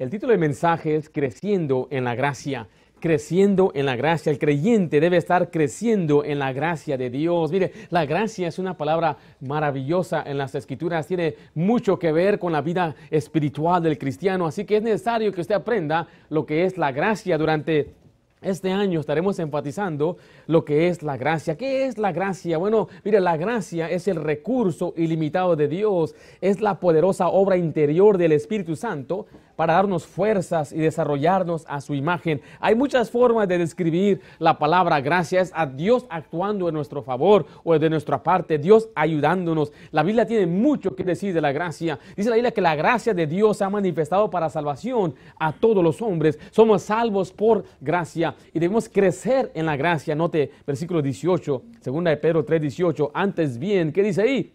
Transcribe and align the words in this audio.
El 0.00 0.08
título 0.08 0.30
del 0.30 0.40
mensaje 0.40 0.96
es 0.96 1.10
Creciendo 1.10 1.86
en 1.90 2.04
la 2.04 2.14
gracia. 2.14 2.68
Creciendo 3.00 3.70
en 3.74 3.84
la 3.84 3.96
gracia. 3.96 4.32
El 4.32 4.38
creyente 4.38 4.98
debe 4.98 5.18
estar 5.18 5.50
creciendo 5.50 6.24
en 6.24 6.38
la 6.38 6.54
gracia 6.54 6.96
de 6.96 7.10
Dios. 7.10 7.52
Mire, 7.52 7.70
la 7.90 8.06
gracia 8.06 8.48
es 8.48 8.58
una 8.58 8.78
palabra 8.78 9.18
maravillosa 9.40 10.22
en 10.26 10.38
las 10.38 10.54
escrituras. 10.54 11.06
Tiene 11.06 11.34
mucho 11.54 11.98
que 11.98 12.12
ver 12.12 12.38
con 12.38 12.50
la 12.50 12.62
vida 12.62 12.94
espiritual 13.10 13.82
del 13.82 13.98
cristiano. 13.98 14.46
Así 14.46 14.64
que 14.64 14.78
es 14.78 14.82
necesario 14.82 15.32
que 15.32 15.42
usted 15.42 15.56
aprenda 15.56 16.08
lo 16.30 16.46
que 16.46 16.64
es 16.64 16.78
la 16.78 16.92
gracia 16.92 17.36
durante 17.36 18.00
este 18.42 18.72
año 18.72 19.00
estaremos 19.00 19.38
enfatizando 19.38 20.16
lo 20.46 20.64
que 20.64 20.88
es 20.88 21.02
la 21.02 21.18
gracia. 21.18 21.58
¿Qué 21.58 21.84
es 21.84 21.98
la 21.98 22.10
gracia? 22.10 22.56
Bueno, 22.56 22.88
mire, 23.04 23.20
la 23.20 23.36
gracia 23.36 23.90
es 23.90 24.08
el 24.08 24.16
recurso 24.16 24.94
ilimitado 24.96 25.56
de 25.56 25.68
Dios, 25.68 26.14
es 26.40 26.62
la 26.62 26.80
poderosa 26.80 27.28
obra 27.28 27.58
interior 27.58 28.16
del 28.16 28.32
Espíritu 28.32 28.76
Santo 28.76 29.26
para 29.60 29.74
darnos 29.74 30.06
fuerzas 30.06 30.72
y 30.72 30.78
desarrollarnos 30.78 31.66
a 31.68 31.82
su 31.82 31.92
imagen. 31.92 32.40
Hay 32.60 32.74
muchas 32.74 33.10
formas 33.10 33.46
de 33.46 33.58
describir 33.58 34.22
la 34.38 34.58
palabra 34.58 35.02
gracia. 35.02 35.42
Es 35.42 35.52
a 35.54 35.66
Dios 35.66 36.06
actuando 36.08 36.66
en 36.66 36.74
nuestro 36.74 37.02
favor 37.02 37.44
o 37.62 37.78
de 37.78 37.90
nuestra 37.90 38.22
parte, 38.22 38.56
Dios 38.56 38.88
ayudándonos. 38.94 39.70
La 39.90 40.02
Biblia 40.02 40.24
tiene 40.24 40.46
mucho 40.46 40.96
que 40.96 41.04
decir 41.04 41.34
de 41.34 41.42
la 41.42 41.52
gracia. 41.52 41.98
Dice 42.16 42.30
la 42.30 42.36
Biblia 42.36 42.52
que 42.52 42.62
la 42.62 42.74
gracia 42.74 43.12
de 43.12 43.26
Dios 43.26 43.58
se 43.58 43.64
ha 43.64 43.68
manifestado 43.68 44.30
para 44.30 44.48
salvación 44.48 45.14
a 45.38 45.52
todos 45.52 45.84
los 45.84 46.00
hombres. 46.00 46.38
Somos 46.52 46.80
salvos 46.80 47.30
por 47.30 47.66
gracia 47.82 48.34
y 48.54 48.60
debemos 48.60 48.88
crecer 48.88 49.50
en 49.52 49.66
la 49.66 49.76
gracia. 49.76 50.14
Note 50.14 50.52
versículo 50.66 51.02
18, 51.02 51.62
segunda 51.82 52.10
de 52.10 52.16
Pedro 52.16 52.46
3, 52.46 52.62
18. 52.62 53.10
Antes 53.12 53.58
bien, 53.58 53.92
¿qué 53.92 54.02
dice 54.02 54.22
ahí? 54.22 54.54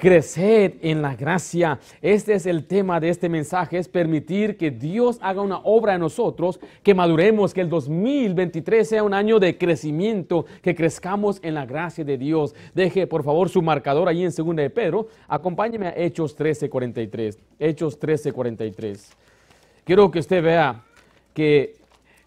Creced 0.00 0.76
en 0.80 1.02
la 1.02 1.14
gracia. 1.14 1.78
Este 2.00 2.32
es 2.32 2.46
el 2.46 2.64
tema 2.64 2.98
de 2.98 3.10
este 3.10 3.28
mensaje, 3.28 3.76
es 3.76 3.86
permitir 3.86 4.56
que 4.56 4.70
Dios 4.70 5.18
haga 5.20 5.42
una 5.42 5.58
obra 5.58 5.94
en 5.94 6.00
nosotros, 6.00 6.58
que 6.82 6.94
maduremos, 6.94 7.52
que 7.52 7.60
el 7.60 7.68
2023 7.68 8.88
sea 8.88 9.02
un 9.02 9.12
año 9.12 9.38
de 9.38 9.58
crecimiento, 9.58 10.46
que 10.62 10.74
crezcamos 10.74 11.38
en 11.42 11.52
la 11.52 11.66
gracia 11.66 12.02
de 12.02 12.16
Dios. 12.16 12.54
Deje 12.74 13.06
por 13.06 13.22
favor 13.22 13.50
su 13.50 13.60
marcador 13.60 14.08
ahí 14.08 14.24
en 14.24 14.32
segunda 14.32 14.62
de 14.62 14.70
Pedro. 14.70 15.08
Acompáñeme 15.28 15.88
a 15.88 15.94
Hechos 15.94 16.34
13:43. 16.34 17.38
Hechos 17.58 18.00
13:43. 18.00 19.12
Quiero 19.84 20.10
que 20.10 20.20
usted 20.20 20.42
vea 20.42 20.82
que 21.34 21.74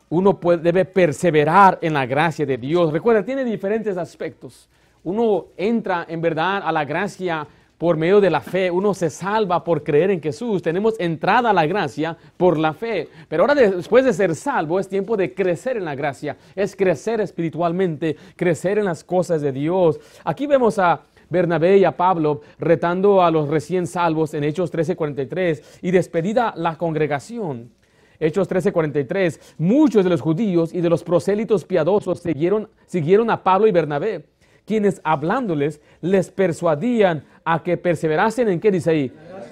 uno 0.09 0.39
debe 0.61 0.85
perseverar 0.85 1.79
en 1.81 1.95
la 1.95 2.05
gracia 2.05 2.45
de 2.45 2.55
Dios. 2.55 2.93
Recuerda, 2.93 3.25
tiene 3.25 3.43
diferentes 3.43 3.97
aspectos. 3.97 4.69
Uno 5.03 5.47
entra 5.57 6.05
en 6.07 6.21
verdad 6.21 6.61
a 6.63 6.71
la 6.71 6.85
gracia 6.85 7.47
por 7.83 7.97
medio 7.97 8.21
de 8.21 8.29
la 8.29 8.39
fe. 8.39 8.71
Uno 8.71 8.93
se 8.93 9.09
salva 9.09 9.61
por 9.61 9.83
creer 9.83 10.09
en 10.09 10.21
Jesús. 10.21 10.61
Tenemos 10.61 10.97
entrada 10.99 11.49
a 11.49 11.53
la 11.53 11.65
gracia 11.65 12.15
por 12.37 12.57
la 12.57 12.73
fe. 12.73 13.09
Pero 13.27 13.43
ahora 13.43 13.55
después 13.55 14.05
de 14.05 14.13
ser 14.13 14.35
salvo 14.35 14.79
es 14.79 14.87
tiempo 14.87 15.17
de 15.17 15.33
crecer 15.33 15.75
en 15.75 15.83
la 15.83 15.93
gracia. 15.93 16.37
Es 16.55 16.77
crecer 16.77 17.19
espiritualmente, 17.19 18.15
crecer 18.37 18.77
en 18.77 18.85
las 18.85 19.03
cosas 19.03 19.41
de 19.41 19.51
Dios. 19.51 19.99
Aquí 20.23 20.47
vemos 20.47 20.79
a 20.79 21.01
Bernabé 21.29 21.77
y 21.79 21.83
a 21.83 21.97
Pablo 21.97 22.39
retando 22.57 23.21
a 23.21 23.29
los 23.29 23.49
recién 23.49 23.85
salvos 23.85 24.33
en 24.33 24.45
Hechos 24.45 24.71
13:43 24.71 25.61
y 25.81 25.91
despedida 25.91 26.53
la 26.55 26.77
congregación. 26.77 27.69
Hechos 28.17 28.47
13:43, 28.47 29.55
muchos 29.57 30.05
de 30.05 30.09
los 30.09 30.21
judíos 30.21 30.73
y 30.73 30.79
de 30.79 30.89
los 30.89 31.03
prosélitos 31.03 31.65
piadosos 31.65 32.21
siguieron, 32.21 32.69
siguieron 32.85 33.29
a 33.29 33.43
Pablo 33.43 33.67
y 33.67 33.73
Bernabé 33.73 34.32
quienes 34.65 35.01
hablándoles 35.03 35.81
les 36.01 36.29
persuadían 36.29 37.23
a 37.43 37.63
que 37.63 37.77
perseverasen 37.77 38.47
en 38.47 38.59
qué 38.59 38.71
dice 38.71 38.89
ahí? 38.91 39.11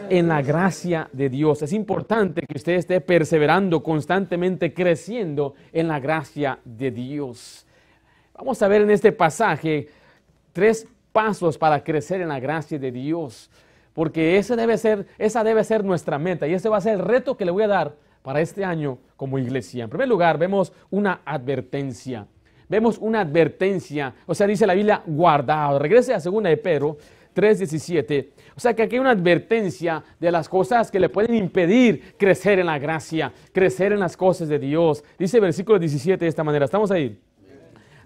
En 0.10 0.28
la 0.28 0.42
gracia 0.42 1.10
de 1.12 1.30
Dios. 1.30 1.62
Es 1.62 1.74
importante 1.74 2.42
que 2.42 2.58
usted 2.58 2.74
esté 2.74 3.02
perseverando 3.02 3.84
constantemente, 3.84 4.74
creciendo 4.74 5.56
en 5.74 5.88
la 5.88 6.00
gracia 6.00 6.60
de 6.64 6.92
Dios. 6.92 7.66
Vamos 8.34 8.62
a 8.62 8.68
ver 8.68 8.82
en 8.82 8.92
este 8.92 9.12
pasaje 9.12 9.90
tres 10.54 10.88
pasos 11.12 11.58
para 11.58 11.84
crecer 11.84 12.22
en 12.22 12.30
la 12.30 12.40
gracia 12.40 12.80
de 12.80 12.92
Dios, 12.92 13.50
porque 13.94 14.38
ese 14.38 14.56
debe 14.56 14.78
ser, 14.78 15.06
esa 15.18 15.44
debe 15.44 15.64
ser 15.64 15.84
nuestra 15.84 16.18
meta 16.18 16.48
y 16.48 16.54
ese 16.54 16.70
va 16.70 16.78
a 16.78 16.82
ser 16.82 16.94
el 16.94 17.00
reto 17.00 17.36
que 17.36 17.46
le 17.46 17.52
voy 17.52 17.64
a 17.64 17.68
dar 17.68 17.96
para 18.22 18.42
este 18.42 18.64
año 18.64 18.98
como 19.18 19.38
iglesia. 19.38 19.84
En 19.84 19.90
primer 19.90 20.08
lugar, 20.08 20.38
vemos 20.38 20.72
una 20.90 21.22
advertencia 21.26 22.28
vemos 22.72 22.98
una 23.00 23.20
advertencia, 23.20 24.14
o 24.26 24.34
sea, 24.34 24.48
dice 24.48 24.66
la 24.66 24.74
Biblia, 24.74 25.04
guardado. 25.06 25.78
Regrese 25.78 26.14
a 26.14 26.20
2 26.20 26.42
de 26.44 26.56
Pedro 26.56 26.98
3:17. 27.36 28.30
O 28.56 28.60
sea 28.62 28.74
que 28.74 28.84
aquí 28.84 28.96
hay 28.96 29.02
una 29.02 29.12
advertencia 29.12 30.02
de 30.18 30.32
las 30.32 30.48
cosas 30.48 30.90
que 30.90 31.00
le 31.00 31.10
pueden 31.10 31.36
impedir 31.36 32.16
crecer 32.18 32.60
en 32.60 32.68
la 32.68 32.80
gracia, 32.80 33.34
crecer 33.52 33.92
en 33.92 34.00
las 34.00 34.16
cosas 34.16 34.48
de 34.48 34.58
Dios. 34.58 35.04
Dice 35.20 35.42
versículo 35.42 35.80
17 35.80 36.24
de 36.24 36.30
esta 36.30 36.46
manera, 36.46 36.64
¿estamos 36.64 36.92
ahí? 36.92 37.20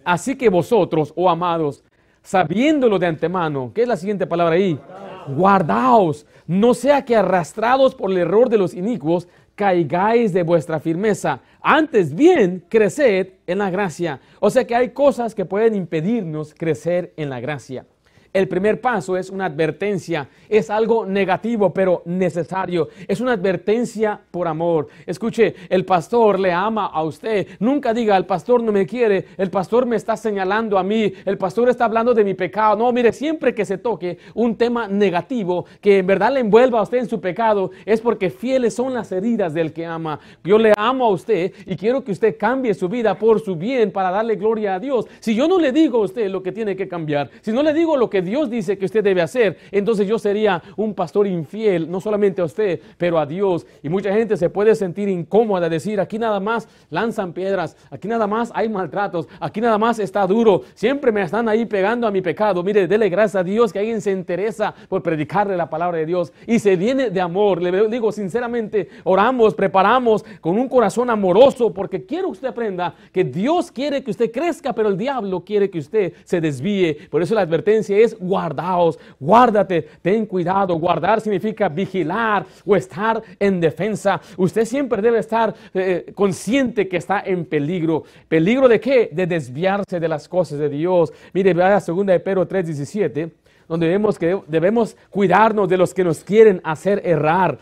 Así 0.03 0.35
que 0.35 0.49
vosotros, 0.49 1.13
oh 1.15 1.29
amados, 1.29 1.83
sabiéndolo 2.23 2.97
de 2.97 3.05
antemano, 3.05 3.71
¿qué 3.73 3.83
es 3.83 3.87
la 3.87 3.97
siguiente 3.97 4.25
palabra 4.25 4.55
ahí? 4.55 4.79
Guardaos, 5.27 6.25
no 6.47 6.73
sea 6.73 7.05
que 7.05 7.15
arrastrados 7.15 7.93
por 7.93 8.09
el 8.09 8.17
error 8.17 8.49
de 8.49 8.57
los 8.57 8.73
inicuos, 8.73 9.27
caigáis 9.55 10.33
de 10.33 10.43
vuestra 10.43 10.79
firmeza. 10.79 11.39
Antes 11.67 12.13
bien, 12.13 12.63
creced 12.69 13.29
en 13.47 13.57
la 13.57 13.71
gracia. 13.71 14.21
O 14.39 14.51
sea 14.51 14.67
que 14.67 14.75
hay 14.75 14.91
cosas 14.91 15.33
que 15.33 15.45
pueden 15.45 15.73
impedirnos 15.73 16.53
crecer 16.53 17.11
en 17.17 17.31
la 17.31 17.39
gracia. 17.39 17.87
El 18.35 18.49
primer 18.49 18.81
paso 18.81 19.15
es 19.15 19.29
una 19.29 19.45
advertencia. 19.45 20.27
Es 20.49 20.69
algo 20.69 21.05
negativo, 21.05 21.73
pero 21.73 22.01
necesario. 22.03 22.89
Es 23.07 23.21
una 23.21 23.31
advertencia 23.31 24.19
por 24.29 24.45
amor. 24.45 24.89
Escuche, 25.05 25.55
el 25.69 25.85
pastor 25.85 26.37
le 26.37 26.51
ama 26.51 26.87
a 26.87 27.01
usted. 27.03 27.47
Nunca 27.59 27.93
diga, 27.93 28.17
el 28.17 28.25
pastor 28.25 28.61
no 28.61 28.73
me 28.73 28.85
quiere, 28.85 29.27
el 29.37 29.49
pastor 29.49 29.85
me 29.85 29.95
está 29.95 30.17
señalando 30.17 30.77
a 30.77 30.83
mí, 30.83 31.13
el 31.23 31.37
pastor 31.37 31.69
está 31.69 31.85
hablando 31.85 32.13
de 32.13 32.25
mi 32.25 32.33
pecado. 32.33 32.75
No, 32.75 32.91
mire, 32.91 33.13
siempre 33.13 33.55
que 33.55 33.63
se 33.63 33.77
toque 33.77 34.17
un 34.33 34.57
tema 34.57 34.89
negativo 34.89 35.65
que 35.79 35.99
en 35.99 36.07
verdad 36.07 36.33
le 36.33 36.41
envuelva 36.41 36.79
a 36.79 36.83
usted 36.83 36.97
en 36.97 37.07
su 37.07 37.21
pecado, 37.21 37.71
es 37.85 38.01
porque 38.01 38.29
fieles 38.29 38.75
son 38.75 38.93
las 38.93 39.13
heridas 39.13 39.53
del 39.53 39.71
que 39.71 39.85
ama. 39.85 40.19
Yo 40.43 40.57
le 40.57 40.73
amo 40.75 41.05
a 41.05 41.09
usted 41.11 41.53
y 41.65 41.77
quiero 41.77 42.03
que 42.03 42.11
usted 42.11 42.35
cambie 42.37 42.73
su 42.73 42.89
vida 42.89 43.17
por 43.17 43.39
su 43.39 43.55
bien 43.55 43.93
para 43.93 44.11
darle 44.11 44.35
gloria 44.35 44.75
a 44.75 44.79
Dios. 44.81 45.05
Si 45.21 45.33
yo 45.33 45.47
no 45.47 45.57
le 45.57 45.71
digo 45.71 45.99
a 45.99 46.01
usted 46.01 46.29
lo 46.29 46.43
que 46.43 46.51
tiene 46.51 46.75
que 46.75 46.89
cambiar, 46.89 47.29
si 47.39 47.53
no 47.53 47.63
le 47.63 47.73
digo 47.73 47.95
lo 47.95 48.09
que 48.09 48.24
Dios 48.25 48.49
dice 48.49 48.77
que 48.77 48.85
usted 48.85 49.03
debe 49.03 49.21
hacer, 49.21 49.57
entonces 49.71 50.07
yo 50.07 50.19
sería 50.19 50.61
un 50.75 50.93
pastor 50.93 51.27
infiel, 51.27 51.89
no 51.89 52.01
solamente 52.01 52.41
a 52.41 52.45
usted, 52.45 52.79
pero 52.97 53.19
a 53.19 53.25
Dios. 53.25 53.65
Y 53.81 53.89
mucha 53.89 54.13
gente 54.13 54.35
se 54.37 54.49
puede 54.49 54.75
sentir 54.75 55.07
incómoda, 55.07 55.69
decir, 55.69 55.99
aquí 55.99 56.19
nada 56.19 56.39
más 56.39 56.67
lanzan 56.89 57.33
piedras, 57.33 57.77
aquí 57.89 58.07
nada 58.07 58.27
más 58.27 58.51
hay 58.53 58.69
maltratos, 58.69 59.27
aquí 59.39 59.61
nada 59.61 59.77
más 59.77 59.99
está 59.99 60.25
duro, 60.27 60.63
siempre 60.73 61.11
me 61.11 61.21
están 61.21 61.47
ahí 61.47 61.65
pegando 61.65 62.07
a 62.07 62.11
mi 62.11 62.21
pecado. 62.21 62.63
Mire, 62.63 62.87
dele 62.87 63.09
gracias 63.09 63.41
a 63.41 63.43
Dios 63.43 63.71
que 63.71 63.79
alguien 63.79 64.01
se 64.01 64.11
interesa 64.11 64.73
por 64.89 65.01
predicarle 65.01 65.55
la 65.55 65.69
palabra 65.69 65.97
de 65.99 66.05
Dios 66.05 66.33
y 66.47 66.59
se 66.59 66.75
viene 66.75 67.09
de 67.09 67.21
amor. 67.21 67.61
Le 67.61 67.87
digo 67.87 68.11
sinceramente, 68.11 68.89
oramos, 69.03 69.53
preparamos 69.53 70.25
con 70.41 70.57
un 70.57 70.67
corazón 70.67 71.09
amoroso 71.09 71.73
porque 71.73 72.05
quiero 72.05 72.27
que 72.27 72.33
usted 72.33 72.47
aprenda 72.47 72.95
que 73.11 73.23
Dios 73.23 73.71
quiere 73.71 74.03
que 74.03 74.11
usted 74.11 74.31
crezca, 74.31 74.73
pero 74.73 74.89
el 74.89 74.97
diablo 74.97 75.43
quiere 75.43 75.69
que 75.69 75.79
usted 75.79 76.13
se 76.23 76.41
desvíe. 76.41 76.97
Por 77.09 77.21
eso 77.21 77.35
la 77.35 77.41
advertencia 77.41 77.97
es 77.97 78.14
guardaos, 78.19 78.99
guárdate, 79.19 79.87
ten 80.01 80.25
cuidado. 80.25 80.75
Guardar 80.75 81.21
significa 81.21 81.69
vigilar 81.69 82.45
o 82.65 82.75
estar 82.75 83.21
en 83.39 83.59
defensa. 83.59 84.19
Usted 84.37 84.65
siempre 84.65 85.01
debe 85.01 85.19
estar 85.19 85.53
eh, 85.73 86.11
consciente 86.13 86.87
que 86.87 86.97
está 86.97 87.21
en 87.25 87.45
peligro. 87.45 88.03
¿Peligro 88.27 88.67
de 88.67 88.79
qué? 88.79 89.09
De 89.11 89.27
desviarse 89.27 89.99
de 89.99 90.07
las 90.07 90.27
cosas 90.27 90.59
de 90.59 90.69
Dios. 90.69 91.13
Mire, 91.33 91.53
vea 91.53 91.79
2 91.79 92.05
de 92.05 92.19
Pedro 92.19 92.47
3:17, 92.47 93.31
donde 93.67 93.87
vemos 93.87 94.17
que 94.17 94.39
debemos 94.47 94.95
cuidarnos 95.09 95.67
de 95.69 95.77
los 95.77 95.93
que 95.93 96.03
nos 96.03 96.23
quieren 96.23 96.61
hacer 96.63 97.01
errar. 97.05 97.57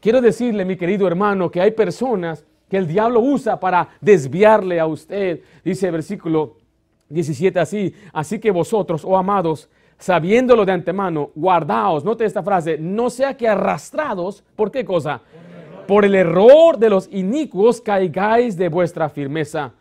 Quiero 0.00 0.20
decirle, 0.20 0.64
mi 0.64 0.76
querido 0.76 1.06
hermano, 1.06 1.50
que 1.50 1.60
hay 1.60 1.70
personas 1.70 2.44
que 2.68 2.76
el 2.76 2.88
diablo 2.88 3.20
usa 3.20 3.60
para 3.60 3.90
desviarle 4.00 4.80
a 4.80 4.86
usted. 4.86 5.40
Dice 5.62 5.86
el 5.86 5.92
versículo 5.92 6.56
17 7.10 7.60
así, 7.60 7.94
así 8.12 8.38
que 8.38 8.50
vosotros, 8.50 9.04
oh 9.04 9.16
amados, 9.16 9.68
sabiéndolo 10.02 10.64
de 10.64 10.72
antemano, 10.72 11.30
guardaos, 11.36 12.04
note 12.04 12.24
esta 12.24 12.42
frase, 12.42 12.76
no 12.76 13.08
sea 13.08 13.36
que 13.36 13.46
arrastrados, 13.46 14.42
¿por 14.56 14.72
qué 14.72 14.84
cosa? 14.84 15.20
Por 15.86 16.04
el 16.04 16.16
error 16.16 16.76
de 16.76 16.90
los 16.90 17.08
inicuos 17.12 17.80
caigáis 17.80 18.56
de 18.56 18.68
vuestra 18.68 19.08
firmeza. 19.08 19.74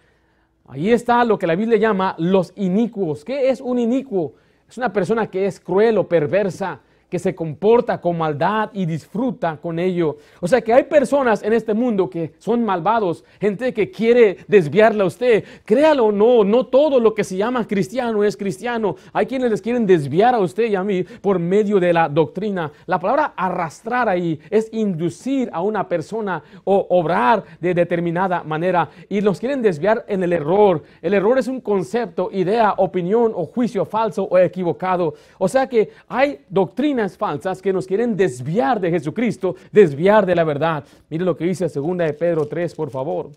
Ahí 0.68 0.92
está 0.92 1.26
lo 1.26 1.40
que 1.40 1.48
la 1.48 1.56
Biblia 1.56 1.80
llama 1.80 2.14
los 2.20 2.54
inicuos. 2.56 3.26
¿Qué 3.26 3.50
es 3.50 3.62
un 3.62 3.80
inicuo? 3.80 4.34
Es 4.70 4.78
una 4.78 4.94
persona 4.94 5.26
que 5.26 5.48
es 5.48 5.60
cruel 5.60 5.98
o 5.98 6.08
perversa, 6.08 6.82
que 7.12 7.20
se 7.20 7.36
comporta 7.36 8.00
con 8.00 8.18
maldad 8.18 8.70
y 8.72 8.86
disfruta 8.86 9.58
con 9.58 9.80
ello. 9.80 10.16
O 10.40 10.48
sea 10.48 10.62
que 10.62 10.72
hay 10.72 10.84
personas 10.84 11.44
en 11.44 11.52
este 11.52 11.74
mundo 11.74 12.10
que 12.10 12.32
son 12.38 12.64
malvados, 12.64 13.26
gente 13.38 13.74
que 13.74 13.92
quiere 13.92 14.38
desviarle 14.48 15.04
a 15.04 15.08
usted. 15.08 15.44
Créalo 15.66 16.06
o 16.06 16.12
no, 16.14 16.46
no 16.46 16.68
todo 16.68 17.02
lo 17.02 17.14
que 17.14 17.26
se 17.26 17.36
llama 17.36 17.68
cristiano 17.68 18.24
es 18.24 18.38
cristiano. 18.38 18.96
Hay 19.12 19.26
quienes 19.26 19.52
les 19.52 19.62
quieren 19.62 19.86
desviar 19.86 20.34
a 20.34 20.40
usted 20.40 20.70
y 20.70 20.76
a 20.76 20.86
mí 20.86 21.04
por 21.04 21.38
medio 21.38 21.82
de 21.82 21.92
la 21.92 22.08
doctrina. 22.08 22.72
La 22.86 22.98
palabra 22.98 23.34
arrastrar 23.36 24.08
ahí 24.08 24.40
es 24.50 24.70
inducir 24.72 25.50
a 25.52 25.62
una 25.62 25.90
persona 25.90 26.42
o 26.64 26.88
obrar 26.92 27.44
de 27.60 27.74
determinada 27.74 28.42
manera 28.44 28.90
y 29.10 29.20
los 29.20 29.38
quieren 29.38 29.62
desviar 29.62 30.06
en 30.08 30.24
el 30.24 30.32
error. 30.32 30.82
El 31.02 31.14
error 31.14 31.38
es 31.38 31.50
un 31.50 31.60
concepto, 31.60 32.30
idea, 32.32 32.76
opinión 32.78 33.34
o 33.36 33.48
juicio 33.48 33.84
falso 33.84 34.24
o 34.24 34.38
equivocado. 34.38 35.16
O 35.38 35.50
sea 35.50 35.68
que 35.68 35.90
hay 36.08 36.40
doctrina 36.48 37.01
falsas 37.10 37.62
que 37.62 37.74
nos 37.74 37.88
quieren 37.88 38.16
desviar 38.16 38.80
de 38.80 38.92
Jesucristo, 38.92 39.56
desviar 39.72 40.26
de 40.26 40.36
la 40.36 40.44
verdad. 40.44 40.84
Mire 41.10 41.26
lo 41.26 41.36
que 41.36 41.46
dice 41.46 41.70
segunda 41.70 42.06
de 42.06 42.14
Pedro 42.14 42.46
3, 42.46 42.74
por 42.76 42.90
favor. 42.90 43.30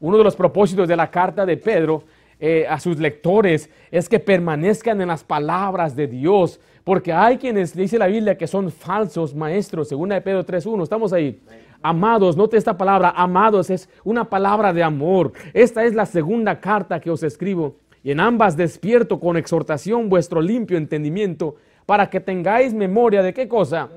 Uno 0.00 0.18
de 0.18 0.24
los 0.24 0.36
propósitos 0.36 0.88
de 0.88 0.96
la 0.96 1.10
carta 1.10 1.44
de 1.44 1.56
Pedro 1.56 2.04
eh, 2.40 2.66
a 2.68 2.78
sus 2.78 2.98
lectores 2.98 3.68
es 3.90 4.08
que 4.08 4.20
permanezcan 4.20 5.00
en 5.00 5.08
las 5.08 5.24
palabras 5.24 5.96
de 5.96 6.06
Dios, 6.06 6.60
porque 6.84 7.12
hay 7.12 7.36
quienes 7.36 7.74
dice 7.74 7.98
la 7.98 8.06
Biblia 8.06 8.38
que 8.38 8.46
son 8.46 8.70
falsos 8.70 9.34
maestros, 9.34 9.88
segunda 9.88 10.14
de 10.14 10.20
Pedro 10.20 10.46
3.1, 10.46 10.84
estamos 10.84 11.12
ahí. 11.12 11.40
Amados, 11.82 12.36
note 12.36 12.56
esta 12.56 12.76
palabra, 12.76 13.12
amados 13.16 13.70
es 13.70 13.88
una 14.04 14.24
palabra 14.28 14.72
de 14.72 14.82
amor. 14.82 15.32
Esta 15.52 15.84
es 15.84 15.94
la 15.94 16.06
segunda 16.06 16.60
carta 16.60 17.00
que 17.00 17.10
os 17.10 17.22
escribo 17.22 17.76
y 18.02 18.10
en 18.10 18.20
ambas 18.20 18.56
despierto 18.56 19.20
con 19.20 19.36
exhortación 19.36 20.08
vuestro 20.08 20.40
limpio 20.40 20.78
entendimiento 20.78 21.56
para 21.88 22.10
que 22.10 22.20
tengáis 22.20 22.74
memoria 22.74 23.22
de 23.22 23.32
qué 23.32 23.48
cosa? 23.48 23.88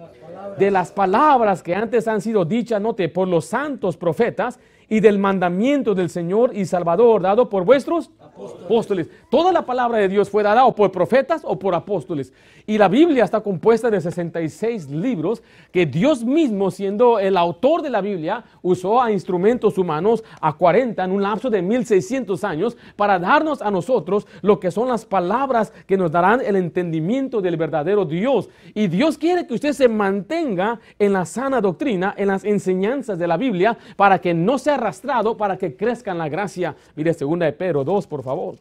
De 0.57 0.71
las 0.71 0.93
palabras 0.93 1.61
que 1.61 1.75
antes 1.75 2.07
han 2.07 2.21
sido 2.21 2.45
dichas, 2.45 2.81
note, 2.81 3.09
por 3.09 3.27
los 3.27 3.43
santos 3.43 3.97
profetas 3.97 4.61
y 4.87 5.01
del 5.01 5.19
mandamiento 5.19 5.93
del 5.93 6.09
Señor 6.09 6.55
y 6.55 6.63
Salvador 6.63 7.21
dado 7.21 7.49
por 7.49 7.65
vuestros 7.65 8.09
apóstoles. 8.35 9.09
Toda 9.29 9.51
la 9.51 9.65
palabra 9.65 9.99
de 9.99 10.07
Dios 10.07 10.29
fue 10.29 10.43
dada 10.43 10.65
o 10.65 10.75
por 10.75 10.91
profetas 10.91 11.41
o 11.43 11.57
por 11.57 11.75
apóstoles. 11.75 12.33
Y 12.67 12.77
la 12.77 12.87
Biblia 12.87 13.23
está 13.23 13.41
compuesta 13.41 13.89
de 13.89 13.99
66 13.99 14.89
libros 14.89 15.41
que 15.71 15.85
Dios 15.85 16.23
mismo, 16.23 16.71
siendo 16.71 17.19
el 17.19 17.37
autor 17.37 17.81
de 17.81 17.89
la 17.89 18.01
Biblia, 18.01 18.43
usó 18.61 19.01
a 19.01 19.11
instrumentos 19.11 19.77
humanos 19.77 20.23
a 20.39 20.53
40 20.53 21.03
en 21.03 21.11
un 21.11 21.21
lapso 21.21 21.49
de 21.49 21.61
1600 21.61 22.43
años 22.43 22.77
para 22.95 23.19
darnos 23.19 23.61
a 23.61 23.71
nosotros 23.71 24.27
lo 24.41 24.59
que 24.59 24.71
son 24.71 24.87
las 24.87 25.05
palabras 25.05 25.73
que 25.85 25.97
nos 25.97 26.11
darán 26.11 26.41
el 26.41 26.55
entendimiento 26.55 27.41
del 27.41 27.57
verdadero 27.57 28.05
Dios. 28.05 28.49
Y 28.73 28.87
Dios 28.87 29.17
quiere 29.17 29.47
que 29.47 29.55
usted 29.55 29.73
se 29.73 29.87
mantenga 29.87 30.79
en 30.99 31.13
la 31.13 31.25
sana 31.25 31.61
doctrina, 31.61 32.13
en 32.17 32.27
las 32.27 32.43
enseñanzas 32.43 33.17
de 33.17 33.27
la 33.27 33.37
Biblia, 33.37 33.77
para 33.95 34.19
que 34.19 34.33
no 34.33 34.57
sea 34.57 34.75
arrastrado, 34.75 35.35
para 35.37 35.57
que 35.57 35.75
crezca 35.75 36.11
en 36.11 36.17
la 36.17 36.29
gracia. 36.29 36.75
Mire, 36.95 37.13
segunda 37.13 37.45
de 37.45 37.53
Pedro 37.53 37.83
2, 37.83 38.07
por 38.07 38.20
favor 38.23 38.55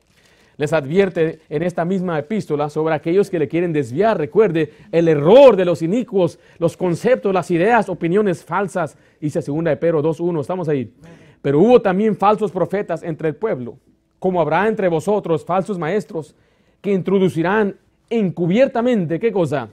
les 0.60 0.74
advierte 0.74 1.40
en 1.48 1.62
esta 1.62 1.86
misma 1.86 2.18
epístola 2.18 2.68
sobre 2.68 2.94
aquellos 2.94 3.30
que 3.30 3.38
le 3.38 3.48
quieren 3.48 3.72
desviar. 3.72 4.18
Recuerde 4.18 4.70
el 4.92 5.08
error 5.08 5.56
de 5.56 5.64
los 5.64 5.80
inicuos, 5.80 6.38
los 6.58 6.76
conceptos, 6.76 7.32
las 7.32 7.50
ideas, 7.50 7.88
opiniones 7.88 8.44
falsas. 8.44 8.98
Dice 9.18 9.40
segunda 9.40 9.70
de 9.70 9.78
Pedro 9.78 10.02
2.1, 10.02 10.38
estamos 10.42 10.68
ahí. 10.68 10.92
Pero 11.40 11.60
hubo 11.60 11.80
también 11.80 12.14
falsos 12.14 12.52
profetas 12.52 13.02
entre 13.02 13.28
el 13.28 13.36
pueblo, 13.36 13.78
como 14.18 14.38
habrá 14.38 14.68
entre 14.68 14.88
vosotros 14.88 15.46
falsos 15.46 15.78
maestros 15.78 16.34
que 16.82 16.92
introducirán 16.92 17.76
encubiertamente, 18.10 19.18
¿qué 19.18 19.32
cosa? 19.32 19.70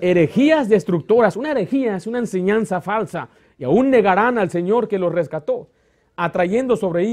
Herejías 0.00 0.70
destructoras. 0.70 1.36
Una 1.36 1.50
herejía 1.50 1.96
es 1.96 2.06
una 2.06 2.20
enseñanza 2.20 2.80
falsa 2.80 3.28
y 3.58 3.64
aún 3.64 3.90
negarán 3.90 4.38
al 4.38 4.48
Señor 4.48 4.88
que 4.88 4.98
los 4.98 5.12
rescató, 5.12 5.68
atrayendo 6.16 6.76
sobre, 6.76 7.04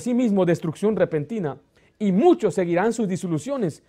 sí 0.00 0.14
mismo 0.14 0.44
destrucción 0.44 0.96
repentina 0.96 1.58
y 1.98 2.12
muchos 2.12 2.54
seguirán 2.54 2.92
sus 2.92 3.08
disoluciones, 3.08 3.82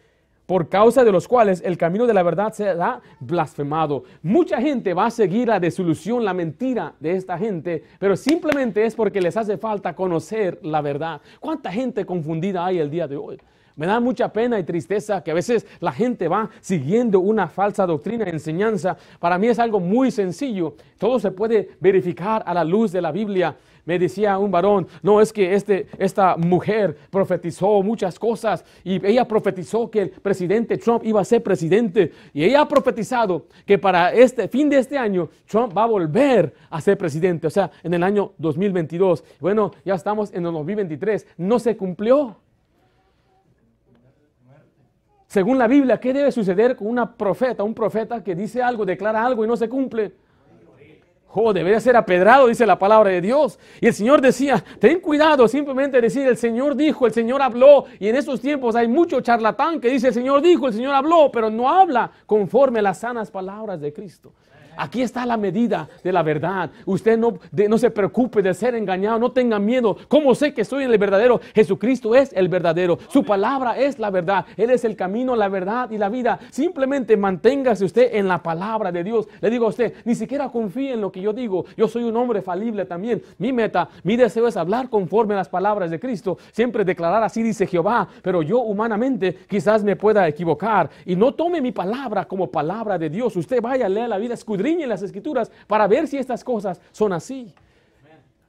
por 0.45 0.67
causa 0.67 1.03
de 1.03 1.11
los 1.11 1.27
cuales 1.27 1.61
el 1.63 1.77
camino 1.77 2.07
de 2.07 2.13
la 2.15 2.23
verdad 2.23 2.51
será 2.53 3.01
blasfemado. 3.19 4.03
Mucha 4.23 4.59
gente 4.59 4.95
va 4.95 5.05
a 5.05 5.11
seguir 5.11 5.47
la 5.47 5.59
desolución, 5.59 6.25
la 6.25 6.33
mentira 6.33 6.95
de 6.99 7.11
esta 7.11 7.37
gente, 7.37 7.83
pero 7.99 8.15
simplemente 8.15 8.83
es 8.83 8.95
porque 8.95 9.21
les 9.21 9.37
hace 9.37 9.59
falta 9.59 9.95
conocer 9.95 10.59
la 10.63 10.81
verdad. 10.81 11.21
¿Cuánta 11.39 11.71
gente 11.71 12.03
confundida 12.03 12.65
hay 12.65 12.79
el 12.79 12.89
día 12.89 13.07
de 13.07 13.15
hoy? 13.15 13.37
Me 13.79 13.85
da 13.85 14.01
mucha 14.01 14.33
pena 14.33 14.59
y 14.59 14.63
tristeza 14.63 15.23
que 15.23 15.31
a 15.31 15.33
veces 15.35 15.65
la 15.79 15.93
gente 15.93 16.27
va 16.27 16.49
siguiendo 16.59 17.21
una 17.21 17.47
falsa 17.47 17.85
doctrina, 17.85 18.25
enseñanza. 18.25 18.97
Para 19.19 19.37
mí 19.37 19.47
es 19.47 19.57
algo 19.57 19.79
muy 19.79 20.11
sencillo. 20.11 20.75
Todo 20.97 21.17
se 21.17 21.31
puede 21.31 21.69
verificar 21.79 22.43
a 22.45 22.53
la 22.53 22.65
luz 22.65 22.91
de 22.91 23.01
la 23.01 23.13
Biblia. 23.13 23.55
Me 23.89 23.97
decía 23.97 24.37
un 24.37 24.51
varón, 24.51 24.87
no 25.01 25.19
es 25.19 25.33
que 25.33 25.55
este, 25.55 25.87
esta 25.97 26.37
mujer 26.37 26.95
profetizó 27.09 27.81
muchas 27.81 28.19
cosas 28.19 28.63
y 28.83 29.03
ella 29.03 29.27
profetizó 29.27 29.89
que 29.89 30.01
el 30.01 30.09
presidente 30.11 30.77
Trump 30.77 31.03
iba 31.03 31.19
a 31.19 31.25
ser 31.25 31.41
presidente 31.41 32.11
y 32.31 32.43
ella 32.43 32.61
ha 32.61 32.67
profetizado 32.67 33.47
que 33.65 33.79
para 33.79 34.13
este 34.13 34.47
fin 34.47 34.69
de 34.69 34.77
este 34.77 34.95
año 34.95 35.27
Trump 35.47 35.75
va 35.75 35.85
a 35.85 35.87
volver 35.87 36.53
a 36.69 36.79
ser 36.79 36.99
presidente, 36.99 37.47
o 37.47 37.49
sea, 37.49 37.71
en 37.81 37.95
el 37.95 38.03
año 38.03 38.33
2022. 38.37 39.23
Bueno, 39.39 39.71
ya 39.83 39.95
estamos 39.95 40.31
en 40.35 40.45
el 40.45 40.53
2023, 40.53 41.25
no 41.37 41.57
se 41.57 41.75
cumplió. 41.75 42.37
Según 45.25 45.57
la 45.57 45.67
Biblia, 45.67 45.99
¿qué 45.99 46.13
debe 46.13 46.31
suceder 46.31 46.75
con 46.75 46.85
una 46.85 47.11
profeta, 47.11 47.63
un 47.63 47.73
profeta 47.73 48.23
que 48.23 48.35
dice 48.35 48.61
algo, 48.61 48.85
declara 48.85 49.25
algo 49.25 49.43
y 49.43 49.47
no 49.47 49.57
se 49.57 49.67
cumple? 49.67 50.11
Oh, 51.31 51.53
debería 51.53 51.79
ser 51.79 51.95
apedrado, 51.95 52.47
dice 52.47 52.65
la 52.65 52.79
palabra 52.79 53.11
de 53.11 53.21
Dios. 53.21 53.59
Y 53.79 53.87
el 53.87 53.93
Señor 53.93 54.19
decía, 54.19 54.63
ten 54.79 54.99
cuidado, 54.99 55.47
simplemente 55.47 56.01
decir, 56.01 56.27
el 56.27 56.37
Señor 56.37 56.75
dijo, 56.75 57.05
el 57.05 57.13
Señor 57.13 57.41
habló. 57.41 57.85
Y 57.99 58.07
en 58.07 58.15
estos 58.15 58.41
tiempos 58.41 58.75
hay 58.75 58.87
mucho 58.87 59.21
charlatán 59.21 59.79
que 59.79 59.89
dice, 59.89 60.07
el 60.07 60.13
Señor 60.15 60.41
dijo, 60.41 60.67
el 60.67 60.73
Señor 60.73 60.95
habló, 60.95 61.29
pero 61.31 61.51
no 61.51 61.69
habla 61.69 62.11
conforme 62.25 62.79
a 62.79 62.81
las 62.81 62.99
sanas 62.99 63.29
palabras 63.29 63.79
de 63.79 63.93
Cristo. 63.93 64.33
Aquí 64.79 65.01
está 65.01 65.25
la 65.25 65.35
medida 65.35 65.89
de 66.01 66.13
la 66.13 66.23
verdad. 66.23 66.71
Usted 66.85 67.19
no, 67.19 67.77
se 67.77 67.91
preocupe 67.91 68.41
de 68.41 68.53
ser 68.53 68.75
engañado, 68.75 69.19
no 69.19 69.33
tenga 69.33 69.59
miedo. 69.59 69.97
¿Cómo 70.07 70.33
sé 70.33 70.53
que 70.53 70.61
estoy 70.61 70.85
en 70.85 70.91
el 70.91 70.97
verdadero? 70.97 71.41
Jesucristo 71.53 72.15
es 72.15 72.31
el 72.31 72.47
verdadero. 72.47 72.97
Su 73.09 73.25
palabra 73.25 73.77
es 73.77 73.99
la 73.99 74.09
verdad. 74.09 74.45
Él 74.55 74.69
es 74.69 74.85
el 74.85 74.95
camino, 74.95 75.35
la 75.35 75.49
verdad 75.49 75.91
y 75.91 75.97
la 75.97 76.07
vida. 76.07 76.39
Simplemente 76.49 77.17
manténgase 77.17 77.83
usted 77.83 78.15
en 78.15 78.29
la 78.29 78.41
palabra 78.41 78.89
de 78.89 79.03
Dios. 79.03 79.27
Le 79.41 79.49
digo 79.49 79.65
a 79.65 79.69
usted, 79.69 79.95
ni 80.05 80.15
siquiera 80.15 80.47
confíe 80.47 80.93
en 80.93 81.01
lo 81.01 81.11
que 81.11 81.19
yo 81.19 81.33
digo. 81.33 81.65
Yo 81.75 81.89
soy 81.89 82.03
un 82.05 82.15
hombre 82.15 82.41
falible 82.41 82.85
también. 82.85 83.21
Mi 83.37 83.51
meta, 83.51 83.89
mi 84.03 84.15
deseo 84.15 84.47
es 84.47 84.55
hablar 84.55 84.89
conforme 84.89 85.33
a 85.33 85.37
las 85.37 85.49
palabras 85.49 85.91
de 85.91 85.99
Cristo. 85.99 86.37
Siempre 86.53 86.85
declarar 86.85 87.21
así 87.21 87.43
dice 87.43 87.67
Jehová. 87.67 88.07
Pero 88.21 88.43
yo 88.43 88.59
humanamente 88.59 89.39
quizás 89.49 89.83
me 89.83 89.97
pueda 89.97 90.25
equivocar. 90.25 90.89
Y 91.05 91.17
no 91.17 91.33
tome 91.33 91.59
mi 91.59 91.73
palabra 91.73 92.23
como 92.23 92.49
palabra 92.49 92.97
de 92.97 93.09
Dios. 93.09 93.35
Usted 93.35 93.61
vaya 93.61 93.85
a 93.85 93.89
leer 93.89 94.07
la 94.07 94.17
vida, 94.17 94.35
escudriña 94.35 94.68
en 94.81 94.89
las 94.89 95.01
escrituras 95.01 95.51
para 95.67 95.87
ver 95.87 96.07
si 96.07 96.17
estas 96.17 96.43
cosas 96.43 96.79
son 96.91 97.13
así. 97.13 97.53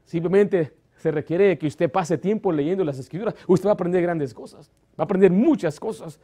Simplemente 0.04 0.72
se 0.96 1.10
requiere 1.10 1.56
que 1.56 1.66
usted 1.66 1.90
pase 1.90 2.18
tiempo 2.18 2.52
leyendo 2.52 2.84
las 2.84 2.98
escrituras. 2.98 3.34
Usted 3.46 3.66
va 3.66 3.72
a 3.72 3.74
aprender 3.74 4.02
grandes 4.02 4.34
cosas, 4.34 4.70
va 4.98 5.02
a 5.02 5.04
aprender 5.04 5.30
muchas 5.30 5.80
cosas. 5.80 6.20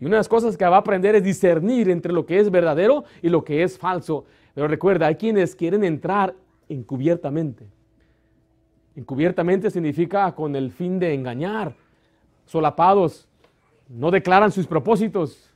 Y 0.00 0.06
una 0.06 0.16
de 0.16 0.20
las 0.20 0.28
cosas 0.28 0.56
que 0.56 0.64
va 0.64 0.76
a 0.76 0.80
aprender 0.80 1.14
es 1.14 1.22
discernir 1.22 1.90
entre 1.90 2.12
lo 2.12 2.24
que 2.26 2.40
es 2.40 2.50
verdadero 2.50 3.04
y 3.22 3.28
lo 3.28 3.44
que 3.44 3.62
es 3.62 3.78
falso. 3.78 4.24
Pero 4.54 4.66
recuerda, 4.66 5.06
hay 5.06 5.16
quienes 5.16 5.54
quieren 5.54 5.84
entrar 5.84 6.34
encubiertamente. 6.68 7.66
Encubiertamente 8.96 9.70
significa 9.70 10.32
con 10.34 10.54
el 10.56 10.70
fin 10.70 10.98
de 10.98 11.12
engañar, 11.12 11.74
solapados, 12.46 13.28
no 13.88 14.10
declaran 14.10 14.52
sus 14.52 14.66
propósitos 14.66 15.50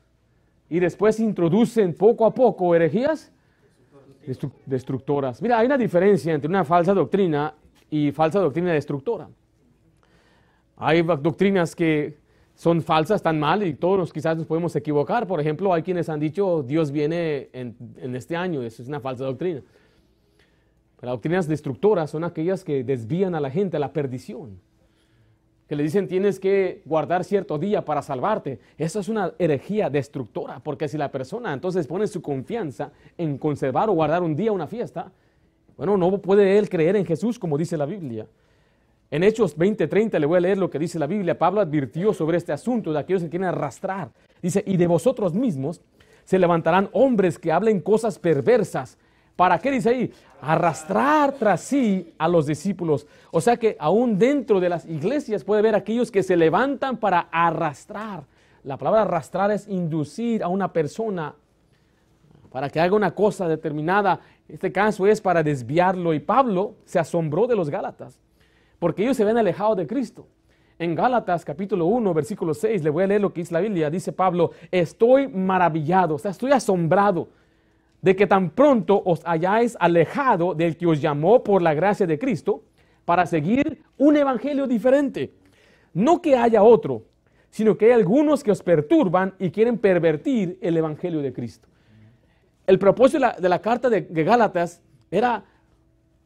y 0.69 0.81
después 0.81 1.19
introducen 1.21 1.95
poco 1.95 2.27
a 2.27 2.35
poco 2.35 2.75
herejías 2.75 3.33
destructoras. 4.67 5.41
Mira, 5.43 5.59
hay 5.59 5.67
una 5.67 5.79
diferencia 5.79 6.33
entre 6.33 6.49
una 6.49 6.65
falsa 6.65 6.95
doctrina 6.95 7.55
y 7.91 8.13
falsa 8.13 8.41
doctrina 8.41 8.73
destructora. 8.73 9.29
Hay 10.77 11.03
doctrinas 11.03 11.75
que 11.75 12.17
son 12.55 12.83
falsas, 12.83 13.17
están 13.17 13.39
mal 13.39 13.63
y 13.63 13.75
todos 13.75 14.13
quizás 14.13 14.37
nos 14.37 14.47
podemos 14.47 14.75
equivocar. 14.77 15.27
Por 15.27 15.41
ejemplo, 15.41 15.73
hay 15.73 15.83
quienes 15.83 16.09
han 16.09 16.21
dicho 16.21 16.63
Dios 16.63 16.91
viene 16.91 17.49
en, 17.53 17.77
en 17.97 18.15
este 18.17 18.37
año, 18.37 18.63
eso 18.63 18.83
es 18.83 18.89
una 18.89 19.01
falsa 19.01 19.25
doctrina. 19.25 19.63
Las 21.01 21.13
doctrinas 21.13 21.47
destructoras 21.47 22.11
son 22.11 22.25
aquellas 22.25 22.65
que 22.65 22.83
desvían 22.83 23.35
a 23.35 23.41
la 23.41 23.51
gente 23.51 23.77
a 23.77 23.81
la 23.81 23.93
perdición 23.93 24.61
que 25.69 25.77
le 25.77 25.83
dicen 25.83 26.09
tienes 26.09 26.41
que 26.41 26.81
guardar 26.87 27.25
cierto 27.25 27.59
día 27.59 27.85
para 27.85 28.01
salvarte. 28.01 28.59
Eso 28.79 29.01
es 29.01 29.09
una 29.09 29.35
herejía 29.39 29.91
destructora, 29.91 30.61
porque 30.61 30.89
si 30.89 30.97
la 30.97 31.13
persona 31.13 31.53
entonces 31.53 31.87
pone 31.87 32.07
su 32.07 32.23
confianza 32.23 32.91
en 33.19 33.37
conservar 33.37 33.91
o 33.91 33.93
guardar 33.93 34.23
un 34.23 34.35
día, 34.35 34.51
una 34.51 34.67
fiesta, 34.67 35.13
bueno, 35.77 35.97
no 35.97 36.19
puede 36.19 36.59
él 36.59 36.69
creer 36.69 36.97
en 36.97 37.05
Jesús 37.05 37.39
como 37.39 37.59
dice 37.59 37.77
la 37.77 37.87
Biblia. 37.87 38.27
En 39.11 39.23
Hechos 39.23 39.57
20:30 39.57 40.19
le 40.19 40.27
voy 40.27 40.39
a 40.39 40.41
leer 40.41 40.59
lo 40.59 40.71
que 40.71 40.79
dice 40.79 40.99
la 40.99 41.07
Biblia. 41.07 41.39
Pablo 41.39 41.61
advirtió 41.61 42.13
sobre 42.13 42.39
este 42.39 42.53
asunto 42.53 42.93
de 42.93 42.99
aquellos 42.99 43.23
que 43.23 43.31
quieren 43.31 43.49
arrastrar. 43.49 44.11
Dice, 44.43 44.63
y 44.67 44.77
de 44.77 44.87
vosotros 44.87 45.35
mismos 45.35 45.81
se 46.25 46.39
levantarán 46.39 46.89
hombres 46.93 47.39
que 47.39 47.53
hablen 47.53 47.81
cosas 47.81 48.19
perversas. 48.19 48.99
¿Para 49.39 49.61
qué 49.61 49.71
dice 49.71 49.91
ahí? 49.91 50.13
Arrastrar 50.41 51.31
tras 51.35 51.61
sí 51.61 52.13
a 52.19 52.27
los 52.27 52.45
discípulos. 52.45 53.07
O 53.31 53.41
sea 53.41 53.57
que 53.57 53.77
aún 53.79 54.19
dentro 54.19 54.59
de 54.59 54.69
las 54.69 54.85
iglesias 54.85 55.45
puede 55.45 55.61
haber 55.61 55.77
aquellos 55.77 56.11
que 56.11 56.25
se 56.25 56.37
levantan 56.37 56.97
para 56.97 57.29
arrastrar. 57.31 58.25
La 58.65 58.77
palabra 58.77 59.03
arrastrar 59.03 59.53
es 59.53 59.69
inducir 59.69 60.43
a 60.43 60.49
una 60.49 60.73
persona 60.73 61.37
para 62.51 62.69
que 62.69 62.81
haga 62.81 62.97
una 62.97 63.13
cosa 63.13 63.47
determinada. 63.47 64.19
Este 64.49 64.73
caso 64.73 65.07
es 65.07 65.21
para 65.21 65.45
desviarlo. 65.45 66.13
Y 66.15 66.19
Pablo 66.19 66.75
se 66.85 66.99
asombró 66.99 67.47
de 67.47 67.55
los 67.55 67.71
Gálatas, 67.71 68.19
porque 68.81 69.05
ellos 69.05 69.17
se 69.17 69.25
ven 69.25 69.39
alejados 69.39 69.77
de 69.77 69.87
Cristo. 69.87 70.27
En 70.81 70.97
Gálatas 70.97 71.45
capítulo 71.45 71.87
1, 71.87 72.13
versículo 72.13 72.55
6, 72.55 72.83
le 72.83 72.91
voy 72.91 73.05
a 73.05 73.07
leer 73.07 73.21
lo 73.21 73.33
que 73.33 73.43
dice 73.43 73.55
la 73.55 73.61
Biblia. 73.61 73.89
Dice 73.89 74.11
Pablo, 74.11 74.51
estoy 74.73 75.29
maravillado, 75.29 76.17
o 76.17 76.19
sea, 76.19 76.33
estoy 76.33 76.51
asombrado 76.51 77.29
de 78.01 78.15
que 78.15 78.27
tan 78.27 78.51
pronto 78.51 79.03
os 79.05 79.21
hayáis 79.25 79.77
alejado 79.81 80.55
del 80.55 80.77
que 80.77 80.87
os 80.87 81.01
llamó 81.01 81.43
por 81.43 81.63
la 81.63 81.75
gracia 81.75 82.07
de 82.07 82.19
Cristo 82.19 82.63
para 83.05 83.27
seguir 83.27 83.83
un 83.97 84.17
evangelio 84.17 84.67
diferente. 84.67 85.33
No 85.95 86.23
que 86.23 86.37
haya 86.37 86.63
otro, 86.63 87.05
sino 87.51 87.77
que 87.77 87.87
hay 87.87 87.93
algunos 87.93 88.45
que 88.45 88.53
os 88.53 88.63
perturban 88.63 89.35
y 89.39 89.51
quieren 89.51 89.79
pervertir 89.79 90.59
el 90.61 90.77
evangelio 90.77 91.21
de 91.21 91.33
Cristo. 91.33 91.69
El 92.67 92.79
propósito 92.79 93.27
de 93.39 93.49
la, 93.49 93.59
carta 93.61 93.89
de, 93.89 94.03
Gálatas 94.03 94.83
era 95.11 95.43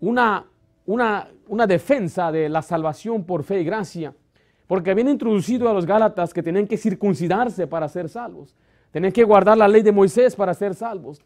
una, 0.01 0.45
una, 0.87 1.29
una 1.47 1.67
defensa 1.67 2.33
de 2.33 2.49
la 2.49 2.63
salvación 2.63 3.25
por 3.25 3.45
fe 3.45 3.61
y 3.61 3.65
gracia 3.65 4.13
porque 4.73 4.91
habían 4.91 5.09
introducido 5.09 5.69
a 5.69 5.75
los 5.75 5.85
Gálatas 5.85 6.33
que 6.33 6.43
tenían 6.43 6.67
que 6.67 6.79
circuncidarse 6.79 7.67
para 7.67 7.87
ser 7.91 8.09
salvos. 8.09 8.57
Tenían 8.91 9.13
que 9.13 9.23
guardar 9.23 9.59
la 9.59 9.69
ley 9.69 9.83
de 9.83 9.93
Moisés 9.93 10.35
para 10.35 10.55
ser 10.55 10.75
salvos. 10.75 11.21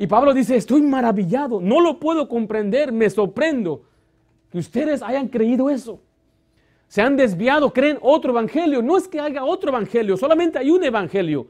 Y 0.00 0.06
Pablo 0.06 0.32
dice, 0.32 0.56
estoy 0.56 0.80
maravillado, 0.80 1.60
no 1.60 1.78
lo 1.78 2.00
puedo 2.00 2.26
comprender, 2.26 2.90
me 2.90 3.10
sorprendo 3.10 3.82
que 4.50 4.56
ustedes 4.56 5.02
hayan 5.02 5.28
creído 5.28 5.68
eso. 5.68 6.00
Se 6.88 7.02
han 7.02 7.18
desviado, 7.18 7.70
creen 7.70 7.98
otro 8.00 8.30
evangelio. 8.30 8.80
No 8.80 8.96
es 8.96 9.06
que 9.06 9.20
haya 9.20 9.44
otro 9.44 9.68
evangelio, 9.68 10.16
solamente 10.16 10.58
hay 10.58 10.70
un 10.70 10.82
evangelio. 10.82 11.48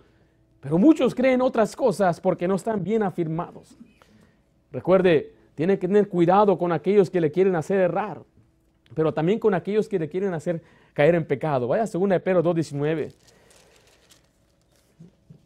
Pero 0.59 0.79
muchos 0.79 1.15
creen 1.15 1.41
otras 1.41 1.77
cosas 1.77 2.21
porque 2.21 2.49
no 2.49 2.57
están 2.57 2.83
bien 2.83 3.05
afirmados. 3.05 3.79
Recuerde, 4.73 5.33
tiene 5.55 5.79
que 5.79 5.87
tener 5.87 6.09
cuidado 6.09 6.59
con 6.59 6.73
aquellos 6.73 7.09
que 7.09 7.21
le 7.21 7.31
quieren 7.31 7.55
hacer 7.55 7.79
errar, 7.79 8.21
pero 8.97 9.15
también 9.15 9.39
con 9.39 9.55
aquellos 9.55 9.89
que 9.89 10.01
le 10.01 10.09
quieren 10.09 10.35
hacer 10.35 10.61
caer 10.93 11.15
en 11.15 11.25
pecado. 11.25 11.69
Vaya 11.69 11.85
a 11.85 11.87
2 11.87 12.09
de 12.09 12.19
Pedro 12.19 12.43
2.19. 12.43 13.15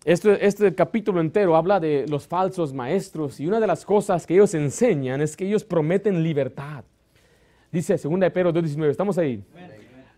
Este, 0.05 0.47
este 0.47 0.75
capítulo 0.75 1.19
entero 1.19 1.57
habla 1.57 1.81
de 1.81 2.05
los 2.09 2.27
falsos 2.27 2.75
maestros 2.75 3.41
y 3.41 3.47
una 3.47 3.59
de 3.59 3.67
las 3.67 3.87
cosas 3.87 4.27
que 4.27 4.35
ellos 4.35 4.53
enseñan 4.53 5.23
es 5.23 5.35
que 5.35 5.47
ellos 5.47 5.65
prometen 5.65 6.23
libertad. 6.23 6.85
Dice 7.73 7.97
2 7.97 8.21
de 8.21 8.31
Pedro 8.31 8.53
2.19, 8.53 8.91
estamos 8.91 9.17
ahí. 9.17 9.43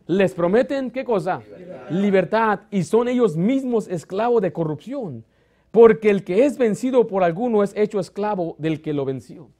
Les 0.09 0.35
prometen 0.35 0.91
qué 0.91 1.05
cosa? 1.05 1.41
Libertad. 1.41 1.91
libertad. 1.91 2.61
y 2.73 2.83
son 2.83 3.07
ellos 3.07 3.37
mismos 3.37 3.87
esclavos 3.87 4.43
de 4.43 4.53
corrupción, 4.53 5.25
porque 5.71 6.11
el 6.11 6.25
que 6.25 6.47
es 6.47 6.59
vencido 6.59 7.07
por 7.07 7.23
alguno 7.23 7.63
es 7.63 7.73
hecho 7.77 8.01
esclavo 8.01 8.57
del 8.59 8.83
que 8.83 8.93
lo 8.93 9.05
venció. 9.05 9.51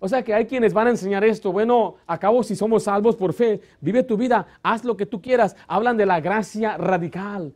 O 0.00 0.08
sea 0.08 0.22
que 0.22 0.32
hay 0.32 0.46
quienes 0.46 0.72
van 0.72 0.86
a 0.86 0.90
enseñar 0.90 1.24
esto. 1.24 1.52
Bueno, 1.52 1.96
acabo 2.06 2.42
si 2.42 2.56
somos 2.56 2.84
salvos 2.84 3.16
por 3.16 3.34
fe, 3.34 3.60
vive 3.80 4.02
tu 4.02 4.16
vida, 4.16 4.46
haz 4.62 4.82
lo 4.82 4.96
que 4.96 5.04
tú 5.06 5.20
quieras. 5.20 5.56
Hablan 5.66 5.98
de 5.98 6.06
la 6.06 6.20
gracia 6.20 6.78
radical. 6.78 7.52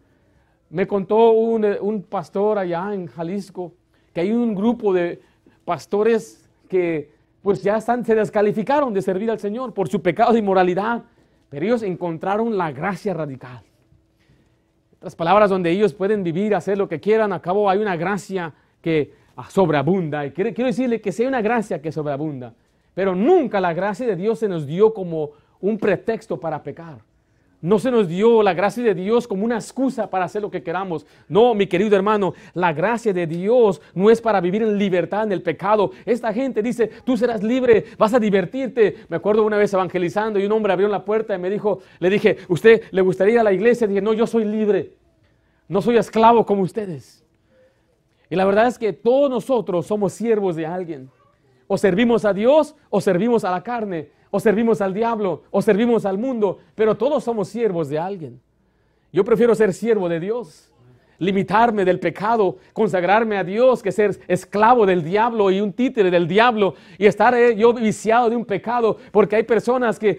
Me 0.70 0.86
contó 0.86 1.32
un, 1.32 1.64
eh, 1.64 1.78
pastor 2.08 2.58
allá 2.58 2.92
en 2.92 3.06
Jalisco 3.06 3.72
que 4.12 4.20
hay 4.20 4.32
un 4.32 4.54
grupo 4.54 4.92
de 4.92 5.20
pastores 5.64 6.48
que 6.68 7.10
pues 7.42 7.62
ya 7.62 7.80
se 7.80 8.14
descalificaron 8.14 8.92
de 8.92 9.00
servir 9.00 9.30
al 9.30 9.38
Señor 9.38 9.72
por 9.72 9.88
su 9.88 10.02
pecado 10.02 10.32
de 10.32 10.40
inmoralidad, 10.40 11.04
pero 11.48 11.64
ellos 11.64 11.82
encontraron 11.82 12.56
la 12.58 12.72
gracia 12.72 13.14
radical. 13.14 13.62
Otras 14.98 15.14
palabras, 15.14 15.48
donde 15.48 15.70
ellos 15.70 15.94
pueden 15.94 16.24
vivir, 16.24 16.54
hacer 16.54 16.76
lo 16.76 16.88
que 16.88 16.98
quieran, 16.98 17.32
a 17.32 17.40
cabo 17.40 17.70
hay 17.70 17.78
una 17.78 17.96
gracia 17.96 18.52
que 18.82 19.14
sobreabunda. 19.48 20.26
Y 20.26 20.32
quiero, 20.32 20.50
decirle 20.52 21.00
que 21.00 21.12
sea 21.12 21.28
una 21.28 21.40
gracia 21.40 21.80
que 21.80 21.92
sobreabunda. 21.92 22.52
Pero 22.94 23.14
nunca 23.14 23.60
la 23.60 23.72
gracia 23.72 24.06
de 24.06 24.16
Dios 24.16 24.40
se 24.40 24.48
nos 24.48 24.66
dio 24.66 24.92
como 24.92 25.30
un 25.60 25.78
pretexto 25.78 26.40
para 26.40 26.62
pecar. 26.62 26.98
No 27.60 27.80
se 27.80 27.90
nos 27.90 28.06
dio 28.06 28.40
la 28.44 28.54
gracia 28.54 28.84
de 28.84 28.94
Dios 28.94 29.26
como 29.26 29.44
una 29.44 29.56
excusa 29.56 30.08
para 30.08 30.26
hacer 30.26 30.42
lo 30.42 30.50
que 30.50 30.62
queramos. 30.62 31.04
No, 31.28 31.54
mi 31.54 31.66
querido 31.66 31.96
hermano, 31.96 32.34
la 32.54 32.72
gracia 32.72 33.12
de 33.12 33.26
Dios 33.26 33.80
no 33.94 34.10
es 34.10 34.20
para 34.20 34.40
vivir 34.40 34.62
en 34.62 34.78
libertad 34.78 35.24
en 35.24 35.32
el 35.32 35.42
pecado. 35.42 35.90
Esta 36.06 36.32
gente 36.32 36.62
dice, 36.62 36.88
tú 37.04 37.16
serás 37.16 37.42
libre, 37.42 37.86
vas 37.98 38.14
a 38.14 38.20
divertirte. 38.20 38.98
Me 39.08 39.16
acuerdo 39.16 39.44
una 39.44 39.56
vez 39.56 39.72
evangelizando 39.72 40.38
y 40.38 40.46
un 40.46 40.52
hombre 40.52 40.72
abrió 40.72 40.86
la 40.86 41.04
puerta 41.04 41.34
y 41.34 41.38
me 41.38 41.50
dijo, 41.50 41.80
le 41.98 42.10
dije, 42.10 42.38
¿usted 42.48 42.82
le 42.92 43.02
gustaría 43.02 43.40
a 43.40 43.44
la 43.44 43.52
iglesia? 43.52 43.88
dije, 43.88 44.00
no, 44.00 44.12
yo 44.12 44.28
soy 44.28 44.44
libre. 44.44 44.92
No 45.66 45.82
soy 45.82 45.96
esclavo 45.96 46.46
como 46.46 46.62
ustedes. 46.62 47.24
Y 48.30 48.36
la 48.36 48.44
verdad 48.44 48.68
es 48.68 48.78
que 48.78 48.92
todos 48.92 49.30
nosotros 49.30 49.86
somos 49.86 50.12
siervos 50.12 50.54
de 50.54 50.64
alguien. 50.64 51.10
O 51.66 51.76
servimos 51.76 52.24
a 52.24 52.32
Dios 52.32 52.76
o 52.88 53.00
servimos 53.00 53.44
a 53.44 53.50
la 53.50 53.62
carne, 53.62 54.10
o 54.30 54.40
servimos 54.40 54.80
al 54.80 54.94
diablo 54.94 55.42
o 55.50 55.62
servimos 55.62 56.04
al 56.04 56.18
mundo, 56.18 56.58
pero 56.74 56.96
todos 56.96 57.24
somos 57.24 57.48
siervos 57.48 57.88
de 57.88 57.98
alguien. 57.98 58.40
Yo 59.12 59.24
prefiero 59.24 59.54
ser 59.54 59.72
siervo 59.72 60.08
de 60.08 60.20
Dios 60.20 60.72
limitarme 61.18 61.84
del 61.84 61.98
pecado, 61.98 62.56
consagrarme 62.72 63.36
a 63.36 63.44
Dios, 63.44 63.82
que 63.82 63.92
ser 63.92 64.18
esclavo 64.28 64.86
del 64.86 65.02
diablo 65.02 65.50
y 65.50 65.60
un 65.60 65.72
títere 65.72 66.10
del 66.10 66.28
diablo 66.28 66.74
y 66.96 67.06
estar 67.06 67.34
eh, 67.34 67.56
yo 67.56 67.72
viciado 67.72 68.30
de 68.30 68.36
un 68.36 68.44
pecado, 68.44 68.96
porque 69.10 69.36
hay 69.36 69.42
personas 69.42 69.98
que, 69.98 70.18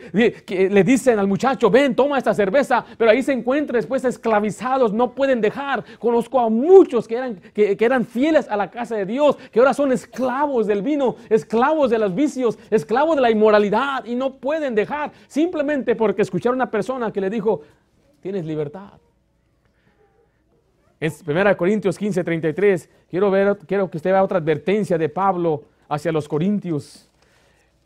le 0.49 0.83
dicen 0.83 1.19
al 1.19 1.27
muchacho, 1.27 1.69
ven, 1.69 1.95
toma 1.95 2.17
esta 2.17 2.33
cerveza, 2.33 2.85
pero 2.97 3.11
ahí 3.11 3.23
se 3.23 3.33
encuentran 3.33 3.79
después 3.79 4.03
esclavizados, 4.03 4.93
no 4.93 5.13
pueden 5.13 5.41
dejar. 5.41 5.83
Conozco 5.99 6.39
a 6.39 6.49
muchos 6.49 7.07
que 7.07 7.15
eran, 7.15 7.35
que, 7.53 7.77
que 7.77 7.85
eran 7.85 8.05
fieles 8.05 8.47
a 8.49 8.57
la 8.57 8.69
casa 8.69 8.95
de 8.95 9.05
Dios, 9.05 9.37
que 9.51 9.59
ahora 9.59 9.73
son 9.73 9.91
esclavos 9.91 10.67
del 10.67 10.81
vino, 10.81 11.15
esclavos 11.29 11.89
de 11.89 11.99
los 11.99 12.13
vicios, 12.13 12.57
esclavos 12.69 13.15
de 13.15 13.21
la 13.21 13.31
inmoralidad 13.31 14.05
y 14.05 14.15
no 14.15 14.35
pueden 14.35 14.75
dejar 14.75 15.11
simplemente 15.27 15.95
porque 15.95 16.21
escucharon 16.21 16.59
a 16.59 16.63
una 16.63 16.71
persona 16.71 17.11
que 17.11 17.21
le 17.21 17.29
dijo, 17.29 17.61
tienes 18.21 18.45
libertad. 18.45 18.99
En 21.01 21.11
1 21.11 21.57
Corintios 21.57 21.97
15, 21.97 22.23
33, 22.23 22.89
quiero, 23.09 23.31
ver, 23.31 23.57
quiero 23.65 23.89
que 23.89 23.97
usted 23.97 24.11
vea 24.11 24.23
otra 24.23 24.39
advertencia 24.39 24.97
de 24.97 25.07
Pablo 25.07 25.63
hacia 25.87 26.11
los 26.11 26.27
corintios. 26.27 27.09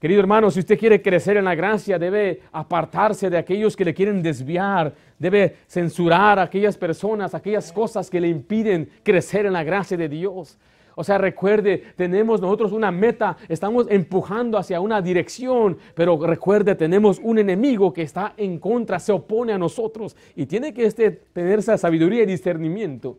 Querido 0.01 0.19
hermano, 0.19 0.51
si 0.51 0.59
usted 0.59 0.77
quiere 0.77 1.01
crecer 1.01 1.37
en 1.37 1.45
la 1.45 1.55
gracia, 1.55 1.97
debe 1.97 2.41
apartarse 2.51 3.29
de 3.29 3.37
aquellos 3.37 3.75
que 3.75 3.85
le 3.85 3.93
quieren 3.93 4.21
desviar, 4.21 4.93
debe 5.17 5.57
censurar 5.67 6.39
a 6.39 6.43
aquellas 6.43 6.77
personas, 6.77 7.33
aquellas 7.33 7.71
cosas 7.71 8.09
que 8.09 8.19
le 8.19 8.27
impiden 8.27 8.89
crecer 9.03 9.45
en 9.45 9.53
la 9.53 9.63
gracia 9.63 9.95
de 9.95 10.09
Dios. 10.09 10.57
O 10.95 11.03
sea, 11.03 11.17
recuerde, 11.17 11.83
tenemos 11.95 12.39
nosotros 12.39 12.71
una 12.71 12.91
meta, 12.91 13.37
estamos 13.49 13.87
empujando 13.89 14.57
hacia 14.57 14.79
una 14.79 15.01
dirección, 15.01 15.77
pero 15.95 16.19
recuerde, 16.25 16.75
tenemos 16.75 17.19
un 17.23 17.39
enemigo 17.39 17.93
que 17.93 18.03
está 18.03 18.33
en 18.37 18.59
contra, 18.59 18.99
se 18.99 19.11
opone 19.11 19.53
a 19.53 19.57
nosotros 19.57 20.15
y 20.35 20.45
tiene 20.45 20.73
que 20.73 20.85
este, 20.85 21.11
tener 21.11 21.59
esa 21.59 21.77
sabiduría 21.77 22.23
y 22.23 22.27
discernimiento. 22.27 23.17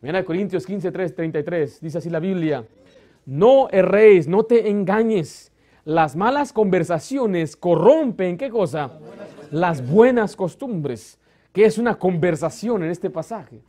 Mira 0.00 0.24
Corintios 0.24 0.64
15, 0.64 0.92
3, 0.92 1.14
33, 1.14 1.80
dice 1.80 1.98
así 1.98 2.10
la 2.10 2.20
Biblia, 2.20 2.64
no 3.26 3.68
erréis, 3.70 4.26
no 4.26 4.44
te 4.44 4.68
engañes. 4.68 5.52
Las 5.84 6.16
malas 6.16 6.52
conversaciones 6.52 7.56
corrompen, 7.56 8.36
¿qué 8.36 8.50
cosa? 8.50 8.98
Las 9.50 9.88
buenas 9.88 10.36
costumbres, 10.36 11.18
que 11.52 11.64
es 11.64 11.78
una 11.78 11.98
conversación 11.98 12.84
en 12.84 12.90
este 12.90 13.10
pasaje. 13.10 13.60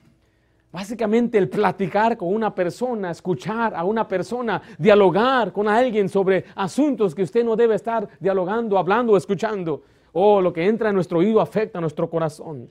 Básicamente 0.71 1.39
el 1.39 1.49
platicar 1.49 2.15
con 2.15 2.31
una 2.31 2.53
persona, 2.53 3.09
escuchar 3.09 3.73
a 3.73 3.83
una 3.83 4.07
persona, 4.07 4.61
dialogar 4.77 5.51
con 5.51 5.67
alguien 5.67 6.07
sobre 6.07 6.45
asuntos 6.53 7.15
que 7.15 7.23
usted 7.23 7.43
no 7.43 7.55
debe 7.55 7.73
estar 7.73 8.07
dialogando, 8.19 8.77
hablando, 8.77 9.17
escuchando. 9.17 9.81
Oh, 10.13 10.39
lo 10.41 10.53
que 10.53 10.67
entra 10.67 10.89
en 10.89 10.95
nuestro 10.95 11.19
oído 11.19 11.41
afecta 11.41 11.79
a 11.79 11.81
nuestro 11.81 12.07
corazón. 12.07 12.69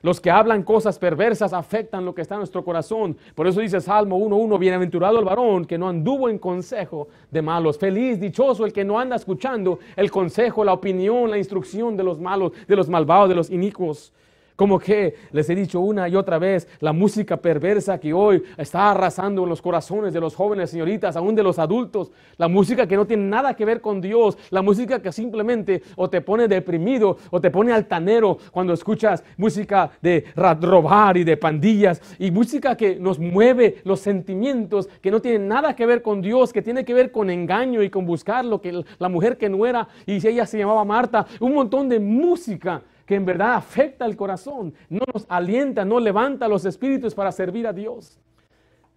Los 0.00 0.22
que 0.22 0.30
hablan 0.30 0.62
cosas 0.62 0.98
perversas 0.98 1.52
afectan 1.52 2.04
lo 2.04 2.14
que 2.14 2.22
está 2.22 2.34
en 2.34 2.40
nuestro 2.40 2.64
corazón. 2.64 3.16
Por 3.34 3.46
eso 3.46 3.60
dice 3.60 3.78
Salmo 3.80 4.18
1.1, 4.18 4.58
bienaventurado 4.58 5.18
el 5.18 5.24
varón 5.26 5.66
que 5.66 5.76
no 5.76 5.88
anduvo 5.88 6.30
en 6.30 6.38
consejo 6.38 7.08
de 7.30 7.42
malos. 7.42 7.78
Feliz, 7.78 8.20
dichoso 8.20 8.64
el 8.64 8.72
que 8.72 8.84
no 8.84 8.98
anda 8.98 9.16
escuchando 9.16 9.78
el 9.96 10.10
consejo, 10.10 10.64
la 10.64 10.72
opinión, 10.72 11.30
la 11.30 11.38
instrucción 11.38 11.94
de 11.94 12.04
los 12.04 12.18
malos, 12.18 12.52
de 12.66 12.76
los 12.76 12.88
malvados, 12.88 13.28
de 13.28 13.34
los 13.34 13.50
inicuos 13.50 14.14
Como 14.56 14.78
que 14.78 15.16
les 15.32 15.50
he 15.50 15.54
dicho 15.56 15.80
una 15.80 16.08
y 16.08 16.14
otra 16.14 16.38
vez, 16.38 16.68
la 16.78 16.92
música 16.92 17.36
perversa 17.36 17.98
que 17.98 18.12
hoy 18.12 18.40
está 18.56 18.92
arrasando 18.92 19.42
en 19.42 19.48
los 19.48 19.60
corazones 19.60 20.14
de 20.14 20.20
los 20.20 20.36
jóvenes, 20.36 20.70
señoritas, 20.70 21.16
aún 21.16 21.34
de 21.34 21.42
los 21.42 21.58
adultos, 21.58 22.12
la 22.36 22.46
música 22.46 22.86
que 22.86 22.94
no 22.94 23.04
tiene 23.04 23.24
nada 23.24 23.54
que 23.54 23.64
ver 23.64 23.80
con 23.80 24.00
Dios, 24.00 24.38
la 24.50 24.62
música 24.62 25.02
que 25.02 25.10
simplemente 25.10 25.82
o 25.96 26.08
te 26.08 26.20
pone 26.20 26.46
deprimido 26.46 27.18
o 27.32 27.40
te 27.40 27.50
pone 27.50 27.72
altanero 27.72 28.38
cuando 28.52 28.72
escuchas 28.74 29.24
música 29.36 29.90
de 30.00 30.24
robar 30.36 31.16
y 31.16 31.24
de 31.24 31.36
pandillas 31.36 32.00
y 32.20 32.30
música 32.30 32.76
que 32.76 32.94
nos 32.94 33.18
mueve 33.18 33.78
los 33.82 33.98
sentimientos, 33.98 34.88
que 35.00 35.10
no 35.10 35.20
tiene 35.20 35.40
nada 35.40 35.74
que 35.74 35.84
ver 35.84 36.00
con 36.00 36.22
Dios, 36.22 36.52
que 36.52 36.62
tiene 36.62 36.84
que 36.84 36.94
ver 36.94 37.10
con 37.10 37.28
engaño 37.28 37.82
y 37.82 37.90
con 37.90 38.06
buscar 38.06 38.44
lo 38.44 38.60
que 38.60 38.84
la 39.00 39.08
mujer 39.08 39.36
que 39.36 39.48
no 39.48 39.66
era. 39.66 39.88
Y 40.06 40.20
si 40.20 40.28
ella 40.28 40.46
se 40.46 40.58
llamaba 40.58 40.84
Marta, 40.84 41.26
un 41.40 41.54
montón 41.54 41.88
de 41.88 41.98
música 41.98 42.82
que 43.06 43.14
en 43.14 43.24
verdad 43.24 43.54
afecta 43.54 44.06
el 44.06 44.16
corazón, 44.16 44.74
no 44.88 45.04
nos 45.12 45.26
alienta, 45.28 45.84
no 45.84 46.00
levanta 46.00 46.48
los 46.48 46.64
espíritus 46.64 47.14
para 47.14 47.32
servir 47.32 47.66
a 47.66 47.72
Dios. 47.72 48.18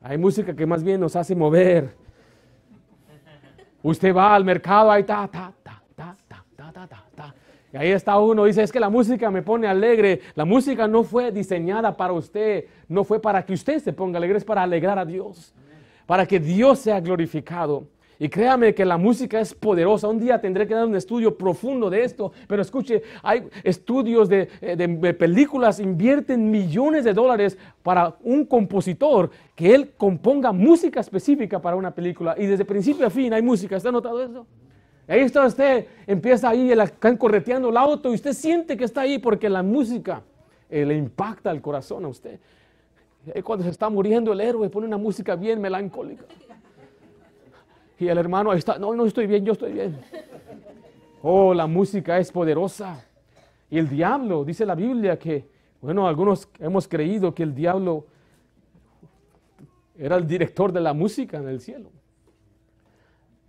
Hay 0.01 0.17
música 0.17 0.55
que 0.55 0.65
más 0.65 0.83
bien 0.83 1.01
nos 1.01 1.15
hace 1.15 1.35
mover. 1.35 1.93
Usted 3.83 4.15
va 4.15 4.35
al 4.35 4.45
mercado, 4.45 4.91
ahí 4.91 5.03
ta, 5.03 5.27
ta, 5.27 5.53
ta, 5.63 5.81
ta, 5.95 6.15
ta, 6.27 6.43
ta, 6.55 6.71
ta, 6.71 6.87
ta, 6.87 7.03
ta. 7.15 7.35
Y 7.73 7.77
ahí 7.77 7.91
está 7.91 8.17
uno, 8.17 8.45
dice, 8.45 8.63
es 8.63 8.71
que 8.71 8.79
la 8.79 8.89
música 8.89 9.29
me 9.29 9.41
pone 9.41 9.67
alegre. 9.67 10.21
La 10.35 10.45
música 10.45 10.87
no 10.87 11.03
fue 11.03 11.31
diseñada 11.31 11.95
para 11.95 12.13
usted, 12.13 12.65
no 12.87 13.03
fue 13.03 13.21
para 13.21 13.45
que 13.45 13.53
usted 13.53 13.79
se 13.79 13.91
ponga 13.91 14.17
alegre, 14.17 14.37
es 14.37 14.45
para 14.45 14.63
alegrar 14.63 14.97
a 14.97 15.05
Dios, 15.05 15.53
para 16.05 16.25
que 16.25 16.39
Dios 16.39 16.79
sea 16.79 17.01
glorificado. 17.01 17.87
Y 18.19 18.29
créame 18.29 18.74
que 18.74 18.83
la 18.83 18.97
música 18.97 19.39
es 19.39 19.53
poderosa. 19.53 20.07
Un 20.07 20.19
día 20.19 20.41
tendré 20.41 20.67
que 20.67 20.74
dar 20.74 20.86
un 20.86 20.95
estudio 20.95 21.38
profundo 21.38 21.89
de 21.89 22.03
esto. 22.03 22.31
Pero 22.47 22.62
escuche, 22.62 23.03
hay 23.21 23.47
estudios 23.63 24.27
de, 24.27 24.50
eh, 24.62 25.13
películas, 25.13 25.79
invierten 25.79 26.50
millones 26.50 27.03
de 27.03 27.13
dólares 27.13 27.57
para 27.83 28.15
un 28.24 28.45
compositor 28.45 29.29
que 29.55 29.75
él 29.75 29.91
componga 29.97 30.51
música 30.51 31.00
específica 31.00 31.62
para 31.62 31.75
una 31.75 31.91
película. 31.91 32.36
Y 32.38 32.47
desde 32.47 32.65
principio 32.65 33.05
a 33.05 33.09
fin 33.09 33.33
hay 33.33 33.41
música. 33.41 33.77
¿Está 33.77 33.91
notado 33.91 34.24
eso? 34.24 34.47
Ahí 35.07 35.21
está 35.21 35.45
usted, 35.45 35.88
empieza 36.05 36.50
ahí, 36.50 36.69
están 36.71 37.15
correteando 37.15 37.69
el 37.69 37.77
auto 37.77 38.12
y 38.12 38.15
usted 38.15 38.33
siente 38.33 38.75
que 38.75 38.83
está 38.83 39.01
ahí 39.01 39.19
porque 39.19 39.47
la 39.47 39.63
música 39.63 40.21
eh, 40.69 40.86
le 40.86 40.97
impacta 40.97 41.50
el 41.50 41.62
corazón 41.62 42.03
a 42.03 42.09
usted. 42.09 42.39
cuando 43.41 43.63
se 43.63 43.69
está 43.69 43.89
muriendo 43.89 44.33
el 44.33 44.41
héroe, 44.41 44.67
pone 44.69 44.86
una 44.86 44.97
música 44.97 45.38
bien 45.38 45.62
melancólica. 45.62 46.25
Y 48.00 48.08
el 48.08 48.18
hermano 48.18 48.54
está, 48.54 48.77
no, 48.77 48.94
no 48.94 49.06
estoy 49.06 49.27
bien, 49.27 49.46
yo 49.46 49.54
estoy 49.54 49.74
bien. 49.74 50.00
Oh, 51.22 51.54
la 51.54 51.68
música 51.68 52.20
es 52.20 52.32
poderosa. 52.32 53.04
Y 53.70 53.77
el 53.77 53.89
diablo, 53.89 54.46
dice 54.46 54.66
la 54.66 54.75
Biblia 54.75 55.18
que, 55.18 55.48
bueno, 55.82 56.08
algunos 56.08 56.48
hemos 56.60 56.88
creído 56.88 57.34
que 57.34 57.44
el 57.44 57.56
diablo 57.56 58.06
era 59.98 60.16
el 60.16 60.27
director 60.27 60.72
de 60.72 60.80
la 60.80 60.94
música 60.94 61.38
en 61.38 61.48
el 61.48 61.60
cielo. 61.60 61.89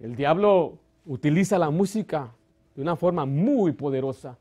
El 0.00 0.17
diablo 0.17 0.78
utiliza 1.07 1.59
la 1.59 1.71
música 1.71 2.33
de 2.75 2.83
una 2.83 2.97
forma 2.97 3.26
muy 3.26 3.73
poderosa. 3.73 4.38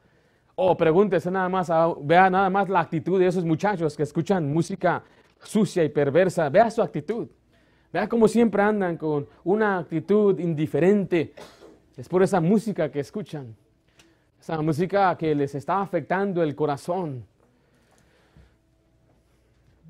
Oh, 0.55 0.75
pregúntese 0.77 1.29
nada 1.29 1.49
más, 1.49 1.69
ah, 1.69 1.93
vea 2.01 2.29
nada 2.29 2.49
más 2.49 2.69
la 2.69 2.79
actitud 2.79 3.19
de 3.19 3.27
esos 3.27 3.43
muchachos 3.43 3.95
que 3.95 4.03
escuchan 4.03 4.51
música 4.51 5.03
sucia 5.43 5.83
y 5.83 5.89
perversa. 5.89 6.49
Vea 6.49 6.71
su 6.71 6.81
actitud. 6.81 7.27
Vea 7.97 8.07
cómo 8.07 8.27
siempre 8.27 8.61
andan 8.61 8.95
con 8.95 9.27
una 9.43 9.79
actitud 9.79 10.37
indiferente. 10.37 11.33
Es 11.97 12.07
por 12.07 12.21
esa 12.21 12.39
música 12.39 12.91
que 12.91 12.99
escuchan. 12.99 13.55
Esa 14.39 14.61
música 14.61 15.17
que 15.17 15.33
les 15.33 15.55
está 15.55 15.81
afectando 15.81 16.43
el 16.43 16.53
corazón. 16.53 17.25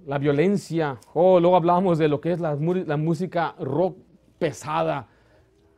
La 0.06 0.18
violencia. 0.18 0.98
Oh, 1.16 1.38
luego 1.42 1.58
hablamos 1.58 1.98
de 1.98 2.08
lo 2.08 2.22
que 2.22 2.32
es 2.32 2.40
la, 2.40 2.56
música 2.56 3.54
rock 3.60 3.98
pesada. 4.40 5.06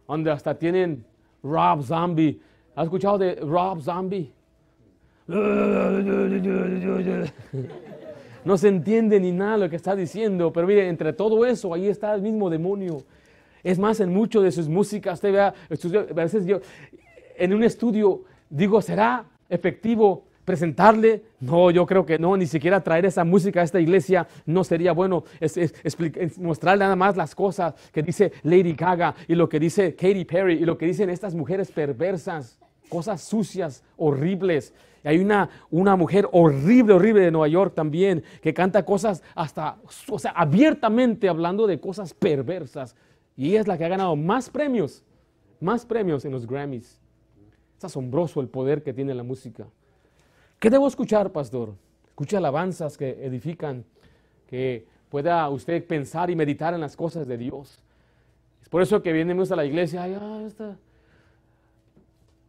Donde 0.07 0.29
hasta 0.29 0.53
tienen 0.53 1.03
Rob 1.41 1.81
Zombie. 1.81 2.39
¿Has 2.75 2.83
escuchado 2.83 3.17
de 3.17 3.37
Rob 3.37 3.81
Zombie? 3.81 4.31
no 8.45 8.57
se 8.57 8.67
entiende 8.67 9.19
ni 9.19 9.31
nada 9.31 9.57
lo 9.57 9.69
que 9.69 9.75
está 9.75 9.95
diciendo, 9.95 10.51
pero 10.53 10.67
mire, 10.67 10.87
entre 10.87 11.13
todo 11.13 11.45
eso, 11.45 11.73
ahí 11.73 11.87
está 11.87 12.13
el 12.13 12.21
mismo 12.21 12.49
demonio. 12.49 13.03
Es 13.63 13.77
más, 13.77 13.99
en 13.99 14.13
mucho 14.13 14.41
de 14.41 14.51
sus 14.51 14.69
músicas, 14.69 15.15
usted 15.15 15.33
vea, 15.33 15.47
a 15.49 16.13
veces 16.13 16.45
yo, 16.45 16.59
en 17.37 17.53
un 17.53 17.63
estudio, 17.63 18.23
digo, 18.49 18.81
¿será 18.81 19.25
efectivo 19.49 20.23
presentarle? 20.45 21.23
No, 21.41 21.69
yo 21.69 21.85
creo 21.85 22.05
que 22.05 22.17
no, 22.17 22.35
ni 22.35 22.47
siquiera 22.47 22.81
traer 22.81 23.05
esa 23.05 23.23
música 23.23 23.61
a 23.61 23.63
esta 23.63 23.79
iglesia 23.79 24.27
no 24.45 24.63
sería 24.63 24.93
bueno. 24.93 25.23
Mostrarle 26.37 26.85
nada 26.85 26.95
más 26.95 27.15
las 27.15 27.35
cosas 27.35 27.75
que 27.91 28.01
dice 28.01 28.31
Lady 28.43 28.73
Gaga 28.73 29.15
y 29.27 29.35
lo 29.35 29.47
que 29.47 29.59
dice 29.59 29.93
Katy 29.93 30.25
Perry 30.25 30.55
y 30.55 30.65
lo 30.65 30.77
que 30.77 30.85
dicen 30.85 31.09
estas 31.09 31.35
mujeres 31.35 31.71
perversas, 31.71 32.59
cosas 32.89 33.21
sucias, 33.21 33.83
horribles. 33.97 34.73
Hay 35.03 35.19
una, 35.19 35.49
una 35.69 35.95
mujer 35.95 36.27
horrible, 36.31 36.93
horrible 36.93 37.21
de 37.21 37.31
Nueva 37.31 37.47
York 37.47 37.73
también, 37.75 38.23
que 38.41 38.53
canta 38.53 38.83
cosas 38.83 39.23
hasta, 39.35 39.77
o 40.09 40.19
sea, 40.19 40.31
abiertamente 40.31 41.29
hablando 41.29 41.67
de 41.67 41.79
cosas 41.79 42.13
perversas. 42.13 42.95
Y 43.35 43.51
ella 43.51 43.61
es 43.61 43.67
la 43.67 43.77
que 43.77 43.85
ha 43.85 43.89
ganado 43.89 44.15
más 44.15 44.49
premios, 44.49 45.03
más 45.61 45.85
premios 45.85 46.25
en 46.25 46.31
los 46.31 46.45
Grammys. 46.45 46.99
Es 47.77 47.85
asombroso 47.85 48.41
el 48.41 48.49
poder 48.49 48.83
que 48.83 48.93
tiene 48.93 49.13
la 49.13 49.23
música. 49.23 49.67
¿Qué 50.59 50.69
debo 50.69 50.87
escuchar, 50.87 51.31
pastor? 51.31 51.73
Escuche 52.09 52.35
alabanzas 52.35 52.97
que 52.97 53.25
edifican, 53.25 53.85
que 54.47 54.85
pueda 55.07 55.47
usted 55.49 55.85
pensar 55.85 56.29
y 56.29 56.35
meditar 56.35 56.73
en 56.73 56.81
las 56.81 56.97
cosas 56.97 57.25
de 57.27 57.37
Dios. 57.37 57.81
Es 58.61 58.67
por 58.67 58.81
eso 58.81 59.01
que 59.01 59.13
venimos 59.13 59.51
a 59.51 59.55
la 59.55 59.63
iglesia, 59.63 60.03
ay, 60.03 60.17
ah, 60.19 60.75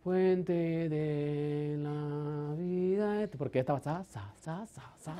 fuente 0.03 0.89
de 0.89 1.77
la 1.79 2.55
vida. 2.57 3.29
Porque 3.37 3.61
estaba 3.61 3.81
sa, 3.81 4.05
sa, 4.05 4.33
sa, 4.41 4.67
sa, 4.99 5.17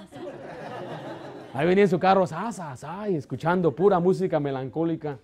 Ahí 1.55 1.67
venía 1.67 1.85
en 1.85 1.91
su 1.91 1.99
carro, 1.99 2.27
sa, 2.27 2.51
sa, 2.53 3.09
escuchando 3.09 3.75
pura 3.75 3.99
música 3.99 4.41
melancólica. 4.41 5.19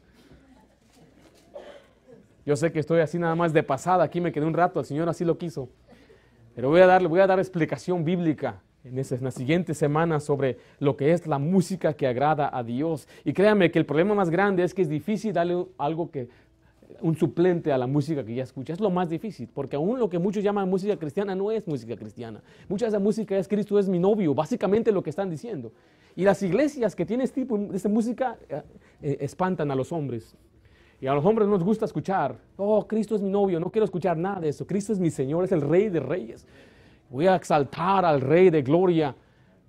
Yo 2.44 2.54
sé 2.54 2.70
que 2.70 2.78
estoy 2.78 3.00
así 3.00 3.18
nada 3.18 3.34
más 3.34 3.52
de 3.52 3.62
pasada, 3.62 4.04
aquí 4.04 4.20
me 4.20 4.30
quedé 4.30 4.46
un 4.46 4.54
rato, 4.54 4.78
el 4.78 4.86
Señor 4.86 5.08
así 5.08 5.24
lo 5.24 5.36
quiso. 5.36 5.68
Pero 6.54 6.70
voy 6.70 6.80
a 6.80 6.86
darle, 6.86 7.08
voy 7.08 7.20
a 7.20 7.26
dar 7.26 7.38
explicación 7.40 8.04
bíblica 8.04 8.62
en, 8.84 8.98
esas, 8.98 9.18
en 9.18 9.24
las 9.24 9.34
siguientes 9.34 9.76
semanas 9.76 10.22
sobre 10.22 10.58
lo 10.78 10.96
que 10.96 11.12
es 11.12 11.26
la 11.26 11.38
música 11.38 11.94
que 11.94 12.06
agrada 12.06 12.48
a 12.52 12.62
Dios. 12.62 13.08
Y 13.24 13.32
créanme 13.32 13.70
que 13.72 13.80
el 13.80 13.86
problema 13.86 14.14
más 14.14 14.30
grande 14.30 14.62
es 14.62 14.74
que 14.74 14.82
es 14.82 14.88
difícil 14.88 15.32
darle 15.32 15.66
algo 15.76 16.10
que 16.10 16.28
un 17.00 17.16
suplente 17.16 17.72
a 17.72 17.78
la 17.78 17.86
música 17.86 18.24
que 18.24 18.34
ya 18.34 18.42
escucha. 18.42 18.72
Es 18.72 18.80
lo 18.80 18.90
más 18.90 19.08
difícil, 19.08 19.48
porque 19.52 19.76
aún 19.76 19.98
lo 19.98 20.08
que 20.08 20.18
muchos 20.18 20.42
llaman 20.42 20.68
música 20.68 20.96
cristiana 20.96 21.34
no 21.34 21.50
es 21.50 21.66
música 21.66 21.96
cristiana. 21.96 22.42
Mucha 22.68 22.86
de 22.86 22.90
esa 22.90 22.98
música 22.98 23.36
es 23.36 23.48
Cristo 23.48 23.78
es 23.78 23.88
mi 23.88 23.98
novio, 23.98 24.34
básicamente 24.34 24.92
lo 24.92 25.02
que 25.02 25.10
están 25.10 25.30
diciendo. 25.30 25.72
Y 26.14 26.24
las 26.24 26.42
iglesias 26.42 26.96
que 26.96 27.04
tienen 27.04 27.24
este 27.24 27.42
tipo 27.42 27.58
de 27.58 27.88
música 27.88 28.38
eh, 28.48 28.62
eh, 29.02 29.18
espantan 29.20 29.70
a 29.70 29.74
los 29.74 29.92
hombres. 29.92 30.36
Y 31.00 31.06
a 31.06 31.14
los 31.14 31.24
hombres 31.24 31.46
nos 31.46 31.62
gusta 31.62 31.84
escuchar, 31.84 32.38
oh, 32.56 32.86
Cristo 32.86 33.14
es 33.14 33.22
mi 33.22 33.28
novio, 33.28 33.60
no 33.60 33.70
quiero 33.70 33.84
escuchar 33.84 34.16
nada 34.16 34.40
de 34.40 34.48
eso. 34.48 34.66
Cristo 34.66 34.92
es 34.92 34.98
mi 34.98 35.10
Señor, 35.10 35.44
es 35.44 35.52
el 35.52 35.60
Rey 35.60 35.90
de 35.90 36.00
Reyes. 36.00 36.46
Voy 37.10 37.26
a 37.26 37.36
exaltar 37.36 38.04
al 38.04 38.20
Rey 38.20 38.50
de 38.50 38.62
Gloria. 38.62 39.14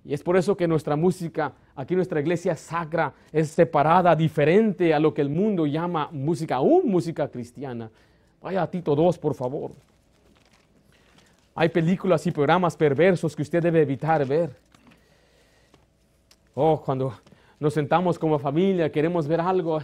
Y 0.08 0.14
es 0.14 0.24
por 0.24 0.36
eso 0.36 0.56
que 0.56 0.66
nuestra 0.66 0.96
música 0.96 1.52
Aquí 1.78 1.94
nuestra 1.94 2.18
iglesia 2.18 2.56
sacra 2.56 3.14
es 3.30 3.50
separada, 3.50 4.16
diferente 4.16 4.92
a 4.92 4.98
lo 4.98 5.14
que 5.14 5.20
el 5.20 5.28
mundo 5.28 5.64
llama 5.64 6.08
música, 6.10 6.56
aún 6.56 6.90
música 6.90 7.28
cristiana. 7.28 7.88
Vaya 8.42 8.64
a 8.64 8.66
Tito 8.68 8.96
2, 8.96 9.16
por 9.16 9.32
favor. 9.34 9.70
Hay 11.54 11.68
películas 11.68 12.26
y 12.26 12.32
programas 12.32 12.76
perversos 12.76 13.36
que 13.36 13.42
usted 13.42 13.62
debe 13.62 13.80
evitar 13.80 14.26
ver. 14.26 14.50
Oh, 16.52 16.82
cuando 16.84 17.14
nos 17.60 17.74
sentamos 17.74 18.18
como 18.18 18.40
familia, 18.40 18.90
queremos 18.90 19.28
ver 19.28 19.40
algo, 19.40 19.78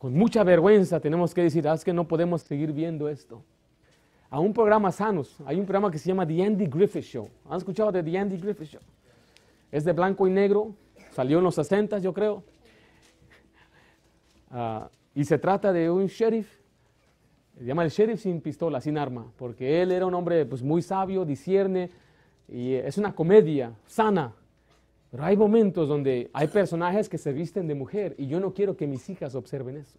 con 0.00 0.12
mucha 0.12 0.42
vergüenza 0.42 0.98
tenemos 0.98 1.32
que 1.32 1.44
decir, 1.44 1.68
ah, 1.68 1.74
es 1.74 1.84
que 1.84 1.92
no 1.92 2.08
podemos 2.08 2.42
seguir 2.42 2.72
viendo 2.72 3.08
esto. 3.08 3.44
A 4.28 4.40
un 4.40 4.52
programa 4.52 4.90
sanos, 4.90 5.36
hay 5.46 5.60
un 5.60 5.66
programa 5.66 5.88
que 5.88 5.98
se 5.98 6.08
llama 6.08 6.26
The 6.26 6.42
Andy 6.42 6.66
Griffith 6.66 7.04
Show. 7.04 7.30
¿Han 7.48 7.58
escuchado 7.58 7.92
de 7.92 8.02
The 8.02 8.18
Andy 8.18 8.38
Griffith 8.38 8.70
Show? 8.70 8.80
Es 9.76 9.84
de 9.84 9.92
blanco 9.92 10.26
y 10.26 10.30
negro, 10.30 10.74
Salió 11.10 11.36
en 11.36 11.44
los 11.44 11.54
60, 11.54 11.98
yo 11.98 12.14
creo. 12.14 12.42
Ah, 14.50 14.88
y 15.14 15.22
se 15.24 15.36
trata 15.36 15.70
de 15.70 15.90
un 15.90 16.06
sheriff, 16.06 16.48
se 17.58 17.64
llama 17.64 17.84
el 17.84 17.90
sheriff 17.90 18.20
sin 18.20 18.40
pistola, 18.40 18.80
sin 18.80 18.96
arma, 18.96 19.30
porque 19.36 19.82
él 19.82 19.92
era 19.92 20.06
un 20.06 20.14
hombre 20.14 20.46
pues, 20.46 20.62
muy 20.62 20.80
sabio, 20.80 21.26
discierne, 21.26 21.90
y 22.48 22.72
es 22.72 22.96
una 22.96 23.14
comedia 23.14 23.74
sana. 23.86 24.34
Pero 25.10 25.24
hay 25.24 25.36
momentos 25.36 25.88
donde 25.88 26.30
hay 26.32 26.48
personajes 26.48 27.06
que 27.06 27.18
se 27.18 27.34
visten 27.34 27.66
de 27.66 27.74
mujer 27.74 28.14
y 28.16 28.28
yo 28.28 28.40
no 28.40 28.54
quiero 28.54 28.78
que 28.78 28.86
mis 28.86 29.10
hijas 29.10 29.34
observen 29.34 29.76
eso. 29.76 29.98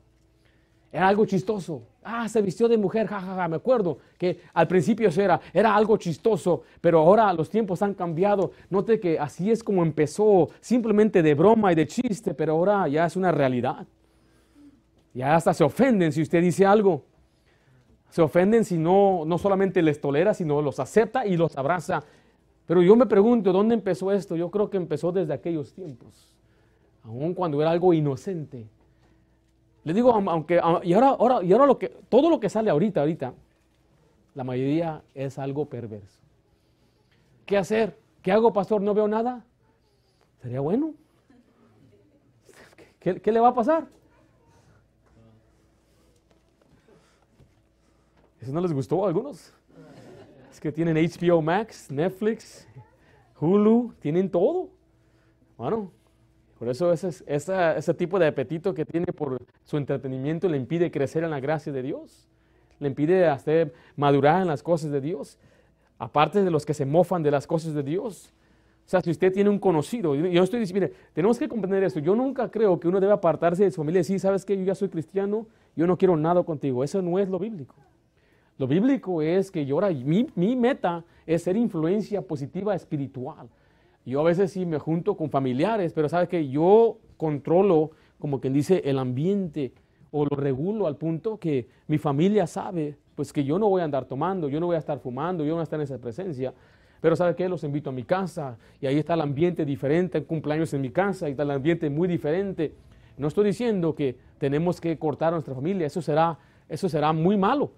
Era 0.92 1.08
algo 1.08 1.26
chistoso. 1.26 1.84
Ah, 2.04 2.30
se 2.30 2.42
vistió 2.42 2.68
de 2.68 2.78
mujer, 2.78 3.08
jajaja. 3.08 3.48
Me 3.48 3.58
acuerdo 3.58 3.98
que 4.18 4.42
al 4.54 4.68
principio 4.68 5.10
era, 5.18 5.40
era 5.54 5.76
algo 5.76 5.98
chistoso, 5.98 6.64
pero 6.80 7.00
ahora 7.00 7.32
los 7.34 7.50
tiempos 7.50 7.82
han 7.82 7.94
cambiado. 7.94 8.52
Note 8.70 9.00
que 9.00 9.20
así 9.20 9.52
es 9.52 9.64
como 9.64 9.84
empezó, 9.84 10.50
simplemente 10.62 11.22
de 11.22 11.34
broma 11.34 11.72
y 11.72 11.76
de 11.76 11.88
chiste, 11.88 12.34
pero 12.34 12.54
ahora 12.54 12.88
ya 12.88 13.06
es 13.06 13.16
una 13.16 13.32
realidad. 13.32 13.86
Ya 15.14 15.36
hasta 15.36 15.54
se 15.54 15.64
ofenden 15.64 16.12
si 16.12 16.22
usted 16.22 16.42
dice 16.42 16.66
algo. 16.66 17.04
Se 18.10 18.22
ofenden 18.22 18.64
si 18.64 18.78
no, 18.78 19.24
no 19.26 19.38
solamente 19.38 19.82
les 19.82 20.00
tolera, 20.00 20.34
sino 20.34 20.62
los 20.62 20.80
acepta 20.80 21.26
y 21.26 21.36
los 21.36 21.58
abraza. 21.58 22.04
Pero 22.66 22.82
yo 22.82 22.96
me 22.96 23.06
pregunto, 23.06 23.52
¿dónde 23.52 23.76
empezó 23.76 24.12
esto? 24.12 24.36
Yo 24.36 24.50
creo 24.50 24.70
que 24.70 24.78
empezó 24.78 25.12
desde 25.12 25.34
aquellos 25.34 25.74
tiempos, 25.74 26.36
aun 27.04 27.34
cuando 27.34 27.62
era 27.62 27.72
algo 27.72 27.94
inocente. 27.94 28.68
Le 29.88 29.94
digo, 29.94 30.12
aunque, 30.12 30.60
y 30.84 30.92
ahora, 30.92 31.08
ahora, 31.12 31.42
y 31.42 31.54
ahora 31.54 31.66
lo 31.66 31.80
que, 31.80 31.88
todo 31.88 32.30
lo 32.30 32.42
que 32.42 32.50
sale 32.50 32.70
ahorita, 32.70 33.00
ahorita, 33.00 33.34
la 34.36 34.44
mayoría 34.44 35.02
es 35.16 35.40
algo 35.40 35.66
perverso. 35.66 36.20
¿Qué 37.46 37.56
hacer? 37.56 37.98
¿Qué 38.22 38.34
hago, 38.34 38.52
pastor? 38.52 38.82
¿No 38.82 38.94
veo 38.94 39.08
nada? 39.08 39.46
Sería 40.42 40.60
bueno. 40.60 40.94
¿Qué, 43.00 43.22
qué 43.22 43.32
le 43.32 43.40
va 43.40 43.48
a 43.48 43.54
pasar? 43.54 43.88
¿Eso 48.42 48.52
no 48.52 48.60
les 48.60 48.74
gustó 48.74 49.06
a 49.06 49.08
algunos? 49.08 49.54
Es 50.52 50.60
que 50.60 50.70
tienen 50.74 50.98
HBO 50.98 51.42
Max, 51.42 51.90
Netflix, 51.90 52.68
Hulu, 53.40 53.94
tienen 54.02 54.30
todo. 54.30 54.68
Bueno, 55.58 55.94
por 56.58 56.70
eso 56.70 56.92
ese, 56.92 57.10
ese, 57.28 57.94
tipo 57.94 58.18
de 58.18 58.28
apetito 58.28 58.74
que 58.74 58.84
tiene 58.84 59.08
por 59.08 59.38
su 59.64 59.78
entretenimiento 59.78 60.50
le 60.50 60.58
impide 60.58 60.90
crecer 60.90 61.24
en 61.24 61.30
la 61.30 61.40
gracia 61.40 61.72
de 61.72 61.84
Dios. 61.84 62.28
Le 62.80 62.88
impide 62.88 63.28
hacer 63.28 63.74
madurar 63.96 64.42
en 64.42 64.48
las 64.48 64.64
cosas 64.64 64.92
de 64.92 65.00
Dios. 65.00 65.38
Aparte 66.00 66.44
de 66.44 66.50
los 66.50 66.66
que 66.66 66.74
se 66.74 66.86
mofan 66.86 67.22
de 67.22 67.32
las 67.32 67.46
cosas 67.46 67.74
de 67.74 67.84
Dios. 67.84 68.34
O 68.86 68.90
sea, 68.90 69.02
si 69.02 69.12
usted 69.12 69.34
tiene 69.34 69.50
un 69.50 69.60
conocido, 69.60 70.16
yo 70.16 70.44
estoy 70.44 70.62
diciendo, 70.62 70.88
mire, 70.88 70.98
tenemos 71.14 71.38
que 71.38 71.48
comprender 71.48 71.84
esto. 71.84 72.00
Yo 72.00 72.16
nunca 72.16 72.50
creo 72.50 72.80
que 72.80 72.88
uno 72.88 73.00
debe 73.00 73.14
apartarse 73.14 73.64
de 73.64 73.72
su 73.72 73.78
familia 73.78 74.00
y 74.00 74.02
decir, 74.02 74.20
¿sabes 74.20 74.46
qué? 74.46 74.58
Yo 74.58 74.64
ya 74.64 74.76
soy 74.76 74.90
cristiano, 74.90 75.46
yo 75.76 75.86
no 75.86 75.98
quiero 75.98 76.16
nada 76.16 76.42
contigo. 76.44 76.84
Eso 76.84 77.02
no 77.02 77.20
es 77.20 77.30
lo 77.30 77.38
bíblico. 77.38 77.76
Lo 78.58 78.66
bíblico 78.66 79.22
es 79.22 79.52
que 79.52 79.66
yo 79.66 79.76
ahora, 79.76 79.90
mi, 79.90 80.28
mi 80.36 80.56
meta 80.56 81.04
es 81.26 81.44
ser 81.44 81.56
influencia 81.56 82.22
positiva 82.22 82.74
espiritual. 82.74 83.50
Yo 84.08 84.22
a 84.22 84.24
veces 84.24 84.54
sí 84.54 84.66
me 84.66 84.80
junto 84.80 85.18
con 85.18 85.30
familiares, 85.30 85.92
pero 85.92 86.08
sabes 86.08 86.30
que 86.30 86.48
yo 86.48 86.98
controlo, 87.18 87.92
como 88.20 88.40
quien 88.40 88.54
dice, 88.54 88.82
el 88.86 89.00
ambiente 89.00 89.74
o 90.12 90.24
lo 90.24 90.38
regulo 90.38 90.88
al 90.88 90.96
punto 90.96 91.38
que 91.38 91.68
mi 91.88 91.98
familia 91.98 92.48
sabe, 92.48 92.96
pues 93.16 93.34
que 93.34 93.44
yo 93.44 93.60
no 93.60 93.68
voy 93.68 93.82
a 93.82 93.84
andar 93.84 94.06
tomando, 94.06 94.48
yo 94.48 94.62
no 94.62 94.68
voy 94.68 94.78
a 94.78 94.80
estar 94.80 94.98
fumando, 95.00 95.44
yo 95.44 95.50
no 95.50 95.56
voy 95.56 95.62
a 95.62 95.64
estar 95.64 95.78
en 95.78 95.84
esa 95.84 95.98
presencia. 95.98 96.54
Pero 97.02 97.18
¿sabe 97.18 97.36
qué? 97.36 97.50
Los 97.50 97.66
invito 97.66 97.90
a 97.90 97.94
mi 97.94 98.04
casa 98.04 98.58
y 98.80 98.88
ahí 98.88 98.98
está 98.98 99.14
el 99.14 99.20
ambiente 99.20 99.66
diferente, 99.66 100.24
cumpleaños 100.24 100.74
en 100.74 100.80
mi 100.80 100.90
casa 100.90 101.28
y 101.28 101.32
está 101.32 101.44
el 101.44 101.52
ambiente 101.52 101.90
muy 101.90 102.08
diferente. 102.08 102.74
No 103.18 103.28
estoy 103.28 103.44
diciendo 103.44 103.94
que 103.94 104.18
tenemos 104.38 104.80
que 104.80 104.98
cortar 104.98 105.30
a 105.30 105.32
nuestra 105.32 105.54
familia, 105.54 105.86
eso 105.86 106.02
será, 106.02 106.40
eso 106.70 106.88
será 106.88 107.12
muy 107.12 107.36
malo 107.36 107.72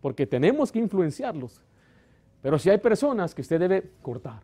porque 0.00 0.26
tenemos 0.26 0.72
que 0.72 0.80
influenciarlos. 0.80 1.62
Pero 2.42 2.58
si 2.58 2.70
hay 2.70 2.78
personas 2.78 3.36
que 3.36 3.42
usted 3.42 3.60
debe 3.60 3.88
cortar. 4.02 4.42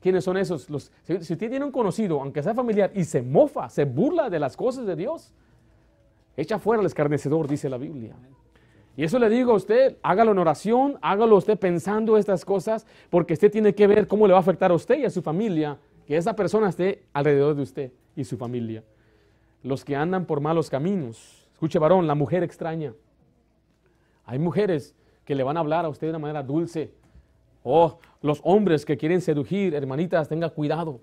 ¿Quiénes 0.00 0.24
son 0.24 0.36
esos? 0.36 0.70
Los, 0.70 0.92
si, 1.04 1.14
usted 1.14 1.50
tiene 1.50 1.64
un 1.64 1.72
conocido, 1.72 2.20
aunque 2.20 2.42
sea 2.42 2.54
familiar, 2.54 2.92
y 2.94 3.04
se 3.04 3.22
mofa, 3.22 3.68
se 3.68 3.84
burla 3.84 4.30
de 4.30 4.38
las 4.38 4.56
cosas 4.56 4.86
de 4.86 4.94
Dios, 4.94 5.32
echa 6.36 6.58
fuera 6.58 6.80
al 6.80 6.86
escarnecedor, 6.86 7.48
dice 7.48 7.68
la 7.68 7.78
Biblia. 7.78 8.14
Y 8.96 9.04
eso 9.04 9.18
le 9.18 9.28
digo 9.28 9.52
a 9.52 9.54
usted, 9.54 9.96
hágalo 10.02 10.32
en 10.32 10.38
oración, 10.38 10.98
hágalo 11.02 11.36
usted 11.36 11.58
pensando 11.58 12.16
estas 12.16 12.44
cosas, 12.44 12.86
porque 13.10 13.34
usted 13.34 13.50
tiene 13.50 13.74
que 13.74 13.86
ver 13.86 14.06
cómo 14.06 14.26
le 14.26 14.32
va 14.32 14.38
a 14.38 14.42
afectar 14.42 14.70
a 14.70 14.74
usted 14.74 14.98
y 14.98 15.04
a 15.04 15.10
su 15.10 15.22
familia, 15.22 15.78
que 16.06 16.16
esa 16.16 16.34
persona 16.34 16.68
esté 16.68 17.04
alrededor 17.12 17.54
de 17.54 17.62
usted 17.62 17.92
y 18.16 18.24
su 18.24 18.36
familia. 18.36 18.82
Los 19.62 19.84
que 19.84 19.94
andan 19.94 20.24
por 20.24 20.40
malos 20.40 20.70
caminos. 20.70 21.46
Escuche, 21.52 21.78
varón, 21.78 22.06
la 22.06 22.14
mujer 22.14 22.42
extraña. 22.42 22.92
Hay 24.24 24.38
mujeres 24.38 24.94
que 25.24 25.34
le 25.34 25.42
van 25.42 25.56
a 25.56 25.60
hablar 25.60 25.84
a 25.84 25.88
usted 25.88 26.06
de 26.06 26.10
una 26.10 26.18
manera 26.18 26.42
dulce. 26.42 26.92
Oh, 27.70 27.98
los 28.22 28.40
hombres 28.44 28.86
que 28.86 28.96
quieren 28.96 29.20
seducir, 29.20 29.74
hermanitas, 29.74 30.26
tenga 30.26 30.48
cuidado. 30.48 31.00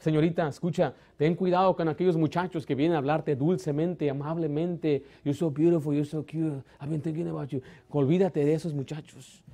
Señorita, 0.00 0.48
escucha, 0.48 0.92
ten 1.16 1.36
cuidado 1.36 1.76
con 1.76 1.88
aquellos 1.88 2.16
muchachos 2.16 2.66
que 2.66 2.74
vienen 2.74 2.96
a 2.96 2.98
hablarte 2.98 3.36
dulcemente, 3.36 4.10
amablemente. 4.10 5.04
You're 5.24 5.38
so 5.38 5.48
beautiful, 5.48 5.94
you're 5.94 6.04
so 6.04 6.24
cute. 6.24 6.64
I've 6.80 6.90
been 6.90 7.00
thinking 7.00 7.28
about 7.28 7.50
you. 7.50 7.62
Olvídate 7.90 8.44
de 8.44 8.52
esos 8.52 8.74
muchachos. 8.74 9.44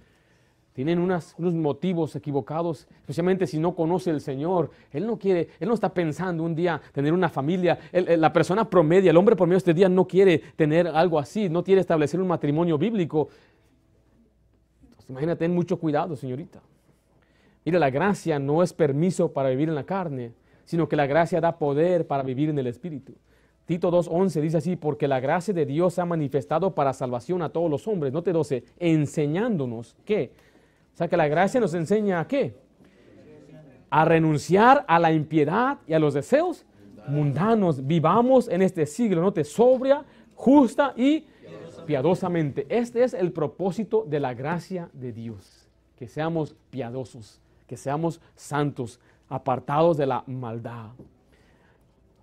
Tienen 0.73 0.99
unos 0.99 1.39
motivos 1.39 2.17
equivocados, 2.17 2.89
especialmente 3.03 3.47
si 3.47 3.59
no 3.59 3.75
conoce 3.75 4.11
el 4.11 4.23
Señor. 4.23 4.71
Él 4.91 5.07
no 5.07 5.19
quiere, 5.19 5.51
Él 5.61 5.69
no 5.69 5.75
está 5.75 5.93
pensando 5.93 6.43
un 6.45 6.55
día 6.55 6.81
tener 6.93 7.13
una 7.13 7.29
familia. 7.29 7.79
la 7.93 8.33
persona 8.33 8.69
promedia, 8.69 9.11
el 9.11 9.17
hombre 9.19 9.37
promedio 9.37 9.59
este 9.59 9.75
día 9.75 9.91
no 9.91 10.09
quiere 10.09 10.39
tener 10.57 10.89
algo 10.89 11.19
así, 11.19 11.51
no 11.51 11.63
quiere 11.63 11.83
establecer 11.83 12.21
un 12.21 12.27
matrimonio 12.27 12.79
bíblico. 12.79 13.29
Entonces, 15.05 15.11
imagínate, 15.11 15.45
ten 15.45 15.55
mucho 15.55 15.79
cuidado, 15.79 16.17
señorita. 16.17 16.61
Mira, 17.65 17.79
la 17.79 17.91
gracia 17.91 18.39
no 18.39 18.63
es 18.63 18.73
permiso 18.73 19.33
para 19.33 19.51
vivir 19.51 19.69
en 19.69 19.75
la 19.75 19.85
carne, 19.85 20.33
sino 20.65 20.89
que 20.89 20.97
la 20.97 21.07
gracia 21.07 21.41
da 21.41 21.59
poder 21.59 22.07
para 22.07 22.23
vivir 22.23 22.49
en 22.49 22.59
el 22.59 22.67
Espíritu. 22.67 23.13
Tito 23.67 23.91
2.11 23.91 24.41
dice 24.41 24.57
así, 24.59 24.77
porque 24.77 25.09
la 25.09 25.21
gracia 25.21 25.55
de 25.55 25.65
Dios 25.65 25.95
se 25.95 26.01
ha 26.01 26.05
manifestado 26.05 26.75
para 26.75 26.93
salvación 26.93 27.43
a 27.43 27.49
todos 27.49 27.71
los 27.71 27.87
hombres. 27.87 28.13
Note 28.13 28.33
12, 28.33 28.65
enseñándonos 28.79 29.95
que 30.05 30.33
o 30.95 30.97
sea 30.97 31.09
que 31.09 31.17
la 31.17 31.27
gracia 31.27 31.61
nos 31.61 31.75
enseña 31.75 32.21
a 32.21 32.29
qué? 32.29 32.55
A 33.91 34.05
renunciar 34.05 34.85
a 34.87 35.01
la 35.01 35.13
impiedad 35.13 35.79
y 35.89 35.93
a 35.93 35.99
los 35.99 36.15
deseos 36.15 36.65
mundanos. 37.09 37.85
Vivamos 37.85 38.49
en 38.49 38.63
este 38.63 38.87
siglo, 38.87 39.21
no 39.21 39.33
te 39.33 39.43
sobria, 39.43 40.05
justa 40.37 40.95
y 40.97 41.27
piadosamente. 41.87 42.67
Este 42.69 43.05
es 43.05 43.15
el 43.15 43.33
propósito 43.33 44.05
de 44.07 44.21
la 44.21 44.35
gracia 44.35 44.91
de 44.93 45.13
Dios. 45.13 45.69
Que 45.97 46.09
seamos 46.09 46.57
piadosos, 46.71 47.41
que 47.67 47.77
seamos 47.77 48.21
santos, 48.35 49.01
apartados 49.29 49.97
de 49.97 50.07
la 50.07 50.25
maldad. 50.27 50.91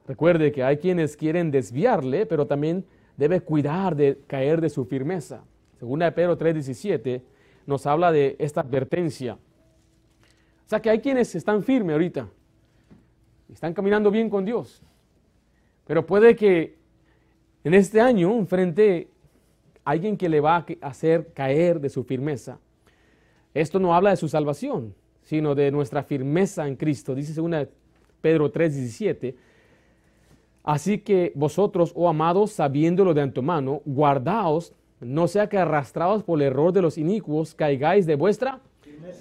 Recuerde 0.07 0.51
que 0.51 0.63
hay 0.63 0.77
quienes 0.77 1.15
quieren 1.15 1.51
desviarle, 1.51 2.25
pero 2.25 2.45
también 2.45 2.85
debe 3.17 3.41
cuidar 3.41 3.95
de 3.95 4.19
caer 4.27 4.61
de 4.61 4.69
su 4.69 4.85
firmeza. 4.85 5.43
Segunda 5.79 6.05
de 6.05 6.11
Pedro 6.11 6.37
3:17 6.37 7.21
nos 7.65 7.85
habla 7.85 8.11
de 8.11 8.35
esta 8.39 8.61
advertencia. 8.61 9.35
O 10.65 10.69
sea 10.69 10.81
que 10.81 10.89
hay 10.89 10.99
quienes 10.99 11.35
están 11.35 11.63
firmes 11.63 11.93
ahorita, 11.93 12.27
están 13.51 13.73
caminando 13.73 14.09
bien 14.09 14.29
con 14.29 14.45
Dios, 14.45 14.81
pero 15.85 16.05
puede 16.05 16.35
que 16.35 16.77
en 17.63 17.73
este 17.73 17.99
año 18.01 18.33
enfrente 18.33 19.10
alguien 19.83 20.17
que 20.17 20.29
le 20.29 20.39
va 20.39 20.57
a 20.57 20.65
hacer 20.81 21.31
caer 21.33 21.79
de 21.79 21.89
su 21.89 22.03
firmeza. 22.03 22.59
Esto 23.53 23.79
no 23.79 23.93
habla 23.93 24.11
de 24.11 24.17
su 24.17 24.27
salvación, 24.27 24.93
sino 25.23 25.55
de 25.55 25.71
nuestra 25.71 26.03
firmeza 26.03 26.67
en 26.67 26.75
Cristo. 26.75 27.15
Dice 27.15 27.33
2 27.33 27.67
Pedro 28.21 28.51
3:17. 28.51 29.35
Así 30.63 30.99
que 30.99 31.31
vosotros, 31.35 31.91
oh 31.95 32.07
amados, 32.07 32.51
sabiéndolo 32.51 33.13
de 33.13 33.21
antemano, 33.21 33.81
guardaos 33.85 34.73
no 34.99 35.27
sea 35.27 35.49
que 35.49 35.57
arrastrados 35.57 36.23
por 36.23 36.39
el 36.39 36.47
error 36.47 36.71
de 36.71 36.83
los 36.83 36.97
inicuos 36.97 37.55
caigáis 37.55 38.05
de 38.05 38.15
vuestra 38.15 38.61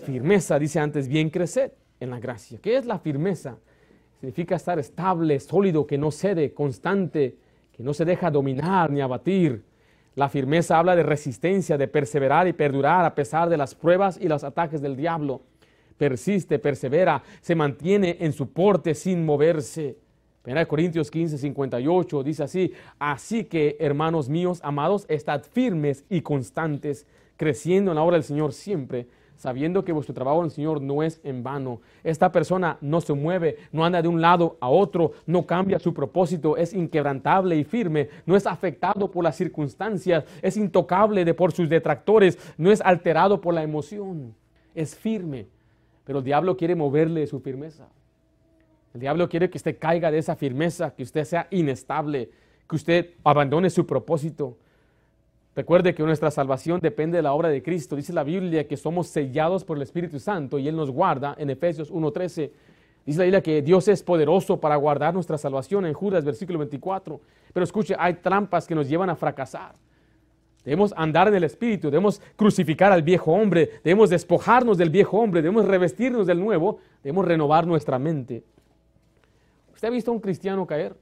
firmeza. 0.04 0.58
dice 0.58 0.78
antes, 0.78 1.08
bien 1.08 1.30
crecer 1.30 1.74
en 1.98 2.10
la 2.10 2.20
gracia. 2.20 2.58
¿Qué 2.60 2.76
es 2.76 2.84
la 2.84 2.98
firmeza? 2.98 3.56
Significa 4.20 4.56
estar 4.56 4.78
estable, 4.78 5.40
sólido, 5.40 5.86
que 5.86 5.96
no 5.96 6.10
cede, 6.10 6.52
constante, 6.52 7.38
que 7.72 7.82
no 7.82 7.94
se 7.94 8.04
deja 8.04 8.30
dominar 8.30 8.90
ni 8.90 9.00
abatir. 9.00 9.62
La 10.16 10.28
firmeza 10.28 10.78
habla 10.78 10.96
de 10.96 11.02
resistencia, 11.02 11.78
de 11.78 11.88
perseverar 11.88 12.48
y 12.48 12.52
perdurar 12.52 13.04
a 13.04 13.14
pesar 13.14 13.48
de 13.48 13.56
las 13.56 13.74
pruebas 13.74 14.18
y 14.20 14.28
los 14.28 14.42
ataques 14.42 14.82
del 14.82 14.96
diablo. 14.96 15.42
Persiste, 15.96 16.58
persevera, 16.58 17.22
se 17.40 17.54
mantiene 17.54 18.16
en 18.20 18.32
su 18.32 18.50
porte 18.52 18.94
sin 18.94 19.24
moverse. 19.24 19.96
1 20.44 20.68
Corintios 20.68 21.10
15, 21.10 21.38
58 21.38 22.22
dice 22.22 22.42
así, 22.42 22.72
así 22.98 23.44
que 23.44 23.76
hermanos 23.78 24.28
míos, 24.28 24.60
amados, 24.62 25.04
estad 25.08 25.42
firmes 25.42 26.04
y 26.08 26.22
constantes, 26.22 27.06
creciendo 27.36 27.90
en 27.90 27.96
la 27.96 28.02
obra 28.02 28.16
del 28.16 28.24
Señor 28.24 28.52
siempre, 28.52 29.06
sabiendo 29.40 29.86
que 29.86 29.92
vuestro 29.92 30.14
trabajo 30.14 30.40
en 30.40 30.44
el 30.44 30.50
Señor 30.50 30.82
no 30.82 31.02
es 31.02 31.18
en 31.24 31.42
vano. 31.42 31.80
Esta 32.04 32.30
persona 32.30 32.76
no 32.82 33.00
se 33.00 33.14
mueve, 33.14 33.56
no 33.72 33.86
anda 33.86 34.02
de 34.02 34.08
un 34.08 34.20
lado 34.20 34.58
a 34.60 34.68
otro, 34.68 35.12
no 35.24 35.46
cambia 35.46 35.78
su 35.78 35.94
propósito, 35.94 36.58
es 36.58 36.74
inquebrantable 36.74 37.56
y 37.56 37.64
firme, 37.64 38.10
no 38.26 38.36
es 38.36 38.46
afectado 38.46 39.10
por 39.10 39.24
las 39.24 39.36
circunstancias, 39.36 40.24
es 40.42 40.58
intocable 40.58 41.24
de 41.24 41.32
por 41.32 41.52
sus 41.52 41.70
detractores, 41.70 42.38
no 42.58 42.70
es 42.70 42.82
alterado 42.82 43.40
por 43.40 43.54
la 43.54 43.62
emoción, 43.62 44.34
es 44.74 44.94
firme. 44.94 45.46
Pero 46.04 46.18
el 46.18 46.24
diablo 46.26 46.54
quiere 46.58 46.74
moverle 46.74 47.26
su 47.26 47.40
firmeza. 47.40 47.88
El 48.92 49.00
diablo 49.00 49.26
quiere 49.30 49.48
que 49.48 49.56
usted 49.56 49.78
caiga 49.78 50.10
de 50.10 50.18
esa 50.18 50.36
firmeza, 50.36 50.94
que 50.94 51.02
usted 51.02 51.24
sea 51.24 51.46
inestable, 51.50 52.28
que 52.68 52.76
usted 52.76 53.10
abandone 53.24 53.70
su 53.70 53.86
propósito. 53.86 54.58
Recuerde 55.56 55.94
que 55.94 56.02
nuestra 56.02 56.30
salvación 56.30 56.80
depende 56.80 57.16
de 57.16 57.22
la 57.22 57.32
obra 57.32 57.48
de 57.48 57.62
Cristo. 57.62 57.96
Dice 57.96 58.12
la 58.12 58.22
Biblia 58.22 58.68
que 58.68 58.76
somos 58.76 59.08
sellados 59.08 59.64
por 59.64 59.76
el 59.76 59.82
Espíritu 59.82 60.20
Santo 60.20 60.58
y 60.58 60.68
Él 60.68 60.76
nos 60.76 60.90
guarda 60.90 61.34
en 61.38 61.50
Efesios 61.50 61.92
1.13. 61.92 62.50
Dice 63.04 63.18
la 63.18 63.24
Biblia 63.24 63.42
que 63.42 63.60
Dios 63.60 63.88
es 63.88 64.02
poderoso 64.02 64.60
para 64.60 64.76
guardar 64.76 65.12
nuestra 65.12 65.38
salvación 65.38 65.86
en 65.86 65.92
Judas, 65.92 66.24
versículo 66.24 66.60
24. 66.60 67.20
Pero 67.52 67.64
escuche, 67.64 67.96
hay 67.98 68.14
trampas 68.14 68.66
que 68.66 68.76
nos 68.76 68.88
llevan 68.88 69.10
a 69.10 69.16
fracasar. 69.16 69.74
Debemos 70.64 70.92
andar 70.96 71.26
en 71.28 71.34
el 71.34 71.44
Espíritu, 71.44 71.90
debemos 71.90 72.20
crucificar 72.36 72.92
al 72.92 73.02
viejo 73.02 73.32
hombre, 73.32 73.80
debemos 73.82 74.10
despojarnos 74.10 74.76
del 74.76 74.90
viejo 74.90 75.18
hombre, 75.18 75.40
debemos 75.40 75.64
revestirnos 75.64 76.26
del 76.26 76.38
nuevo, 76.38 76.78
debemos 77.02 77.24
renovar 77.24 77.66
nuestra 77.66 77.98
mente. 77.98 78.44
¿Usted 79.72 79.88
ha 79.88 79.90
visto 79.90 80.10
a 80.10 80.14
un 80.14 80.20
cristiano 80.20 80.66
caer? 80.66 80.94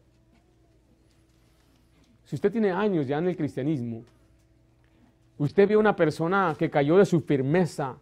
Si 2.25 2.37
usted 2.37 2.53
tiene 2.53 2.71
años 2.71 3.09
ya 3.09 3.19
en 3.19 3.27
el 3.27 3.37
cristianismo, 3.37 4.05
usted 5.39 5.71
a 5.71 5.79
una 5.79 5.97
persona 5.97 6.55
que 6.59 6.69
cayó 6.69 6.97
de 6.99 7.07
su 7.07 7.21
firmeza 7.21 7.97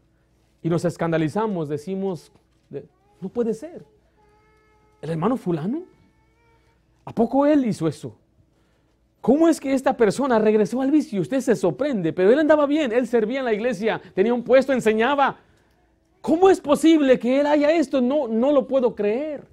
y 0.63 0.69
nos 0.69 0.85
escandalizamos, 0.85 1.69
decimos, 1.69 2.33
no 3.21 3.29
puede 3.29 3.55
ser. 3.55 3.85
¿El 5.01 5.11
hermano 5.11 5.37
fulano? 5.37 5.85
¿A 7.05 7.13
poco 7.13 7.47
él 7.47 7.65
hizo 7.67 7.87
eso? 7.87 8.17
¿Cómo 9.21 9.49
es 9.49 9.61
que 9.61 9.75
esta 9.75 9.97
persona 9.97 10.39
regresó 10.39 10.81
al 10.81 10.91
vicio? 10.91 11.21
Usted 11.21 11.41
se 11.41 11.57
sorprende, 11.57 12.13
pero 12.13 12.31
él 12.31 12.39
andaba 12.39 12.67
bien, 12.67 12.93
él 12.93 13.07
servía 13.07 13.41
en 13.41 13.45
la 13.45 13.53
iglesia, 13.53 14.01
tenía 14.15 14.33
un 14.33 14.43
puesto, 14.43 14.73
enseñaba. 14.73 15.37
¿Cómo 16.21 16.51
es 16.51 16.61
posible 16.61 17.19
que 17.19 17.41
él 17.41 17.47
haya 17.47 17.71
esto? 17.71 18.01
No, 18.01 18.29
no 18.29 18.53
lo 18.53 18.67
puedo 18.67 18.95
creer. 18.95 19.45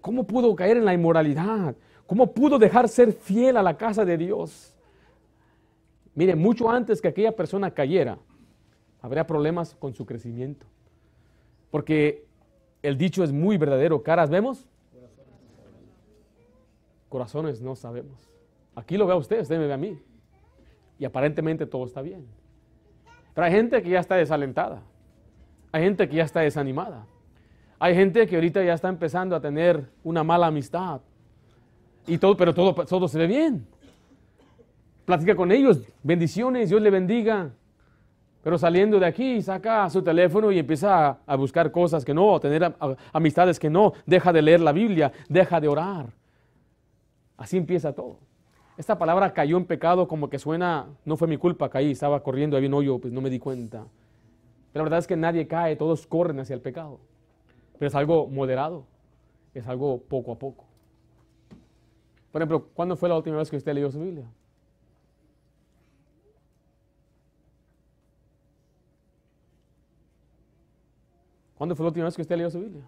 ¿Cómo 0.00 0.26
pudo 0.26 0.54
caer 0.56 0.76
en 0.76 0.84
la 0.84 0.94
inmoralidad? 0.94 1.74
¿Cómo 2.06 2.32
pudo 2.32 2.58
dejar 2.58 2.88
ser 2.88 3.12
fiel 3.12 3.56
a 3.56 3.62
la 3.62 3.76
casa 3.76 4.04
de 4.04 4.16
Dios? 4.16 4.71
Mire, 6.14 6.36
mucho 6.36 6.70
antes 6.70 7.00
que 7.00 7.08
aquella 7.08 7.32
persona 7.32 7.70
cayera, 7.70 8.18
habría 9.00 9.26
problemas 9.26 9.74
con 9.74 9.94
su 9.94 10.06
crecimiento. 10.06 10.66
Porque 11.70 12.26
el 12.82 12.98
dicho 12.98 13.24
es 13.24 13.32
muy 13.32 13.56
verdadero. 13.56 14.02
Caras 14.02 14.30
vemos, 14.30 14.66
corazones 17.08 17.60
no 17.60 17.76
sabemos. 17.76 18.30
Aquí 18.74 18.96
lo 18.96 19.06
ve 19.06 19.12
a 19.12 19.16
usted, 19.16 19.40
usted 19.40 19.58
me 19.58 19.66
ve 19.66 19.72
a 19.72 19.78
mí. 19.78 19.98
Y 20.98 21.04
aparentemente 21.04 21.66
todo 21.66 21.84
está 21.84 22.02
bien. 22.02 22.26
Pero 23.34 23.46
hay 23.46 23.52
gente 23.52 23.82
que 23.82 23.90
ya 23.90 24.00
está 24.00 24.16
desalentada. 24.16 24.82
Hay 25.72 25.82
gente 25.82 26.08
que 26.08 26.16
ya 26.16 26.24
está 26.24 26.40
desanimada. 26.40 27.06
Hay 27.78 27.94
gente 27.94 28.26
que 28.26 28.34
ahorita 28.36 28.62
ya 28.62 28.74
está 28.74 28.88
empezando 28.88 29.34
a 29.34 29.40
tener 29.40 29.90
una 30.04 30.22
mala 30.22 30.46
amistad. 30.46 31.00
Y 32.06 32.18
todo, 32.18 32.36
pero 32.36 32.54
todo, 32.54 32.74
todo 32.84 33.08
se 33.08 33.18
ve 33.18 33.26
bien. 33.26 33.66
Platica 35.04 35.34
con 35.34 35.50
ellos, 35.50 35.80
bendiciones, 36.02 36.68
Dios 36.68 36.80
le 36.80 36.90
bendiga. 36.90 37.50
Pero 38.42 38.58
saliendo 38.58 38.98
de 38.98 39.06
aquí, 39.06 39.40
saca 39.40 39.88
su 39.88 40.02
teléfono 40.02 40.50
y 40.50 40.58
empieza 40.58 41.18
a, 41.24 41.36
buscar 41.36 41.70
cosas 41.70 42.04
que 42.04 42.12
no, 42.12 42.34
a 42.36 42.40
tener 42.40 42.74
amistades 43.12 43.58
que 43.58 43.70
no, 43.70 43.92
deja 44.04 44.32
de 44.32 44.42
leer 44.42 44.60
la 44.60 44.72
Biblia, 44.72 45.12
deja 45.28 45.60
de 45.60 45.68
orar. 45.68 46.06
Así 47.36 47.56
empieza 47.56 47.92
todo. 47.92 48.18
Esta 48.76 48.98
palabra 48.98 49.32
cayó 49.32 49.56
en 49.56 49.64
pecado 49.64 50.08
como 50.08 50.28
que 50.28 50.38
suena, 50.38 50.86
no 51.04 51.16
fue 51.16 51.28
mi 51.28 51.36
culpa, 51.36 51.68
caí, 51.68 51.92
estaba 51.92 52.22
corriendo, 52.22 52.56
había 52.56 52.68
un 52.68 52.74
hoyo, 52.74 52.98
pues 52.98 53.12
no 53.12 53.20
me 53.20 53.30
di 53.30 53.38
cuenta. 53.38 53.84
Pero 54.72 54.82
la 54.82 54.84
verdad 54.84 54.98
es 55.00 55.06
que 55.06 55.16
nadie 55.16 55.46
cae, 55.46 55.76
todos 55.76 56.06
corren 56.06 56.40
hacia 56.40 56.54
el 56.54 56.60
pecado. 56.60 56.98
Pero 57.78 57.88
es 57.88 57.94
algo 57.94 58.26
moderado, 58.26 58.84
es 59.54 59.68
algo 59.68 60.00
poco 60.08 60.32
a 60.32 60.38
poco. 60.38 60.64
Por 62.32 62.40
ejemplo, 62.40 62.66
¿cuándo 62.74 62.96
fue 62.96 63.08
la 63.08 63.16
última 63.16 63.36
vez 63.36 63.50
que 63.50 63.56
usted 63.56 63.74
leyó 63.74 63.90
su 63.90 64.00
Biblia? 64.00 64.24
¿Cuándo 71.62 71.76
fue 71.76 71.84
la 71.84 71.90
última 71.90 72.06
vez 72.06 72.16
que 72.16 72.22
usted 72.22 72.36
leyó 72.36 72.50
su 72.50 72.58
Biblia? 72.58 72.82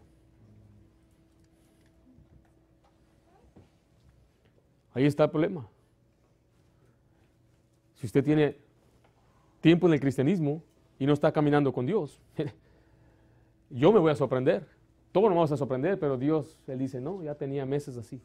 Ahí 4.93 5.07
está 5.07 5.23
el 5.23 5.31
problema. 5.31 5.69
Si 7.95 8.07
usted 8.07 8.25
tiene 8.25 8.59
tiempo 9.61 9.87
en 9.87 9.93
el 9.93 10.01
cristianismo 10.01 10.61
y 10.99 11.07
no 11.07 11.13
está 11.13 11.31
caminando 11.31 11.73
con 11.73 11.87
Dios, 11.87 12.21
yo 13.71 13.93
me 13.93 14.01
voy 14.01 14.11
a 14.11 14.17
sorprender. 14.17 14.67
Todos 15.13 15.29
nos 15.29 15.37
vamos 15.37 15.53
a 15.53 15.57
sorprender, 15.57 16.01
pero 16.01 16.19
Dios, 16.19 16.59
Él 16.67 16.81
dice, 16.81 17.01
no, 17.01 17.23
ya 17.23 17.37
tenía 17.37 17.65
meses 17.65 17.97
así. 17.97 18.21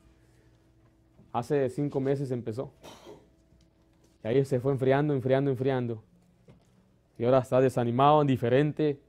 Hace 1.32 1.70
cinco 1.70 2.00
meses 2.00 2.32
empezó. 2.32 2.74
Y 4.24 4.28
ahí 4.28 4.44
se 4.46 4.60
fue 4.60 4.72
enfriando, 4.72 5.14
enfriando, 5.14 5.52
enfriando. 5.52 6.04
Y 7.20 7.26
ahora 7.26 7.38
está 7.38 7.62
desanimado, 7.62 8.24
indiferente, 8.24 9.00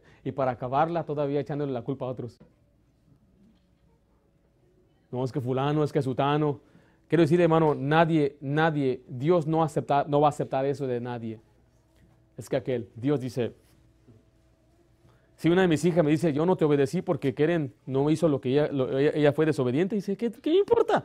y 0.24 0.32
para 0.32 0.52
acabarla 0.52 1.04
todavía 1.04 1.40
echándole 1.40 1.72
la 1.72 1.82
culpa 1.82 2.06
a 2.06 2.08
otros. 2.08 2.38
No 5.10 5.24
es 5.24 5.32
que 5.32 5.40
fulano, 5.40 5.84
es 5.84 5.92
que 5.92 6.00
sutano. 6.00 6.60
Quiero 7.08 7.22
decir, 7.22 7.40
hermano, 7.40 7.74
nadie, 7.74 8.36
nadie, 8.40 9.02
Dios 9.06 9.46
no, 9.46 9.62
acepta, 9.62 10.06
no 10.08 10.20
va 10.20 10.28
a 10.28 10.30
aceptar 10.30 10.64
eso 10.64 10.86
de 10.86 11.00
nadie. 11.00 11.38
Es 12.38 12.48
que 12.48 12.56
aquel, 12.56 12.88
Dios 12.96 13.20
dice, 13.20 13.52
si 15.36 15.50
una 15.50 15.62
de 15.62 15.68
mis 15.68 15.84
hijas 15.84 16.04
me 16.04 16.10
dice, 16.10 16.32
yo 16.32 16.46
no 16.46 16.56
te 16.56 16.64
obedecí 16.64 17.02
porque 17.02 17.34
quieren, 17.34 17.74
no 17.84 18.08
hizo 18.08 18.28
lo 18.28 18.40
que 18.40 18.50
ella, 18.50 18.70
ella, 19.12 19.32
fue 19.32 19.44
desobediente, 19.44 19.96
dice, 19.96 20.16
¿qué, 20.16 20.30
qué 20.30 20.54
importa? 20.54 21.04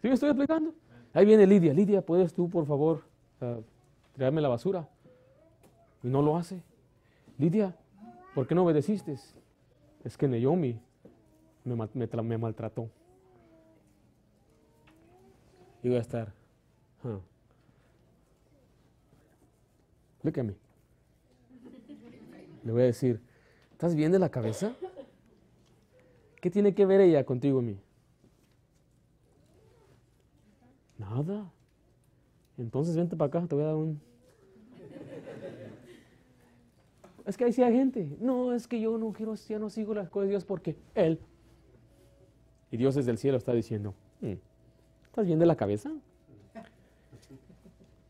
¿Sí 0.00 0.08
me 0.08 0.14
estoy 0.14 0.28
explicando? 0.28 0.74
Ahí 1.12 1.24
viene 1.24 1.46
Lidia, 1.46 1.72
Lidia, 1.72 2.02
¿puedes 2.02 2.32
tú, 2.32 2.48
por 2.48 2.66
favor, 2.66 3.02
uh, 3.40 3.62
traerme 4.14 4.40
la 4.40 4.48
basura? 4.48 4.88
Y 6.02 6.08
no 6.08 6.22
lo 6.22 6.36
hace. 6.36 6.62
Lidia, 7.42 7.74
¿por 8.36 8.46
qué 8.46 8.54
no 8.54 8.62
obedeciste? 8.62 9.16
Es 10.04 10.16
que 10.16 10.28
Naomi 10.28 10.80
me, 11.64 12.06
me, 12.22 12.38
maltrató. 12.38 12.88
Y 15.82 15.88
voy 15.88 15.98
a 15.98 16.02
estar. 16.02 16.32
Huh. 17.02 17.18
Look 20.22 20.38
at 20.38 20.44
me. 20.44 20.54
Le 22.62 22.70
voy 22.70 22.82
a 22.82 22.84
decir, 22.84 23.20
¿estás 23.72 23.96
bien 23.96 24.12
de 24.12 24.20
la 24.20 24.28
cabeza? 24.28 24.76
¿Qué 26.40 26.48
tiene 26.48 26.76
que 26.76 26.86
ver 26.86 27.00
ella 27.00 27.26
contigo 27.26 27.60
y 27.60 27.64
mí? 27.64 27.80
Nada. 30.96 31.50
Entonces 32.56 32.94
vente 32.94 33.16
para 33.16 33.26
acá, 33.26 33.48
te 33.48 33.56
voy 33.56 33.64
a 33.64 33.66
dar 33.66 33.74
un 33.74 34.11
Es 37.26 37.36
que 37.36 37.44
ahí 37.44 37.52
sí 37.52 37.62
hay 37.62 37.72
gente. 37.72 38.16
No, 38.20 38.52
es 38.52 38.66
que 38.66 38.80
yo 38.80 38.98
no 38.98 39.12
quiero, 39.12 39.34
ya 39.34 39.58
no 39.58 39.70
sigo 39.70 39.94
las 39.94 40.08
cosas 40.08 40.26
de 40.26 40.30
Dios 40.30 40.44
porque 40.44 40.76
Él. 40.94 41.18
Y 42.70 42.76
Dios 42.76 42.94
desde 42.94 43.10
el 43.10 43.18
cielo 43.18 43.36
está 43.36 43.52
diciendo, 43.52 43.94
mm, 44.20 44.32
¿estás 45.04 45.26
bien 45.26 45.38
de 45.38 45.46
la 45.46 45.56
cabeza? 45.56 45.92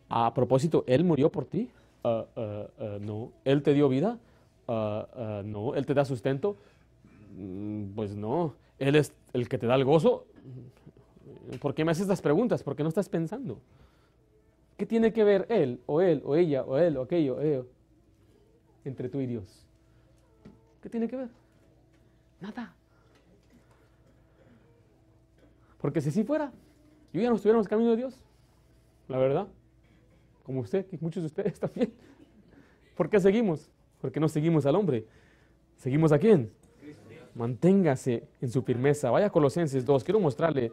A 0.09 0.33
propósito, 0.35 0.85
Él 0.87 1.05
murió 1.05 1.33
por 1.33 1.47
ti. 1.47 1.71
Ah, 2.05 2.27
ah, 2.37 2.67
ah, 2.79 2.99
no. 3.01 3.33
Él 3.45 3.63
te 3.63 3.73
dio 3.75 3.89
vida. 3.89 4.19
no. 4.69 5.75
Él 5.75 5.87
te 5.87 5.95
da 5.95 6.05
sustento. 6.05 6.57
Mm, 7.37 7.95
pues 7.95 8.15
no. 8.15 8.55
Él 8.79 8.97
es 8.97 9.13
el 9.33 9.49
que 9.49 9.59
te 9.59 9.67
da 9.67 9.75
el 9.75 9.85
gozo. 9.85 10.27
¿Por 11.61 11.75
qué 11.75 11.85
me 11.85 11.93
haces 11.93 12.03
estas 12.03 12.23
preguntas? 12.23 12.63
Porque 12.63 12.83
no 12.83 12.89
estás 12.89 13.09
pensando. 13.09 13.59
¿Qué 14.77 14.87
tiene 14.87 15.13
que 15.13 15.25
ver 15.25 15.47
él, 15.49 15.81
o 15.87 16.01
él, 16.01 16.23
o 16.25 16.35
ella, 16.35 16.63
o 16.65 16.77
él, 16.77 16.97
o 16.97 17.03
aquello? 17.03 17.41
Eh? 17.41 17.63
Entre 18.85 19.09
tú 19.09 19.21
y 19.21 19.27
Dios? 19.27 19.67
¿Qué 20.83 20.89
tiene 20.89 21.09
que 21.09 21.17
ver? 21.17 21.29
Nada. 22.41 22.75
Porque 25.81 26.01
si 26.01 26.09
así 26.11 26.25
fuera, 26.25 26.53
yo 27.13 27.21
ya 27.21 27.29
no 27.29 27.37
estuviéramos 27.37 27.69
camino 27.69 27.91
de 27.91 27.97
Dios. 27.97 28.19
La 29.09 29.19
verdad. 29.19 29.49
Como 30.45 30.61
usted 30.61 30.87
y 30.91 30.99
muchos 31.01 31.23
de 31.23 31.27
ustedes 31.27 31.61
también. 31.61 31.93
¿Por 32.97 33.09
qué 33.09 33.21
seguimos? 33.21 33.71
Porque 34.01 34.21
no 34.21 34.29
seguimos 34.29 34.67
al 34.67 34.77
hombre. 34.77 35.07
¿Seguimos 35.77 36.13
a 36.13 36.19
quién? 36.19 36.51
Manténgase 37.35 38.29
en 38.41 38.51
su 38.51 38.63
firmeza. 38.63 39.11
Vaya 39.11 39.31
Colosenses 39.31 39.85
2. 39.85 40.05
Quiero 40.05 40.21
mostrarle 40.21 40.73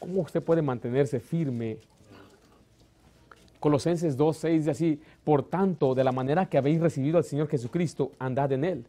cómo 0.00 0.22
usted 0.22 0.42
puede 0.42 0.62
mantenerse 0.62 1.20
firme 1.20 1.78
Colosenses 3.66 4.16
2, 4.16 4.36
6 4.36 4.58
dice 4.60 4.70
así, 4.70 5.00
por 5.24 5.42
tanto, 5.42 5.96
de 5.96 6.04
la 6.04 6.12
manera 6.12 6.46
que 6.46 6.56
habéis 6.56 6.80
recibido 6.80 7.18
al 7.18 7.24
Señor 7.24 7.48
Jesucristo, 7.48 8.12
andad 8.20 8.52
en 8.52 8.64
Él, 8.64 8.84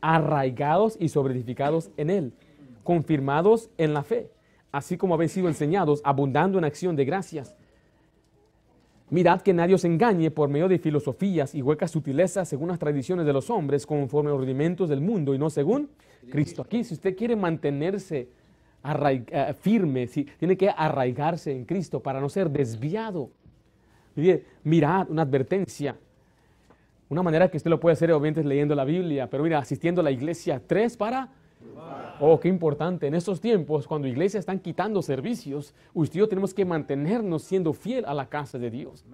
arraigados 0.00 0.96
y 0.98 1.10
sobreedificados 1.10 1.92
en 1.96 2.10
Él, 2.10 2.32
confirmados 2.82 3.70
en 3.78 3.94
la 3.94 4.02
fe, 4.02 4.28
así 4.72 4.96
como 4.96 5.14
habéis 5.14 5.30
sido 5.30 5.46
enseñados, 5.46 6.00
abundando 6.02 6.58
en 6.58 6.64
acción 6.64 6.96
de 6.96 7.04
gracias. 7.04 7.54
Mirad 9.10 9.42
que 9.42 9.54
nadie 9.54 9.76
os 9.76 9.84
engañe 9.84 10.32
por 10.32 10.48
medio 10.48 10.66
de 10.66 10.80
filosofías 10.80 11.54
y 11.54 11.62
huecas 11.62 11.92
sutilezas 11.92 12.48
según 12.48 12.66
las 12.66 12.80
tradiciones 12.80 13.26
de 13.26 13.32
los 13.32 13.48
hombres, 13.48 13.86
conforme 13.86 14.30
a 14.30 14.32
los 14.32 14.40
rudimentos 14.40 14.88
del 14.88 15.02
mundo 15.02 15.36
y 15.36 15.38
no 15.38 15.50
según 15.50 15.88
Cristo. 16.32 16.62
Aquí, 16.62 16.82
si 16.82 16.94
usted 16.94 17.16
quiere 17.16 17.36
mantenerse 17.36 18.28
eh, 18.82 19.54
firme, 19.60 20.08
tiene 20.08 20.56
que 20.56 20.68
arraigarse 20.68 21.52
en 21.52 21.64
Cristo 21.64 22.00
para 22.00 22.20
no 22.20 22.28
ser 22.28 22.50
desviado. 22.50 23.30
Mirad, 24.64 25.10
una 25.10 25.22
advertencia. 25.22 25.96
Una 27.08 27.22
manera 27.22 27.48
que 27.48 27.56
usted 27.56 27.70
lo 27.70 27.78
puede 27.78 27.92
hacer 27.92 28.10
obviamente 28.10 28.40
es 28.40 28.46
leyendo 28.46 28.74
la 28.74 28.84
Biblia, 28.84 29.28
pero 29.30 29.44
mira, 29.44 29.58
asistiendo 29.58 30.00
a 30.00 30.04
la 30.04 30.10
iglesia. 30.10 30.60
Tres 30.66 30.96
para 30.96 31.30
Oh, 32.18 32.40
qué 32.40 32.48
importante. 32.48 33.06
En 33.06 33.14
estos 33.14 33.40
tiempos, 33.40 33.86
cuando 33.86 34.08
iglesias 34.08 34.40
están 34.40 34.58
quitando 34.58 35.02
servicios, 35.02 35.74
usted 35.92 36.16
y 36.16 36.18
yo 36.20 36.28
tenemos 36.28 36.54
que 36.54 36.64
mantenernos 36.64 37.42
siendo 37.42 37.72
fiel 37.72 38.04
a 38.06 38.14
la 38.14 38.26
casa 38.26 38.58
de 38.58 38.70
Dios. 38.70 39.04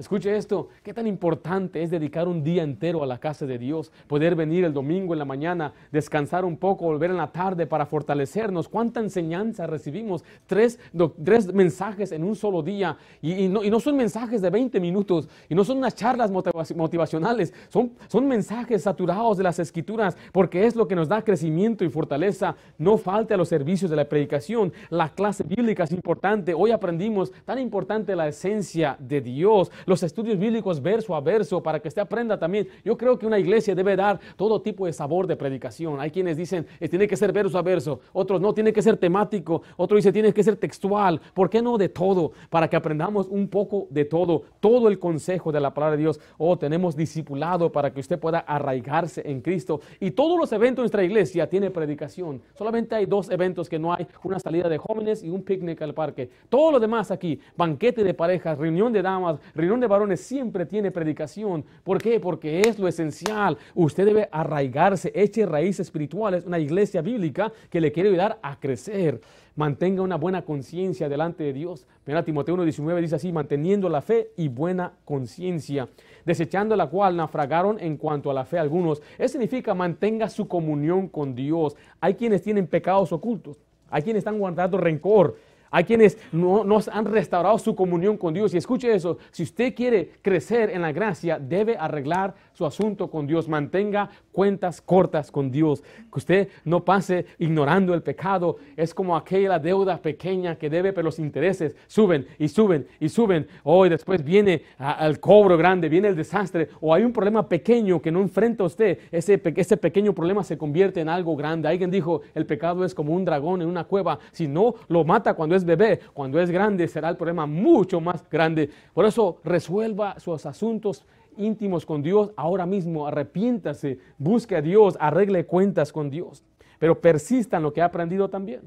Escuche 0.00 0.34
esto, 0.34 0.68
qué 0.82 0.94
tan 0.94 1.06
importante 1.06 1.82
es 1.82 1.90
dedicar 1.90 2.26
un 2.26 2.42
día 2.42 2.62
entero 2.62 3.02
a 3.02 3.06
la 3.06 3.18
casa 3.18 3.44
de 3.44 3.58
Dios, 3.58 3.92
poder 4.06 4.34
venir 4.34 4.64
el 4.64 4.72
domingo 4.72 5.12
en 5.12 5.18
la 5.18 5.26
mañana, 5.26 5.74
descansar 5.92 6.46
un 6.46 6.56
poco, 6.56 6.86
volver 6.86 7.10
en 7.10 7.18
la 7.18 7.30
tarde 7.30 7.66
para 7.66 7.84
fortalecernos. 7.84 8.66
Cuánta 8.66 9.00
enseñanza 9.00 9.66
recibimos, 9.66 10.24
tres, 10.46 10.78
tres 11.22 11.52
mensajes 11.52 12.12
en 12.12 12.24
un 12.24 12.34
solo 12.34 12.62
día, 12.62 12.96
y, 13.20 13.46
no, 13.48 13.62
y, 13.62 13.68
no, 13.68 13.78
son 13.78 13.94
mensajes 13.94 14.40
de 14.40 14.48
20 14.48 14.80
minutos, 14.80 15.28
y 15.50 15.54
no 15.54 15.64
son 15.64 15.76
unas 15.76 15.94
charlas 15.94 16.30
motivacionales, 16.30 17.52
son, 17.68 17.92
son 18.08 18.26
mensajes 18.26 18.84
saturados 18.84 19.36
de 19.36 19.44
las 19.44 19.58
escrituras, 19.58 20.16
porque 20.32 20.64
es 20.64 20.76
lo 20.76 20.88
que 20.88 20.96
nos 20.96 21.08
da 21.08 21.20
crecimiento 21.20 21.84
y 21.84 21.90
fortaleza. 21.90 22.56
No 22.78 22.96
falte 22.96 23.34
a 23.34 23.36
los 23.36 23.50
servicios 23.50 23.90
de 23.90 23.98
la 23.98 24.08
predicación, 24.08 24.72
la 24.88 25.10
clase 25.10 25.44
bíblica 25.44 25.84
es 25.84 25.92
importante. 25.92 26.54
Hoy 26.54 26.70
aprendimos 26.70 27.32
tan 27.44 27.58
importante 27.58 28.16
la 28.16 28.28
esencia 28.28 28.96
de 28.98 29.20
Dios 29.20 29.70
los 29.90 30.02
estudios 30.02 30.38
bíblicos 30.38 30.80
verso 30.80 31.14
a 31.14 31.20
verso 31.20 31.62
para 31.62 31.80
que 31.80 31.88
usted 31.88 32.00
aprenda 32.00 32.38
también. 32.38 32.68
Yo 32.84 32.96
creo 32.96 33.18
que 33.18 33.26
una 33.26 33.38
iglesia 33.38 33.74
debe 33.74 33.96
dar 33.96 34.18
todo 34.36 34.62
tipo 34.62 34.86
de 34.86 34.92
sabor 34.92 35.26
de 35.26 35.36
predicación. 35.36 36.00
Hay 36.00 36.10
quienes 36.10 36.36
dicen, 36.36 36.66
tiene 36.88 37.08
que 37.08 37.16
ser 37.16 37.32
verso 37.32 37.58
a 37.58 37.62
verso, 37.62 38.00
otros 38.12 38.40
no, 38.40 38.54
tiene 38.54 38.72
que 38.72 38.82
ser 38.82 38.96
temático, 38.96 39.62
otros 39.76 39.98
dicen, 39.98 40.12
tiene 40.12 40.32
que 40.32 40.42
ser 40.42 40.56
textual. 40.56 41.20
¿Por 41.34 41.50
qué 41.50 41.60
no 41.60 41.76
de 41.76 41.88
todo? 41.88 42.32
Para 42.48 42.68
que 42.68 42.76
aprendamos 42.76 43.26
un 43.28 43.48
poco 43.48 43.88
de 43.90 44.04
todo, 44.04 44.44
todo 44.60 44.88
el 44.88 44.98
consejo 44.98 45.50
de 45.50 45.60
la 45.60 45.74
palabra 45.74 45.96
de 45.96 46.02
Dios. 46.02 46.20
Oh, 46.38 46.56
tenemos 46.56 46.96
discipulado 46.96 47.72
para 47.72 47.92
que 47.92 48.00
usted 48.00 48.18
pueda 48.18 48.38
arraigarse 48.38 49.22
en 49.28 49.40
Cristo. 49.40 49.80
Y 49.98 50.12
todos 50.12 50.38
los 50.38 50.52
eventos 50.52 50.76
de 50.76 50.82
nuestra 50.82 51.02
iglesia 51.02 51.48
tiene 51.48 51.70
predicación. 51.70 52.40
Solamente 52.54 52.94
hay 52.94 53.06
dos 53.06 53.28
eventos 53.28 53.68
que 53.68 53.78
no 53.78 53.92
hay, 53.92 54.06
una 54.22 54.38
salida 54.38 54.68
de 54.68 54.78
jóvenes 54.78 55.24
y 55.24 55.30
un 55.30 55.42
picnic 55.42 55.82
al 55.82 55.94
parque. 55.94 56.30
Todo 56.48 56.70
lo 56.70 56.78
demás 56.78 57.10
aquí, 57.10 57.40
banquete 57.56 58.04
de 58.04 58.14
parejas, 58.14 58.56
reunión 58.56 58.92
de 58.92 59.02
damas, 59.02 59.40
reunión 59.54 59.79
de 59.80 59.86
varones 59.86 60.20
siempre 60.20 60.66
tiene 60.66 60.90
predicación. 60.90 61.64
¿Por 61.84 62.00
qué? 62.00 62.20
Porque 62.20 62.60
es 62.60 62.78
lo 62.78 62.88
esencial. 62.88 63.56
Usted 63.74 64.04
debe 64.04 64.28
arraigarse, 64.30 65.12
eche 65.14 65.46
raíces 65.46 65.86
espirituales, 65.86 66.44
una 66.44 66.58
iglesia 66.58 67.02
bíblica 67.02 67.52
que 67.68 67.80
le 67.80 67.92
quiere 67.92 68.10
ayudar 68.10 68.38
a 68.42 68.58
crecer. 68.58 69.20
Mantenga 69.56 70.02
una 70.02 70.16
buena 70.16 70.42
conciencia 70.42 71.08
delante 71.08 71.44
de 71.44 71.52
Dios. 71.52 71.86
Mira, 72.06 72.24
Timoteo 72.24 72.56
1.19 72.56 73.00
dice 73.00 73.16
así, 73.16 73.32
manteniendo 73.32 73.88
la 73.88 74.00
fe 74.00 74.30
y 74.36 74.48
buena 74.48 74.92
conciencia, 75.04 75.88
desechando 76.24 76.76
la 76.76 76.88
cual 76.88 77.16
naufragaron 77.16 77.78
en 77.80 77.96
cuanto 77.96 78.30
a 78.30 78.34
la 78.34 78.44
fe 78.44 78.58
algunos. 78.58 79.02
Eso 79.18 79.32
significa 79.32 79.74
mantenga 79.74 80.28
su 80.28 80.48
comunión 80.48 81.08
con 81.08 81.34
Dios. 81.34 81.76
Hay 82.00 82.14
quienes 82.14 82.42
tienen 82.42 82.66
pecados 82.66 83.12
ocultos, 83.12 83.58
hay 83.90 84.02
quienes 84.02 84.20
están 84.20 84.38
guardando 84.38 84.78
rencor, 84.78 85.36
hay 85.70 85.84
quienes 85.84 86.18
no 86.32 86.64
nos 86.64 86.88
han 86.88 87.04
restaurado 87.04 87.58
su 87.58 87.76
comunión 87.76 88.16
con 88.16 88.34
Dios. 88.34 88.52
Y 88.52 88.56
escuche 88.56 88.92
eso, 88.92 89.18
si 89.30 89.44
usted 89.44 89.74
quiere 89.74 90.10
crecer 90.20 90.70
en 90.70 90.82
la 90.82 90.90
gracia, 90.90 91.38
debe 91.38 91.76
arreglar 91.76 92.34
su 92.52 92.66
asunto 92.66 93.08
con 93.08 93.26
Dios. 93.26 93.48
Mantenga 93.48 94.10
cuentas 94.32 94.80
cortas 94.80 95.30
con 95.30 95.50
Dios. 95.50 95.82
Que 95.82 96.18
usted 96.18 96.48
no 96.64 96.84
pase 96.84 97.26
ignorando 97.38 97.94
el 97.94 98.02
pecado. 98.02 98.56
Es 98.76 98.92
como 98.92 99.16
aquella 99.16 99.58
deuda 99.60 99.98
pequeña 99.98 100.56
que 100.56 100.68
debe, 100.68 100.92
pero 100.92 101.04
los 101.04 101.20
intereses 101.20 101.76
suben 101.86 102.26
y 102.38 102.48
suben 102.48 102.88
y 102.98 103.08
suben. 103.08 103.46
Hoy 103.62 103.88
después 103.88 104.24
viene 104.24 104.62
el 105.00 105.20
cobro 105.20 105.56
grande, 105.56 105.88
viene 105.88 106.08
el 106.08 106.16
desastre. 106.16 106.68
O 106.80 106.92
hay 106.92 107.04
un 107.04 107.12
problema 107.12 107.48
pequeño 107.48 108.02
que 108.02 108.10
no 108.10 108.20
enfrenta 108.20 108.64
usted. 108.64 108.98
Ese, 109.12 109.40
ese 109.56 109.76
pequeño 109.76 110.12
problema 110.12 110.42
se 110.42 110.58
convierte 110.58 111.00
en 111.00 111.08
algo 111.08 111.36
grande. 111.36 111.68
Alguien 111.68 111.92
dijo, 111.92 112.22
el 112.34 112.44
pecado 112.44 112.84
es 112.84 112.92
como 112.92 113.14
un 113.14 113.24
dragón 113.24 113.62
en 113.62 113.68
una 113.68 113.84
cueva. 113.84 114.18
Si 114.32 114.48
no 114.48 114.74
lo 114.88 115.04
mata 115.04 115.34
cuando 115.34 115.54
es 115.54 115.59
bebé, 115.64 116.00
cuando 116.12 116.40
es 116.40 116.50
grande 116.50 116.88
será 116.88 117.08
el 117.08 117.16
problema 117.16 117.46
mucho 117.46 118.00
más 118.00 118.28
grande. 118.28 118.70
Por 118.94 119.04
eso 119.04 119.38
resuelva 119.44 120.18
sus 120.18 120.46
asuntos 120.46 121.06
íntimos 121.36 121.86
con 121.86 122.02
Dios 122.02 122.30
ahora 122.36 122.66
mismo, 122.66 123.06
arrepiéntase, 123.06 123.98
busque 124.18 124.56
a 124.56 124.62
Dios, 124.62 124.96
arregle 125.00 125.46
cuentas 125.46 125.92
con 125.92 126.10
Dios, 126.10 126.44
pero 126.78 127.00
persista 127.00 127.56
en 127.56 127.62
lo 127.62 127.72
que 127.72 127.82
ha 127.82 127.86
aprendido 127.86 128.28
también. 128.28 128.62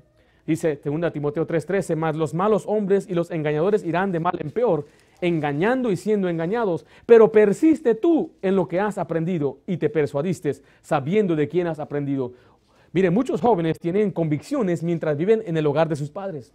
Dice 0.46 0.80
2 0.84 1.14
Timoteo 1.14 1.48
3:13, 1.48 1.96
más 1.96 2.16
los 2.16 2.34
malos 2.34 2.66
hombres 2.68 3.08
y 3.10 3.14
los 3.14 3.32
engañadores 3.32 3.86
irán 3.86 4.12
de 4.12 4.20
mal 4.20 4.38
en 4.40 4.52
peor, 4.52 4.86
engañando 5.22 5.90
y 5.90 5.96
siendo 5.96 6.28
engañados, 6.28 6.86
pero 7.06 7.32
persiste 7.32 7.96
tú 7.96 8.32
en 8.42 8.58
lo 8.58 8.68
que 8.68 8.80
has 8.80 8.98
aprendido 8.98 9.60
y 9.66 9.78
te 9.78 9.90
persuadiste, 9.90 10.54
sabiendo 10.82 11.36
de 11.36 11.48
quién 11.48 11.68
has 11.68 11.80
aprendido. 11.80 12.34
Mire, 12.92 13.10
muchos 13.10 13.40
jóvenes 13.40 13.80
tienen 13.80 14.12
convicciones 14.12 14.84
mientras 14.84 15.18
viven 15.18 15.42
en 15.46 15.56
el 15.56 15.66
hogar 15.66 15.88
de 15.88 15.96
sus 15.96 16.10
padres. 16.12 16.54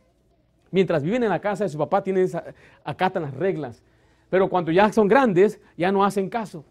Mientras 0.70 1.02
viven 1.02 1.22
en 1.22 1.30
la 1.30 1.40
casa 1.40 1.64
de 1.64 1.70
su 1.70 1.78
papá, 1.78 2.02
tienen, 2.02 2.28
acatan 2.84 3.22
las 3.22 3.34
reglas. 3.34 3.82
Pero 4.30 4.48
cuando 4.48 4.70
ya 4.70 4.92
son 4.92 5.08
grandes, 5.08 5.60
ya 5.76 5.90
no 5.90 6.04
hacen 6.04 6.28
caso. 6.28 6.64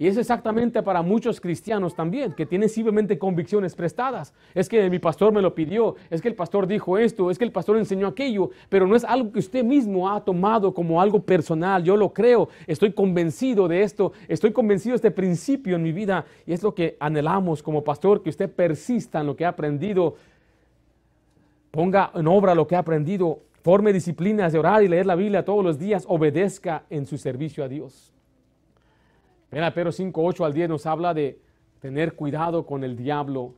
Y 0.00 0.06
es 0.06 0.16
exactamente 0.16 0.80
para 0.80 1.02
muchos 1.02 1.40
cristianos 1.40 1.92
también, 1.92 2.32
que 2.32 2.46
tienen 2.46 2.68
simplemente 2.68 3.18
convicciones 3.18 3.74
prestadas. 3.74 4.32
Es 4.54 4.68
que 4.68 4.88
mi 4.88 5.00
pastor 5.00 5.32
me 5.32 5.42
lo 5.42 5.56
pidió, 5.56 5.96
es 6.08 6.22
que 6.22 6.28
el 6.28 6.36
pastor 6.36 6.68
dijo 6.68 6.96
esto, 6.98 7.32
es 7.32 7.38
que 7.38 7.44
el 7.44 7.50
pastor 7.50 7.76
enseñó 7.76 8.06
aquello, 8.06 8.50
pero 8.68 8.86
no 8.86 8.94
es 8.94 9.02
algo 9.02 9.32
que 9.32 9.40
usted 9.40 9.64
mismo 9.64 10.08
ha 10.08 10.24
tomado 10.24 10.72
como 10.72 11.02
algo 11.02 11.20
personal. 11.20 11.82
Yo 11.82 11.96
lo 11.96 12.12
creo, 12.12 12.48
estoy 12.68 12.92
convencido 12.92 13.66
de 13.66 13.82
esto, 13.82 14.12
estoy 14.28 14.52
convencido 14.52 14.92
de 14.92 14.96
este 14.96 15.10
principio 15.10 15.74
en 15.74 15.82
mi 15.82 15.90
vida 15.90 16.24
y 16.46 16.52
es 16.52 16.62
lo 16.62 16.72
que 16.76 16.96
anhelamos 17.00 17.60
como 17.60 17.82
pastor, 17.82 18.22
que 18.22 18.30
usted 18.30 18.48
persista 18.48 19.20
en 19.20 19.26
lo 19.26 19.34
que 19.34 19.46
ha 19.46 19.48
aprendido, 19.48 20.14
ponga 21.78 22.10
en 22.12 22.26
obra 22.26 22.56
lo 22.56 22.66
que 22.66 22.74
ha 22.74 22.80
aprendido 22.80 23.44
forme 23.62 23.92
disciplinas 23.92 24.52
de 24.52 24.58
orar 24.58 24.82
y 24.82 24.88
leer 24.88 25.06
la 25.06 25.14
Biblia 25.14 25.44
todos 25.44 25.62
los 25.64 25.78
días, 25.78 26.06
obedezca 26.08 26.82
en 26.90 27.06
su 27.06 27.18
servicio 27.18 27.62
a 27.62 27.68
Dios. 27.68 28.12
Mira, 29.52 29.72
Pedro 29.72 29.92
5, 29.92 30.20
8 30.20 30.44
al 30.44 30.52
10 30.54 30.70
nos 30.70 30.86
habla 30.86 31.14
de 31.14 31.38
tener 31.78 32.16
cuidado 32.16 32.66
con 32.66 32.82
el 32.82 32.96
diablo. 32.96 33.54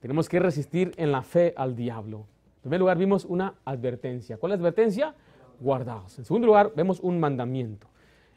Tenemos 0.00 0.26
que 0.26 0.38
resistir 0.38 0.94
en 0.96 1.12
la 1.12 1.20
fe 1.20 1.52
al 1.54 1.76
diablo. 1.76 2.24
En 2.54 2.60
primer 2.62 2.80
lugar, 2.80 2.96
vimos 2.96 3.26
una 3.26 3.52
advertencia. 3.66 4.38
¿Cuál 4.38 4.52
es 4.52 4.58
la 4.58 4.68
advertencia? 4.68 5.14
Guardaos. 5.60 6.18
En 6.18 6.24
segundo 6.24 6.46
lugar, 6.46 6.72
vemos 6.74 6.98
un 7.00 7.20
mandamiento. 7.20 7.88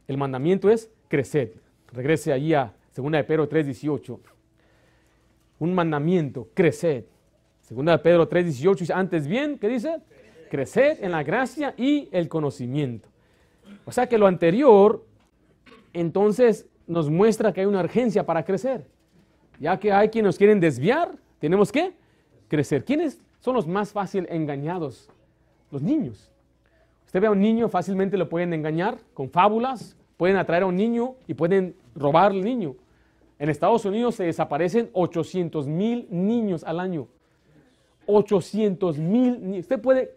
El 0.06 0.18
mandamiento 0.18 0.70
es 0.70 0.92
crecer. 1.08 1.54
Regrese 1.94 2.34
allí 2.34 2.54
a 2.54 2.74
2 2.94 3.10
de 3.10 3.24
Pedro 3.24 3.48
3, 3.48 3.68
18. 3.68 4.20
Un 5.60 5.74
mandamiento, 5.74 6.50
crecer. 6.54 7.12
Segunda 7.74 7.94
de 7.94 7.98
Pedro 8.04 8.28
3, 8.28 8.46
18 8.46 8.80
dice, 8.82 8.94
antes 8.94 9.28
bien, 9.28 9.58
¿qué 9.58 9.68
dice? 9.68 10.00
crecer 10.52 11.00
en 11.02 11.12
la 11.12 11.24
gracia 11.24 11.74
y 11.76 12.08
el 12.12 12.30
conocimiento. 12.30 13.10
O 13.86 13.92
sea 13.92 14.06
que 14.06 14.20
lo 14.20 14.28
anterior, 14.28 15.04
entonces, 15.94 16.68
nos 16.86 17.10
muestra 17.10 17.52
que 17.52 17.62
hay 17.62 17.66
una 17.66 17.80
urgencia 17.80 18.24
para 18.28 18.46
crecer. 18.46 18.86
Ya 19.60 19.80
que 19.80 19.92
hay 19.92 20.10
quienes 20.10 20.28
nos 20.28 20.38
quieren 20.38 20.60
desviar, 20.60 21.14
tenemos 21.40 21.72
que 21.72 21.94
crecer. 22.48 22.86
¿Quiénes 22.86 23.20
son 23.40 23.56
los 23.56 23.66
más 23.66 23.92
fácil 23.92 24.28
engañados? 24.30 25.10
Los 25.72 25.82
niños. 25.82 26.30
Usted 27.08 27.22
ve 27.22 27.26
a 27.26 27.32
un 27.32 27.42
niño, 27.42 27.70
fácilmente 27.70 28.16
lo 28.16 28.30
pueden 28.30 28.54
engañar 28.54 29.00
con 29.16 29.32
fábulas, 29.32 29.98
pueden 30.16 30.38
atraer 30.38 30.62
a 30.62 30.68
un 30.68 30.76
niño 30.76 31.16
y 31.26 31.34
pueden 31.34 31.76
robar 31.96 32.30
al 32.30 32.42
niño. 32.44 32.76
En 33.40 33.50
Estados 33.50 33.84
Unidos 33.86 34.14
se 34.14 34.26
desaparecen 34.26 34.92
800 34.94 35.68
mil 35.68 36.06
niños 36.12 36.64
al 36.64 36.80
año. 36.80 37.08
800 38.06 38.98
mil. 38.98 39.60
Usted 39.60 39.82
puede. 39.82 40.16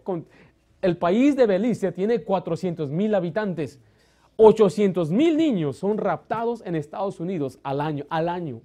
El 0.83 0.97
país 0.97 1.37
de 1.37 1.47
Belice 1.47 1.93
tiene 1.93 2.23
400 2.23 2.91
mil 2.91 3.15
habitantes. 3.15 3.81
800 4.37 5.11
mil 5.11 5.37
niños 5.37 5.77
son 5.77 5.99
raptados 5.99 6.63
en 6.67 6.75
Estados 6.75 7.21
Unidos 7.21 7.59
al 7.63 7.81
año, 7.81 8.05
al 8.11 8.29
año. 8.29 8.61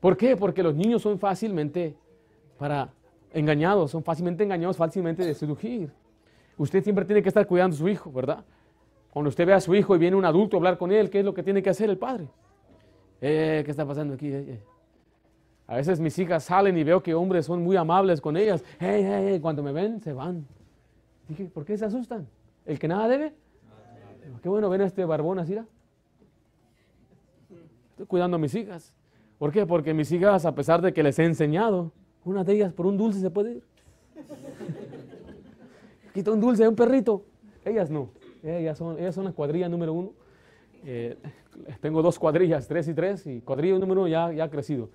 ¿Por 0.00 0.16
qué? 0.16 0.36
Porque 0.36 0.62
los 0.62 0.74
niños 0.74 1.02
son 1.02 1.18
fácilmente 1.18 1.96
para 2.58 2.92
engañados, 3.32 3.90
son 3.90 4.04
fácilmente 4.04 4.44
engañados, 4.44 4.76
fácilmente 4.76 5.24
de 5.24 5.34
seducir. 5.34 5.90
Usted 6.56 6.84
siempre 6.84 7.04
tiene 7.04 7.22
que 7.22 7.28
estar 7.28 7.46
cuidando 7.46 7.74
a 7.74 7.78
su 7.78 7.88
hijo, 7.88 8.12
¿verdad? 8.12 8.44
Cuando 9.10 9.28
usted 9.28 9.46
ve 9.46 9.54
a 9.54 9.60
su 9.60 9.74
hijo 9.74 9.94
y 9.96 9.98
viene 9.98 10.16
un 10.16 10.24
adulto 10.24 10.56
a 10.56 10.58
hablar 10.58 10.78
con 10.78 10.92
él, 10.92 11.10
¿qué 11.10 11.20
es 11.20 11.24
lo 11.24 11.34
que 11.34 11.42
tiene 11.42 11.62
que 11.62 11.70
hacer 11.70 11.90
el 11.90 11.98
padre? 11.98 12.28
Eh, 13.20 13.62
¿Qué 13.64 13.70
está 13.70 13.86
pasando 13.86 14.14
aquí? 14.14 14.28
Eh, 14.28 14.44
eh. 14.48 14.60
A 15.66 15.76
veces 15.76 15.98
mis 15.98 16.18
hijas 16.18 16.44
salen 16.44 16.76
y 16.76 16.84
veo 16.84 17.02
que 17.02 17.14
hombres 17.14 17.46
son 17.46 17.62
muy 17.62 17.76
amables 17.76 18.20
con 18.20 18.36
ellas. 18.36 18.62
Hey, 18.78 19.02
hey, 19.06 19.26
hey, 19.30 19.40
cuando 19.40 19.62
me 19.62 19.72
ven, 19.72 20.00
se 20.00 20.12
van. 20.12 20.46
Dije, 21.28 21.46
¿por 21.46 21.64
qué 21.64 21.78
se 21.78 21.86
asustan? 21.86 22.26
¿El 22.66 22.78
que 22.78 22.86
nada 22.86 23.08
debe? 23.08 23.32
Qué 24.42 24.48
bueno 24.48 24.68
ven 24.68 24.82
a 24.82 24.86
este 24.86 25.04
barbón 25.04 25.38
así. 25.38 25.56
Estoy 27.90 28.06
cuidando 28.06 28.36
a 28.36 28.38
mis 28.38 28.54
hijas. 28.54 28.92
¿Por 29.38 29.52
qué? 29.52 29.66
Porque 29.66 29.94
mis 29.94 30.10
hijas, 30.12 30.44
a 30.44 30.54
pesar 30.54 30.82
de 30.82 30.92
que 30.92 31.02
les 31.02 31.18
he 31.18 31.24
enseñado, 31.24 31.92
una 32.24 32.44
de 32.44 32.54
ellas 32.54 32.72
por 32.72 32.86
un 32.86 32.96
dulce 32.96 33.20
se 33.20 33.30
puede 33.30 33.52
ir. 33.56 33.62
Quita 36.14 36.30
un 36.30 36.40
dulce 36.40 36.64
a 36.64 36.68
un 36.68 36.76
perrito. 36.76 37.24
Ellas 37.64 37.90
no. 37.90 38.10
Ellas 38.42 38.76
son, 38.76 38.98
ellas 38.98 39.14
son 39.14 39.24
la 39.24 39.32
cuadrilla 39.32 39.68
número 39.68 39.94
uno. 39.94 40.12
Eh, 40.84 41.16
tengo 41.80 42.02
dos 42.02 42.18
cuadrillas, 42.18 42.68
tres 42.68 42.86
y 42.88 42.94
tres, 42.94 43.26
y 43.26 43.40
cuadrilla 43.40 43.78
número 43.78 44.02
uno 44.02 44.08
ya, 44.08 44.30
ya 44.32 44.44
ha 44.44 44.50
crecido. 44.50 44.90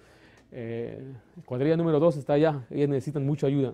Eh, 0.51 1.13
cuadrilla 1.45 1.77
número 1.77 1.99
dos 1.99 2.17
está 2.17 2.33
allá. 2.33 2.65
Ellas 2.69 2.89
necesitan 2.89 3.25
mucha 3.25 3.47
ayuda. 3.47 3.73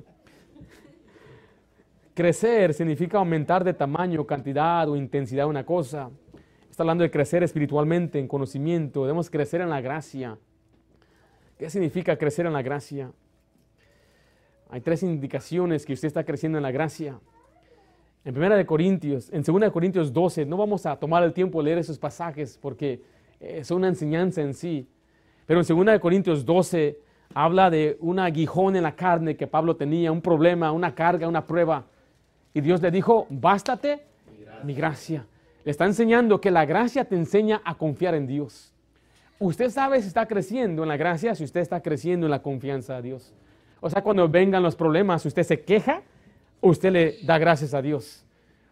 Crecer 2.13 2.73
significa 2.73 3.17
aumentar 3.17 3.63
de 3.63 3.73
tamaño, 3.73 4.25
cantidad 4.25 4.87
o 4.89 4.95
intensidad 4.95 5.47
una 5.47 5.65
cosa. 5.65 6.09
Está 6.69 6.83
hablando 6.83 7.03
de 7.03 7.11
crecer 7.11 7.43
espiritualmente, 7.43 8.19
en 8.19 8.27
conocimiento. 8.27 9.01
Debemos 9.01 9.29
crecer 9.29 9.61
en 9.61 9.69
la 9.69 9.81
gracia. 9.81 10.37
¿Qué 11.57 11.69
significa 11.69 12.17
crecer 12.17 12.45
en 12.45 12.53
la 12.53 12.61
gracia? 12.61 13.11
Hay 14.69 14.81
tres 14.81 15.03
indicaciones 15.03 15.85
que 15.85 15.93
usted 15.93 16.07
está 16.07 16.23
creciendo 16.23 16.57
en 16.57 16.63
la 16.63 16.71
gracia. 16.71 17.19
En 18.25 18.35
1 18.35 18.55
de 18.55 18.65
Corintios, 18.65 19.31
en 19.31 19.43
2 19.43 19.61
de 19.61 19.71
Corintios 19.71 20.11
12, 20.11 20.45
no 20.45 20.57
vamos 20.57 20.85
a 20.85 20.97
tomar 20.97 21.23
el 21.23 21.31
tiempo 21.31 21.59
de 21.59 21.65
leer 21.65 21.77
esos 21.77 21.99
pasajes 21.99 22.57
porque 22.59 23.01
es 23.39 23.69
una 23.71 23.87
enseñanza 23.87 24.41
en 24.41 24.53
sí. 24.53 24.87
Pero 25.45 25.61
en 25.61 25.65
2 25.65 25.85
de 25.85 25.99
Corintios 25.99 26.45
12 26.45 26.99
habla 27.33 27.69
de 27.69 27.97
un 27.99 28.19
aguijón 28.19 28.75
en 28.75 28.83
la 28.83 28.95
carne 28.95 29.35
que 29.35 29.47
Pablo 29.47 29.75
tenía, 29.75 30.11
un 30.11 30.21
problema, 30.21 30.71
una 30.71 30.95
carga, 30.95 31.27
una 31.27 31.45
prueba. 31.45 31.85
Y 32.53 32.61
Dios 32.61 32.81
le 32.81 32.91
dijo, 32.91 33.27
bástate 33.29 34.03
mi 34.63 34.73
gracia. 34.73 35.25
Le 35.63 35.71
está 35.71 35.85
enseñando 35.85 36.39
que 36.39 36.51
la 36.51 36.65
gracia 36.65 37.05
te 37.05 37.15
enseña 37.15 37.61
a 37.63 37.75
confiar 37.75 38.15
en 38.15 38.27
Dios. 38.27 38.73
Usted 39.39 39.69
sabe 39.69 40.01
si 40.01 40.07
está 40.07 40.27
creciendo 40.27 40.83
en 40.83 40.89
la 40.89 40.97
gracia, 40.97 41.35
si 41.35 41.43
usted 41.43 41.59
está 41.59 41.81
creciendo 41.81 42.27
en 42.27 42.31
la 42.31 42.41
confianza 42.41 42.95
a 42.95 43.01
Dios. 43.01 43.33
O 43.81 43.89
sea, 43.89 44.01
cuando 44.01 44.27
vengan 44.29 44.63
los 44.63 44.75
problemas, 44.75 45.25
usted 45.25 45.43
se 45.43 45.61
queja, 45.61 46.01
usted 46.61 46.91
le 46.91 47.17
da 47.23 47.37
gracias 47.37 47.73
a 47.73 47.81
Dios. 47.81 48.25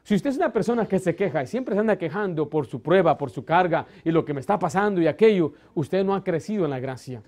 Si 0.04 0.16
usted 0.16 0.32
es 0.32 0.38
una 0.38 0.52
persona 0.52 0.86
que 0.86 1.00
se 1.00 1.16
queja 1.16 1.44
y 1.44 1.48
siempre 1.48 1.76
se 1.76 1.80
anda 1.80 1.98
quejando 1.98 2.50
por 2.50 2.66
su 2.66 2.82
prueba, 2.82 3.18
por 3.18 3.30
su 3.30 3.46
carga 3.46 3.86
y 4.04 4.12
lo 4.12 4.26
que 4.26 4.34
me 4.34 4.42
está 4.42 4.60
pasando 4.60 5.02
y 5.02 5.08
aquello, 5.08 5.54
usted 5.76 6.04
no 6.04 6.14
ha 6.14 6.24
crecido 6.24 6.66
en 6.66 6.72
la 6.72 6.80
gracia. 6.82 7.22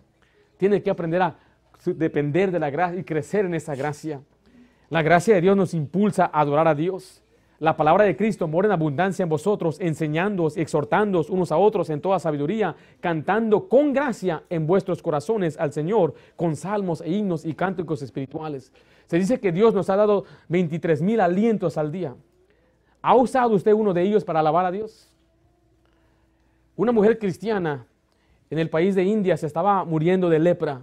Tiene 0.58 0.84
que 0.84 0.90
aprender 0.90 1.22
a 1.22 1.38
depender 1.86 2.52
de 2.52 2.60
la 2.60 2.70
gracia 2.70 3.00
y 3.00 3.04
crecer 3.06 3.46
en 3.46 3.56
esa 3.56 3.76
gracia. 3.76 4.22
La 4.90 5.02
gracia 5.02 5.36
de 5.36 5.42
Dios 5.42 5.56
nos 5.56 5.74
impulsa 5.74 6.26
a 6.26 6.42
adorar 6.42 6.68
a 6.68 6.76
Dios. 6.76 7.24
La 7.60 7.78
palabra 7.78 8.04
de 8.04 8.18
Cristo 8.18 8.46
mora 8.50 8.66
en 8.66 8.74
abundancia 8.74 9.24
en 9.24 9.30
vosotros, 9.30 9.78
enseñándoos, 9.80 10.58
exhortándoos 10.58 11.30
unos 11.30 11.54
a 11.54 11.58
otros 11.58 11.90
en 11.90 12.02
toda 12.02 12.20
sabiduría, 12.20 12.76
cantando 13.00 13.70
con 13.70 13.94
gracia 13.94 14.44
en 14.50 14.68
vuestros 14.68 15.02
corazones 15.02 15.58
al 15.58 15.72
Señor, 15.72 16.14
con 16.36 16.58
salmos 16.58 17.00
e 17.00 17.10
himnos 17.10 17.46
y 17.46 17.54
cánticos 17.54 18.02
espirituales. 18.02 18.74
Se 19.06 19.18
dice 19.18 19.40
que 19.40 19.54
Dios 19.54 19.74
nos 19.74 19.90
ha 19.90 19.96
dado 19.96 20.26
23 20.50 21.02
mil 21.02 21.22
alientos 21.22 21.78
al 21.78 21.94
día. 21.94 22.16
¿Ha 23.08 23.14
usado 23.14 23.54
usted 23.54 23.72
uno 23.72 23.94
de 23.94 24.02
ellos 24.02 24.24
para 24.24 24.40
alabar 24.40 24.66
a 24.66 24.72
Dios? 24.72 25.08
Una 26.76 26.92
mujer 26.92 27.20
cristiana 27.20 27.86
en 28.50 28.58
el 28.58 28.68
país 28.68 28.96
de 28.96 29.04
India 29.04 29.38
se 29.38 29.46
estaba 29.46 29.86
muriendo 29.86 30.28
de 30.28 30.40
lepra. 30.40 30.82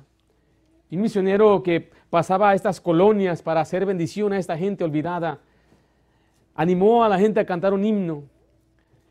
Un 0.93 1.01
misionero 1.01 1.65
que 1.65 1.91
pasaba 2.11 2.51
a 2.51 2.55
estas 2.55 2.81
colonias 2.81 3.43
para 3.43 3.61
hacer 3.61 3.85
bendición 3.85 4.33
a 4.33 4.39
esta 4.39 4.57
gente 4.57 4.85
olvidada 4.85 5.41
animó 6.55 7.03
a 7.03 7.09
la 7.09 7.19
gente 7.19 7.41
a 7.41 7.45
cantar 7.45 7.75
un 7.75 7.85
himno. 7.85 8.23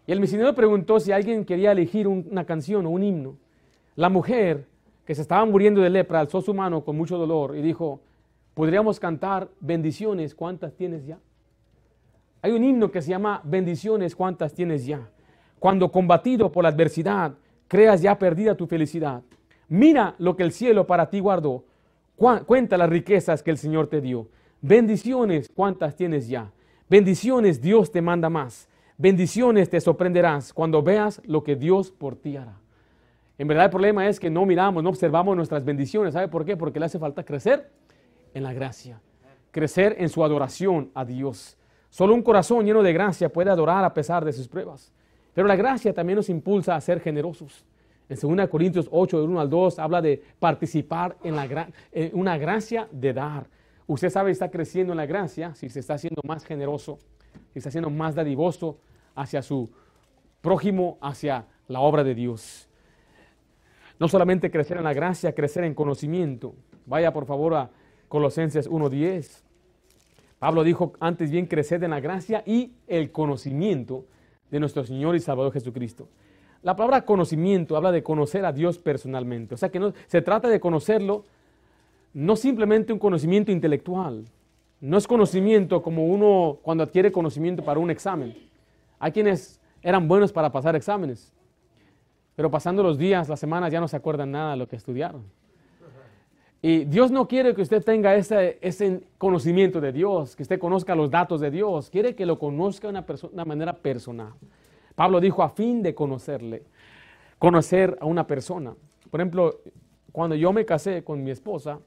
Y 0.07 0.13
el 0.13 0.21
misionero 0.21 0.55
preguntó 0.55 0.97
si 1.01 1.11
alguien 1.11 1.43
quería 1.43 1.73
elegir 1.73 2.07
una 2.07 2.45
canción 2.45 2.85
o 2.85 2.91
un 2.91 3.03
himno. 3.03 3.35
La 3.97 4.07
mujer, 4.07 4.67
que 5.03 5.15
se 5.15 5.21
estaba 5.21 5.43
muriendo 5.43 5.81
de 5.81 5.89
lepra, 5.89 6.21
alzó 6.21 6.39
su 6.39 6.53
mano 6.53 6.85
con 6.85 6.95
mucho 6.95 7.17
dolor 7.17 7.57
y 7.57 7.61
dijo, 7.61 7.99
podríamos 8.53 9.01
cantar 9.01 9.49
bendiciones, 9.59 10.33
¿cuántas 10.33 10.73
tienes 10.75 11.05
ya? 11.05 11.19
Hay 12.41 12.51
un 12.51 12.63
himno 12.63 12.91
que 12.91 13.01
se 13.01 13.09
llama 13.09 13.41
Bendiciones, 13.43 14.15
¿cuántas 14.15 14.53
tienes 14.53 14.85
ya? 14.85 15.09
Cuando 15.59 15.91
combatido 15.91 16.51
por 16.51 16.63
la 16.63 16.69
adversidad, 16.69 17.33
creas 17.67 18.01
ya 18.01 18.17
perdida 18.17 18.55
tu 18.55 18.65
felicidad. 18.65 19.21
Mira 19.67 20.15
lo 20.17 20.35
que 20.35 20.43
el 20.43 20.51
cielo 20.51 20.87
para 20.87 21.09
ti 21.09 21.19
guardó. 21.19 21.65
Cuenta 22.15 22.77
las 22.77 22.89
riquezas 22.89 23.43
que 23.43 23.51
el 23.51 23.57
Señor 23.57 23.87
te 23.87 24.01
dio. 24.01 24.27
Bendiciones, 24.59 25.49
¿cuántas 25.53 25.95
tienes 25.95 26.27
ya? 26.27 26.51
Bendiciones 26.89 27.61
Dios 27.61 27.91
te 27.91 28.01
manda 28.01 28.29
más. 28.29 28.67
Bendiciones 28.97 29.69
te 29.69 29.79
sorprenderás 29.79 30.51
cuando 30.53 30.83
veas 30.83 31.21
lo 31.25 31.43
que 31.43 31.55
Dios 31.55 31.91
por 31.91 32.15
ti 32.15 32.37
hará. 32.37 32.57
En 33.37 33.47
verdad 33.47 33.65
el 33.65 33.71
problema 33.71 34.07
es 34.07 34.19
que 34.19 34.29
no 34.29 34.45
miramos, 34.45 34.83
no 34.83 34.89
observamos 34.89 35.35
nuestras 35.35 35.63
bendiciones. 35.63 36.13
¿Sabe 36.13 36.27
por 36.27 36.45
qué? 36.45 36.57
Porque 36.57 36.79
le 36.79 36.85
hace 36.85 36.99
falta 36.99 37.23
crecer 37.23 37.71
en 38.33 38.43
la 38.43 38.53
gracia. 38.53 39.01
Crecer 39.51 39.95
en 39.99 40.09
su 40.09 40.23
adoración 40.23 40.91
a 40.93 41.05
Dios. 41.05 41.57
Solo 41.91 42.15
un 42.15 42.23
corazón 42.23 42.65
lleno 42.65 42.81
de 42.81 42.93
gracia 42.93 43.27
puede 43.27 43.49
adorar 43.49 43.83
a 43.83 43.93
pesar 43.93 44.23
de 44.23 44.31
sus 44.31 44.47
pruebas. 44.47 44.93
Pero 45.33 45.45
la 45.45 45.57
gracia 45.57 45.93
también 45.93 46.15
nos 46.15 46.29
impulsa 46.29 46.73
a 46.73 46.81
ser 46.81 47.01
generosos. 47.01 47.65
En 48.07 48.17
2 48.17 48.47
Corintios 48.47 48.87
8, 48.89 49.19
del 49.19 49.29
1 49.29 49.41
al 49.41 49.49
2, 49.49 49.77
habla 49.77 50.01
de 50.01 50.23
participar 50.39 51.17
en, 51.21 51.35
la, 51.35 51.67
en 51.91 52.11
una 52.13 52.37
gracia 52.37 52.87
de 52.91 53.11
dar. 53.11 53.45
Usted 53.87 54.09
sabe 54.09 54.31
está 54.31 54.49
creciendo 54.49 54.93
en 54.93 54.97
la 54.97 55.05
gracia, 55.05 55.53
si 55.53 55.67
se 55.67 55.81
está 55.81 55.95
haciendo 55.95 56.21
más 56.25 56.45
generoso, 56.45 56.97
si 57.51 57.59
está 57.59 57.69
siendo 57.69 57.89
más 57.89 58.15
dadivoso 58.15 58.77
hacia 59.13 59.41
su 59.41 59.69
prójimo, 60.39 60.97
hacia 61.01 61.45
la 61.67 61.81
obra 61.81 62.05
de 62.05 62.15
Dios. 62.15 62.69
No 63.99 64.07
solamente 64.07 64.49
crecer 64.49 64.77
en 64.77 64.85
la 64.85 64.93
gracia, 64.93 65.35
crecer 65.35 65.65
en 65.65 65.73
conocimiento. 65.73 66.55
Vaya 66.85 67.11
por 67.11 67.25
favor 67.25 67.53
a 67.53 67.69
Colosenses 68.07 68.69
1.10. 68.69 69.50
Pablo 70.41 70.63
dijo 70.63 70.93
antes 70.99 71.29
bien 71.29 71.45
crecer 71.45 71.83
en 71.83 71.91
la 71.91 71.99
gracia 71.99 72.41
y 72.47 72.71
el 72.87 73.11
conocimiento 73.11 74.05
de 74.49 74.59
nuestro 74.59 74.83
Señor 74.83 75.15
y 75.15 75.19
Salvador 75.19 75.53
Jesucristo. 75.53 76.09
La 76.63 76.75
palabra 76.75 77.05
conocimiento 77.05 77.77
habla 77.77 77.91
de 77.91 78.01
conocer 78.01 78.43
a 78.43 78.51
Dios 78.51 78.79
personalmente. 78.79 79.53
O 79.53 79.57
sea 79.59 79.69
que 79.69 79.79
no 79.79 79.93
se 80.07 80.23
trata 80.23 80.47
de 80.47 80.59
conocerlo 80.59 81.25
no 82.15 82.35
simplemente 82.35 82.91
un 82.91 82.97
conocimiento 82.97 83.51
intelectual, 83.51 84.25
no 84.79 84.97
es 84.97 85.05
conocimiento 85.05 85.83
como 85.83 86.07
uno 86.07 86.57
cuando 86.63 86.85
adquiere 86.85 87.11
conocimiento 87.11 87.63
para 87.63 87.79
un 87.79 87.91
examen. 87.91 88.35
Hay 88.97 89.11
quienes 89.11 89.61
eran 89.83 90.07
buenos 90.07 90.33
para 90.33 90.51
pasar 90.51 90.75
exámenes, 90.75 91.31
pero 92.35 92.49
pasando 92.49 92.81
los 92.81 92.97
días, 92.97 93.29
las 93.29 93.39
semanas, 93.39 93.71
ya 93.71 93.79
no 93.79 93.87
se 93.87 93.95
acuerdan 93.95 94.31
nada 94.31 94.53
de 94.53 94.57
lo 94.57 94.67
que 94.67 94.75
estudiaron. 94.75 95.21
Y 96.61 96.85
Dios 96.85 97.09
no 97.09 97.27
quiere 97.27 97.55
que 97.55 97.63
usted 97.63 97.83
tenga 97.83 98.15
ese, 98.15 98.59
ese 98.61 99.01
conocimiento 99.17 99.81
de 99.81 99.91
Dios, 99.91 100.35
que 100.35 100.43
usted 100.43 100.59
conozca 100.59 100.93
los 100.93 101.09
datos 101.09 101.41
de 101.41 101.49
Dios, 101.49 101.89
quiere 101.89 102.13
que 102.13 102.25
lo 102.25 102.37
conozca 102.37 102.87
de 102.87 102.91
una, 102.91 103.05
una 103.31 103.45
manera 103.45 103.73
personal. 103.73 104.33
Pablo 104.93 105.19
dijo 105.19 105.41
a 105.41 105.49
fin 105.49 105.81
de 105.81 105.95
conocerle, 105.95 106.63
conocer 107.39 107.97
a 107.99 108.05
una 108.05 108.27
persona. 108.27 108.75
Por 109.09 109.19
ejemplo, 109.19 109.59
cuando 110.11 110.35
yo 110.35 110.53
me 110.53 110.63
casé 110.63 111.03
con 111.03 111.23
mi 111.23 111.31
esposa, 111.31 111.79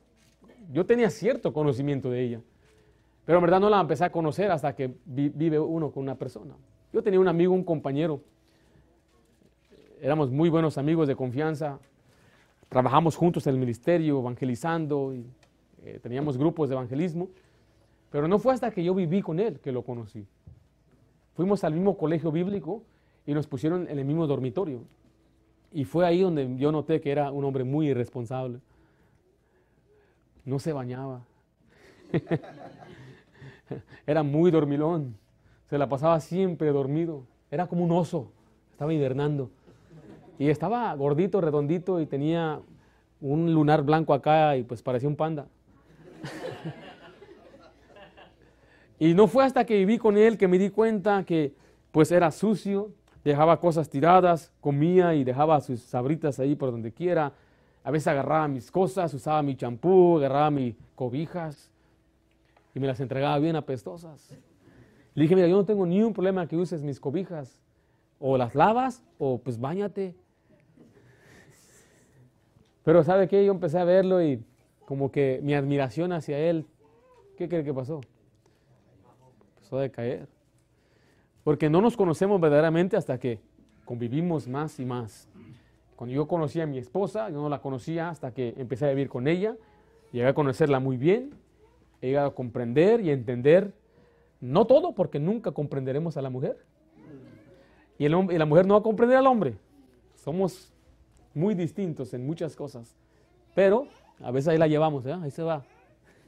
yo 0.72 0.84
tenía 0.84 1.08
cierto 1.10 1.52
conocimiento 1.52 2.10
de 2.10 2.22
ella, 2.22 2.40
pero 3.24 3.38
en 3.38 3.44
verdad 3.44 3.60
no 3.60 3.70
la 3.70 3.80
empecé 3.80 4.04
a 4.04 4.10
conocer 4.10 4.50
hasta 4.50 4.74
que 4.74 4.92
vive 5.04 5.60
uno 5.60 5.92
con 5.92 6.02
una 6.02 6.16
persona. 6.16 6.54
Yo 6.92 7.00
tenía 7.00 7.20
un 7.20 7.28
amigo, 7.28 7.54
un 7.54 7.62
compañero, 7.62 8.20
éramos 10.00 10.32
muy 10.32 10.48
buenos 10.48 10.78
amigos 10.78 11.06
de 11.06 11.14
confianza, 11.14 11.78
trabajamos 12.74 13.14
juntos 13.16 13.46
en 13.46 13.54
el 13.54 13.60
ministerio, 13.60 14.18
evangelizando, 14.18 15.14
y, 15.14 15.24
eh, 15.84 16.00
teníamos 16.02 16.36
grupos 16.36 16.68
de 16.68 16.74
evangelismo, 16.74 17.28
pero 18.10 18.28
no 18.28 18.38
fue 18.38 18.52
hasta 18.52 18.70
que 18.70 18.82
yo 18.82 18.94
viví 18.94 19.22
con 19.22 19.38
él 19.38 19.60
que 19.60 19.72
lo 19.72 19.82
conocí. 19.82 20.26
Fuimos 21.34 21.64
al 21.64 21.72
mismo 21.72 21.96
colegio 21.96 22.30
bíblico 22.30 22.82
y 23.26 23.32
nos 23.32 23.46
pusieron 23.46 23.88
en 23.88 23.98
el 23.98 24.04
mismo 24.04 24.26
dormitorio. 24.26 24.82
Y 25.72 25.84
fue 25.84 26.04
ahí 26.04 26.20
donde 26.20 26.56
yo 26.56 26.70
noté 26.70 27.00
que 27.00 27.10
era 27.10 27.32
un 27.32 27.44
hombre 27.44 27.64
muy 27.64 27.88
irresponsable 27.88 28.60
no 30.44 30.58
se 30.58 30.72
bañaba. 30.72 31.24
Era 34.06 34.22
muy 34.22 34.50
dormilón. 34.50 35.16
Se 35.70 35.78
la 35.78 35.88
pasaba 35.88 36.20
siempre 36.20 36.68
dormido. 36.68 37.24
Era 37.50 37.66
como 37.66 37.84
un 37.84 37.92
oso. 37.92 38.30
Estaba 38.72 38.92
hibernando. 38.92 39.50
Y 40.38 40.48
estaba 40.48 40.94
gordito, 40.94 41.40
redondito 41.40 42.00
y 42.00 42.06
tenía 42.06 42.60
un 43.20 43.52
lunar 43.54 43.82
blanco 43.82 44.12
acá 44.12 44.56
y 44.56 44.62
pues 44.64 44.82
parecía 44.82 45.08
un 45.08 45.16
panda. 45.16 45.46
y 48.98 49.14
no 49.14 49.26
fue 49.26 49.44
hasta 49.44 49.64
que 49.64 49.76
viví 49.78 49.98
con 49.98 50.16
él 50.16 50.36
que 50.36 50.48
me 50.48 50.58
di 50.58 50.70
cuenta 50.70 51.24
que 51.24 51.54
pues 51.92 52.10
era 52.10 52.30
sucio, 52.30 52.90
dejaba 53.24 53.60
cosas 53.60 53.88
tiradas, 53.88 54.52
comía 54.60 55.14
y 55.14 55.24
dejaba 55.24 55.60
sus 55.60 55.80
sabritas 55.80 56.40
ahí 56.40 56.56
por 56.56 56.70
donde 56.70 56.92
quiera, 56.92 57.32
a 57.84 57.90
veces 57.90 58.08
agarraba 58.08 58.48
mis 58.48 58.70
cosas, 58.70 59.12
usaba 59.14 59.42
mi 59.42 59.56
champú, 59.56 60.18
agarraba 60.18 60.50
mis 60.50 60.74
cobijas 60.94 61.70
y 62.74 62.80
me 62.80 62.86
las 62.86 62.98
entregaba 63.00 63.38
bien 63.38 63.56
apestosas. 63.56 64.34
Le 65.14 65.22
dije, 65.22 65.36
mira, 65.36 65.46
yo 65.46 65.56
no 65.56 65.64
tengo 65.64 65.86
ni 65.86 66.02
un 66.02 66.12
problema 66.12 66.48
que 66.48 66.56
uses 66.56 66.82
mis 66.82 66.98
cobijas. 66.98 67.60
O 68.18 68.36
las 68.36 68.54
lavas 68.54 69.02
o 69.18 69.38
pues 69.38 69.60
bañate. 69.60 70.14
Pero 72.84 73.02
¿sabe 73.02 73.28
qué? 73.28 73.44
Yo 73.44 73.52
empecé 73.52 73.78
a 73.78 73.84
verlo 73.84 74.22
y 74.22 74.42
como 74.84 75.10
que 75.10 75.40
mi 75.42 75.54
admiración 75.54 76.12
hacia 76.12 76.38
él 76.38 76.66
¿Qué 77.36 77.48
cree 77.48 77.64
que 77.64 77.74
pasó? 77.74 78.00
Empezó 79.56 79.78
a 79.78 79.82
decaer. 79.82 80.28
Porque 81.42 81.68
no 81.68 81.80
nos 81.80 81.96
conocemos 81.96 82.40
verdaderamente 82.40 82.96
hasta 82.96 83.18
que 83.18 83.40
convivimos 83.84 84.46
más 84.46 84.78
y 84.78 84.84
más. 84.84 85.28
Cuando 85.96 86.14
yo 86.14 86.28
conocí 86.28 86.60
a 86.60 86.66
mi 86.66 86.78
esposa, 86.78 87.28
yo 87.30 87.36
no 87.36 87.48
la 87.48 87.60
conocía 87.60 88.08
hasta 88.08 88.32
que 88.32 88.54
empecé 88.56 88.86
a 88.86 88.90
vivir 88.90 89.08
con 89.08 89.28
ella, 89.28 89.56
llegué 90.12 90.26
a 90.26 90.34
conocerla 90.34 90.80
muy 90.80 90.96
bien, 90.96 91.30
he 92.00 92.08
llegado 92.08 92.28
a 92.28 92.34
comprender 92.34 93.00
y 93.00 93.10
entender, 93.10 93.72
no 94.40 94.66
todo, 94.66 94.94
porque 94.94 95.18
nunca 95.18 95.52
comprenderemos 95.52 96.16
a 96.16 96.22
la 96.22 96.30
mujer. 96.30 96.64
Y, 97.98 98.06
el, 98.06 98.14
y 98.32 98.38
la 98.38 98.46
mujer 98.46 98.66
no 98.66 98.74
va 98.74 98.80
a 98.80 98.82
comprender 98.82 99.18
al 99.18 99.26
hombre. 99.26 99.56
Somos 100.14 100.72
muy 101.34 101.54
distintos 101.54 102.14
en 102.14 102.26
muchas 102.26 102.56
cosas. 102.56 102.94
Pero 103.54 103.86
a 104.20 104.30
veces 104.30 104.48
ahí 104.48 104.58
la 104.58 104.66
llevamos, 104.66 105.04
¿eh? 105.06 105.12
ahí 105.12 105.30
se 105.30 105.42
va. 105.42 105.64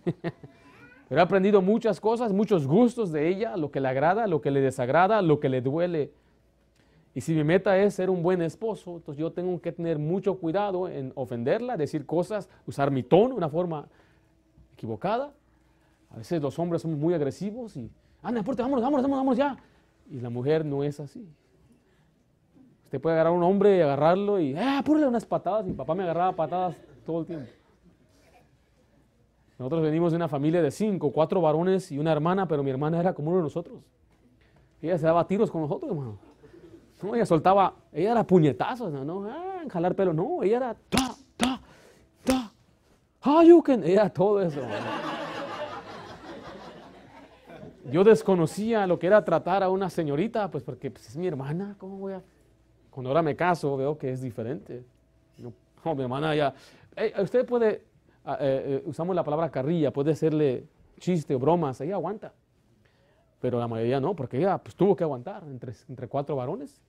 Pero 1.09 1.21
he 1.21 1.25
aprendido 1.25 1.63
muchas 1.63 2.01
cosas, 2.01 2.33
muchos 2.33 2.67
gustos 2.67 3.13
de 3.13 3.29
ella, 3.29 3.57
lo 3.57 3.71
que 3.71 3.81
le 3.81 3.89
agrada, 3.89 4.27
lo 4.27 4.41
que 4.41 4.51
le 4.51 4.61
desagrada, 4.61 5.23
lo 5.23 5.39
que 5.39 5.49
le 5.49 5.61
duele. 5.61 6.13
Y 7.15 7.21
si 7.21 7.33
mi 7.33 7.45
meta 7.45 7.79
es 7.79 7.95
ser 7.95 8.11
un 8.11 8.23
buen 8.23 8.43
esposo, 8.43 8.97
entonces 8.97 9.21
yo 9.21 9.33
tengo 9.33 9.61
que 9.61 9.73
tener 9.73 9.99
mucho 9.99 10.39
cuidado 10.39 10.89
en 10.89 11.13
ofenderla, 11.15 11.77
decir 11.77 12.05
cosas, 12.05 12.49
usar 12.67 12.91
mi 12.91 13.03
tono 13.03 13.31
de 13.31 13.35
una 13.35 13.49
forma 13.49 13.89
equivocada. 14.75 15.33
A 16.11 16.19
veces 16.19 16.43
los 16.43 16.59
hombres 16.59 16.83
son 16.83 16.99
muy 16.99 17.15
agresivos 17.15 17.77
y, 17.77 17.91
anda, 18.23 18.43
porte, 18.43 18.63
vámonos, 18.63 18.83
vámonos, 18.83 19.03
vámonos, 19.03 19.19
vámonos 19.19 19.39
ya. 19.39 19.57
Y 20.11 20.21
la 20.21 20.29
mujer 20.29 20.65
no 20.65 20.85
es 20.85 21.01
así. 21.01 21.27
Usted 22.87 23.01
puede 23.01 23.15
agarrar 23.15 23.33
a 23.33 23.37
un 23.37 23.43
hombre 23.43 23.79
y 23.79 23.81
agarrarlo 23.81 24.39
y, 24.39 24.55
ah, 24.57 24.79
apúrale 24.79 25.09
unas 25.09 25.27
patadas. 25.27 25.67
Mi 25.67 25.73
papá 25.73 25.97
me 25.97 26.05
agarraba 26.05 26.31
patadas 26.37 26.77
todo 27.05 27.21
el 27.21 27.27
tiempo. 27.27 27.51
Nosotros 29.59 29.83
venimos 29.83 30.13
de 30.13 30.17
una 30.17 30.29
familia 30.29 30.63
de 30.63 30.71
cinco, 30.71 31.11
cuatro 31.11 31.41
varones 31.41 31.91
y 31.91 31.99
una 31.99 32.13
hermana, 32.13 32.47
pero 32.47 32.63
mi 32.63 32.71
hermana 32.71 33.01
era 33.01 33.13
como 33.13 33.31
uno 33.31 33.39
de 33.39 33.43
nosotros. 33.43 33.83
Ella 34.81 34.99
se 34.99 35.07
daba 35.07 35.27
tiros 35.27 35.51
con 35.51 35.63
nosotros, 35.63 35.91
hermano. 35.91 36.17
No, 37.03 37.15
ella 37.17 37.27
soltaba, 37.27 37.75
ella 37.93 38.13
era 38.13 38.25
puñetazos, 38.25 38.93
no, 38.93 39.05
no 39.05 39.29
ah, 39.29 39.65
jalar 39.69 39.97
pelo, 39.97 40.13
no, 40.13 40.45
ella 40.45 40.57
era 40.59 40.77
ta, 40.89 41.15
ta, 41.37 41.61
ta, 42.23 42.53
can, 43.65 43.83
ella 43.83 44.09
todo 44.11 44.41
eso. 44.41 44.61
Yo 47.91 48.05
desconocía 48.05 48.87
lo 48.87 48.97
que 48.97 49.09
era 49.09 49.25
tratar 49.25 49.65
a 49.65 49.71
una 49.71 49.91
señorita, 49.91 50.49
pues 50.53 50.63
porque 50.63 50.93
pues, 50.93 51.09
es 51.09 51.17
mi 51.17 51.27
hermana, 51.27 51.75
¿cómo 51.79 51.99
voy 51.99 52.13
a? 52.13 52.23
Cuando 52.97 53.11
ahora 53.11 53.21
me 53.21 53.37
caso 53.37 53.77
veo 53.77 53.99
que 53.99 54.11
es 54.11 54.23
diferente. 54.23 54.83
No, 55.37 55.95
mi 55.95 56.03
hermana 56.03 56.35
ya, 56.35 56.55
usted 57.21 57.45
puede, 57.45 57.83
ah, 58.25 58.39
eh, 58.41 58.63
eh, 58.65 58.83
usamos 58.87 59.15
la 59.15 59.23
palabra 59.23 59.51
carrilla, 59.51 59.93
puede 59.93 60.13
hacerle 60.13 60.65
chiste 60.99 61.35
o 61.35 61.39
bromas, 61.39 61.79
ella 61.83 61.97
aguanta. 61.97 62.33
Pero 63.39 63.59
la 63.59 63.69
mayoría 63.69 64.01
no, 64.01 64.17
porque 64.17 64.39
ella 64.39 64.57
pues, 64.57 64.75
tuvo 64.75 64.97
que 64.97 65.05
aguantar 65.05 65.45
entre, 65.45 65.75
entre 65.91 66.09
cuatro 66.09 66.37
varones. 66.37 66.81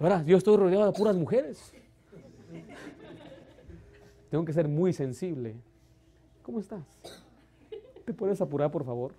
Ahora, 0.00 0.24
yo 0.24 0.36
estoy 0.36 0.56
rodeado 0.56 0.86
de 0.86 0.98
puras 0.98 1.14
mujeres. 1.14 1.72
Tengo 4.30 4.44
que 4.44 4.52
ser 4.52 4.66
muy 4.66 4.92
sensible. 4.92 5.54
¿Cómo 6.42 6.58
estás? 6.58 6.82
¿Te 8.04 8.12
puedes 8.12 8.40
apurar, 8.40 8.72
por 8.72 8.84
favor? 8.84 9.12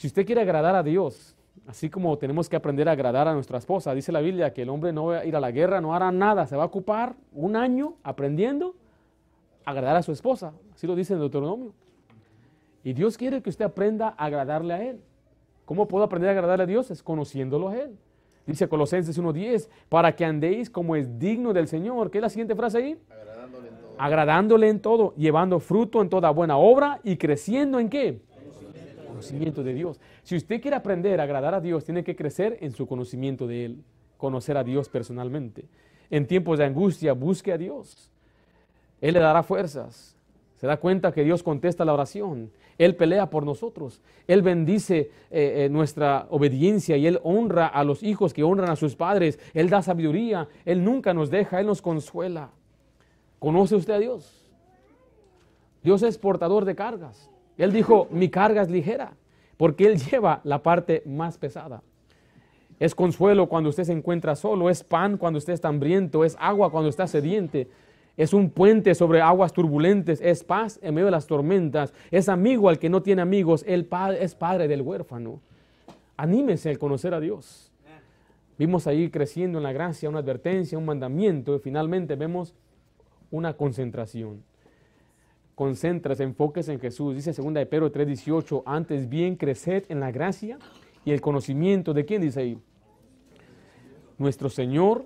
Si 0.00 0.06
usted 0.06 0.24
quiere 0.24 0.40
agradar 0.40 0.74
a 0.74 0.82
Dios, 0.82 1.36
así 1.66 1.90
como 1.90 2.16
tenemos 2.16 2.48
que 2.48 2.56
aprender 2.56 2.88
a 2.88 2.92
agradar 2.92 3.28
a 3.28 3.34
nuestra 3.34 3.58
esposa, 3.58 3.94
dice 3.94 4.10
la 4.12 4.22
Biblia 4.22 4.54
que 4.54 4.62
el 4.62 4.70
hombre 4.70 4.94
no 4.94 5.04
va 5.04 5.18
a 5.18 5.26
ir 5.26 5.36
a 5.36 5.40
la 5.40 5.50
guerra, 5.50 5.82
no 5.82 5.94
hará 5.94 6.10
nada, 6.10 6.46
se 6.46 6.56
va 6.56 6.62
a 6.62 6.66
ocupar 6.66 7.16
un 7.34 7.54
año 7.54 7.96
aprendiendo 8.02 8.74
a 9.66 9.72
agradar 9.72 9.96
a 9.96 10.02
su 10.02 10.10
esposa. 10.10 10.54
Así 10.74 10.86
lo 10.86 10.94
dice 10.94 11.12
en 11.12 11.18
Deuteronomio. 11.18 11.74
Y 12.82 12.94
Dios 12.94 13.18
quiere 13.18 13.42
que 13.42 13.50
usted 13.50 13.66
aprenda 13.66 14.14
a 14.16 14.24
agradarle 14.24 14.72
a 14.72 14.82
Él. 14.82 15.00
¿Cómo 15.66 15.86
puedo 15.86 16.02
aprender 16.02 16.30
a 16.30 16.32
agradarle 16.32 16.62
a 16.62 16.66
Dios? 16.66 16.90
Es 16.90 17.02
conociéndolo 17.02 17.68
a 17.68 17.76
Él. 17.76 17.98
Dice 18.46 18.70
Colosenses 18.70 19.20
1.10, 19.20 19.68
para 19.90 20.16
que 20.16 20.24
andéis 20.24 20.70
como 20.70 20.96
es 20.96 21.18
digno 21.18 21.52
del 21.52 21.68
Señor. 21.68 22.10
¿Qué 22.10 22.16
es 22.16 22.22
la 22.22 22.30
siguiente 22.30 22.54
frase 22.54 22.78
ahí? 22.78 22.98
Agradándole 23.10 23.68
en 23.68 23.74
todo. 23.76 23.94
Agradándole 23.98 24.68
en 24.70 24.80
todo, 24.80 25.14
llevando 25.16 25.60
fruto 25.60 26.00
en 26.00 26.08
toda 26.08 26.30
buena 26.30 26.56
obra 26.56 27.00
y 27.04 27.18
creciendo 27.18 27.78
en 27.78 27.90
qué? 27.90 28.29
Conocimiento. 29.28 29.62
de 29.62 29.74
Dios. 29.74 30.00
Si 30.22 30.36
usted 30.36 30.60
quiere 30.60 30.76
aprender 30.76 31.20
a 31.20 31.24
agradar 31.24 31.54
a 31.54 31.60
Dios, 31.60 31.84
tiene 31.84 32.04
que 32.04 32.16
crecer 32.16 32.58
en 32.60 32.72
su 32.72 32.86
conocimiento 32.86 33.46
de 33.46 33.64
Él, 33.66 33.84
conocer 34.16 34.56
a 34.56 34.64
Dios 34.64 34.88
personalmente. 34.88 35.64
En 36.10 36.26
tiempos 36.26 36.58
de 36.58 36.64
angustia, 36.64 37.12
busque 37.12 37.52
a 37.52 37.58
Dios. 37.58 38.10
Él 39.00 39.14
le 39.14 39.20
dará 39.20 39.42
fuerzas. 39.42 40.16
Se 40.56 40.66
da 40.66 40.76
cuenta 40.76 41.12
que 41.12 41.24
Dios 41.24 41.42
contesta 41.42 41.86
la 41.86 41.94
oración. 41.94 42.50
Él 42.76 42.94
pelea 42.94 43.30
por 43.30 43.46
nosotros. 43.46 44.02
Él 44.26 44.42
bendice 44.42 45.10
eh, 45.30 45.64
eh, 45.64 45.68
nuestra 45.70 46.26
obediencia 46.28 46.98
y 46.98 47.06
Él 47.06 47.18
honra 47.22 47.66
a 47.66 47.82
los 47.82 48.02
hijos 48.02 48.34
que 48.34 48.42
honran 48.42 48.68
a 48.68 48.76
sus 48.76 48.94
padres. 48.94 49.38
Él 49.54 49.70
da 49.70 49.80
sabiduría. 49.80 50.48
Él 50.66 50.84
nunca 50.84 51.14
nos 51.14 51.30
deja. 51.30 51.60
Él 51.60 51.66
nos 51.66 51.80
consuela. 51.80 52.50
¿Conoce 53.38 53.74
usted 53.74 53.94
a 53.94 53.98
Dios? 53.98 54.50
Dios 55.82 56.02
es 56.02 56.18
portador 56.18 56.66
de 56.66 56.74
cargas. 56.74 57.29
Él 57.62 57.72
dijo, 57.72 58.08
mi 58.10 58.30
carga 58.30 58.62
es 58.62 58.70
ligera, 58.70 59.12
porque 59.56 59.86
Él 59.86 59.98
lleva 59.98 60.40
la 60.44 60.62
parte 60.62 61.02
más 61.04 61.36
pesada. 61.36 61.82
Es 62.78 62.94
consuelo 62.94 63.48
cuando 63.48 63.68
usted 63.68 63.84
se 63.84 63.92
encuentra 63.92 64.34
solo, 64.34 64.70
es 64.70 64.82
pan 64.82 65.18
cuando 65.18 65.38
usted 65.38 65.52
está 65.52 65.68
hambriento, 65.68 66.24
es 66.24 66.36
agua 66.40 66.70
cuando 66.70 66.88
está 66.88 67.06
sediente, 67.06 67.68
es 68.16 68.32
un 68.32 68.48
puente 68.48 68.94
sobre 68.94 69.20
aguas 69.20 69.52
turbulentes, 69.52 70.20
es 70.22 70.42
paz 70.42 70.78
en 70.82 70.94
medio 70.94 71.06
de 71.06 71.10
las 71.10 71.26
tormentas, 71.26 71.92
es 72.10 72.30
amigo 72.30 72.70
al 72.70 72.78
que 72.78 72.88
no 72.88 73.02
tiene 73.02 73.20
amigos, 73.20 73.62
Él 73.66 73.86
es 74.18 74.34
padre 74.34 74.66
del 74.66 74.80
huérfano. 74.80 75.40
Anímese 76.16 76.70
al 76.70 76.78
conocer 76.78 77.12
a 77.12 77.20
Dios. 77.20 77.70
Vimos 78.58 78.86
ahí 78.86 79.10
creciendo 79.10 79.58
en 79.58 79.64
la 79.64 79.72
gracia 79.72 80.08
una 80.08 80.18
advertencia, 80.18 80.76
un 80.76 80.84
mandamiento 80.86 81.56
y 81.56 81.58
finalmente 81.58 82.14
vemos 82.16 82.54
una 83.30 83.54
concentración. 83.54 84.42
Concéntrase, 85.60 86.22
enfóquese 86.22 86.72
en 86.72 86.80
Jesús. 86.80 87.14
Dice 87.14 87.34
2 87.34 87.52
de 87.52 87.66
Pedro 87.66 87.92
3:18, 87.92 88.62
antes 88.64 89.06
bien 89.06 89.36
creced 89.36 89.84
en 89.90 90.00
la 90.00 90.10
gracia 90.10 90.58
y 91.04 91.10
el 91.10 91.20
conocimiento 91.20 91.92
de 91.92 92.06
quién 92.06 92.22
dice 92.22 92.40
ahí. 92.40 92.58
Nuestro 94.16 94.48
Señor 94.48 95.04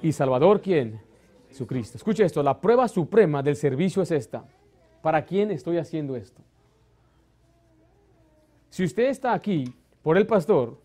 y 0.00 0.12
Salvador, 0.12 0.60
¿quién? 0.62 1.00
Jesucristo. 1.48 1.98
Escuche 1.98 2.24
esto, 2.24 2.40
la 2.44 2.60
prueba 2.60 2.86
suprema 2.86 3.42
del 3.42 3.56
servicio 3.56 4.00
es 4.00 4.12
esta. 4.12 4.44
¿Para 5.02 5.24
quién 5.24 5.50
estoy 5.50 5.78
haciendo 5.78 6.14
esto? 6.14 6.40
Si 8.70 8.84
usted 8.84 9.08
está 9.08 9.32
aquí 9.32 9.74
por 10.04 10.16
el 10.16 10.24
pastor, 10.28 10.78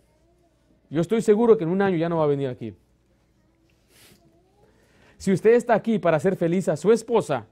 yo 0.90 1.00
estoy 1.00 1.22
seguro 1.22 1.60
que 1.60 1.64
en 1.64 1.70
un 1.70 1.84
año 1.84 1.96
ya 1.96 2.10
no 2.10 2.18
va 2.18 2.24
a 2.24 2.28
venir 2.28 2.48
aquí. 2.48 2.74
Si 5.20 5.32
usted 5.32 5.52
está 5.52 5.76
aquí 5.76 6.00
para 6.00 6.18
hacer 6.18 6.36
feliz 6.36 6.68
a 6.70 6.76
su 6.76 6.92
esposa, 6.92 7.46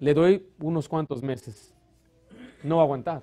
le 0.00 0.14
doy 0.14 0.46
unos 0.60 0.88
cuantos 0.88 1.22
meses. 1.22 1.74
No 2.62 2.76
va 2.76 2.82
a 2.82 2.84
aguantar. 2.84 3.22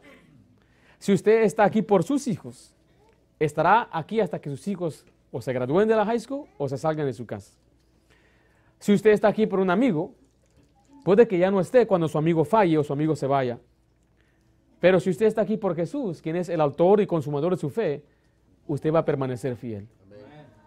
Si 1.00 1.14
usted 1.14 1.44
está 1.44 1.64
aquí 1.64 1.82
por 1.82 2.04
sus 2.04 2.28
hijos, 2.28 2.74
estará 3.40 3.90
aquí 3.92 4.20
hasta 4.20 4.40
que 4.40 4.50
sus 4.50 4.68
hijos 4.68 5.06
o 5.32 5.42
se 5.42 5.54
gradúen 5.54 5.88
de 5.88 5.96
la 5.96 6.06
high 6.06 6.20
school 6.20 6.48
o 6.58 6.68
se 6.68 6.78
salgan 6.78 7.06
de 7.06 7.14
su 7.14 7.26
casa. 7.26 7.58
Si 8.80 8.94
usted 8.94 9.12
está 9.12 9.28
aquí 9.28 9.48
por 9.48 9.60
un 9.60 9.70
amigo, 9.70 10.14
puede 11.04 11.28
que 11.28 11.38
ya 11.38 11.52
no 11.52 11.60
esté 11.60 11.86
cuando 11.86 12.08
su 12.08 12.18
amigo 12.18 12.46
falle 12.46 12.78
o 12.78 12.84
su 12.84 12.94
amigo 12.94 13.16
se 13.16 13.28
vaya. 13.28 13.60
Pero 14.80 15.00
si 15.00 15.10
usted 15.10 15.26
está 15.26 15.42
aquí 15.42 15.58
por 15.58 15.76
Jesús, 15.76 16.22
quien 16.22 16.36
es 16.36 16.50
el 16.50 16.62
autor 16.62 17.02
y 17.02 17.08
consumador 17.08 17.56
de 17.56 17.60
su 17.60 17.70
fe, 17.70 18.04
usted 18.68 18.94
va 18.94 19.00
a 19.00 19.06
permanecer 19.06 19.56
fiel. 19.56 19.88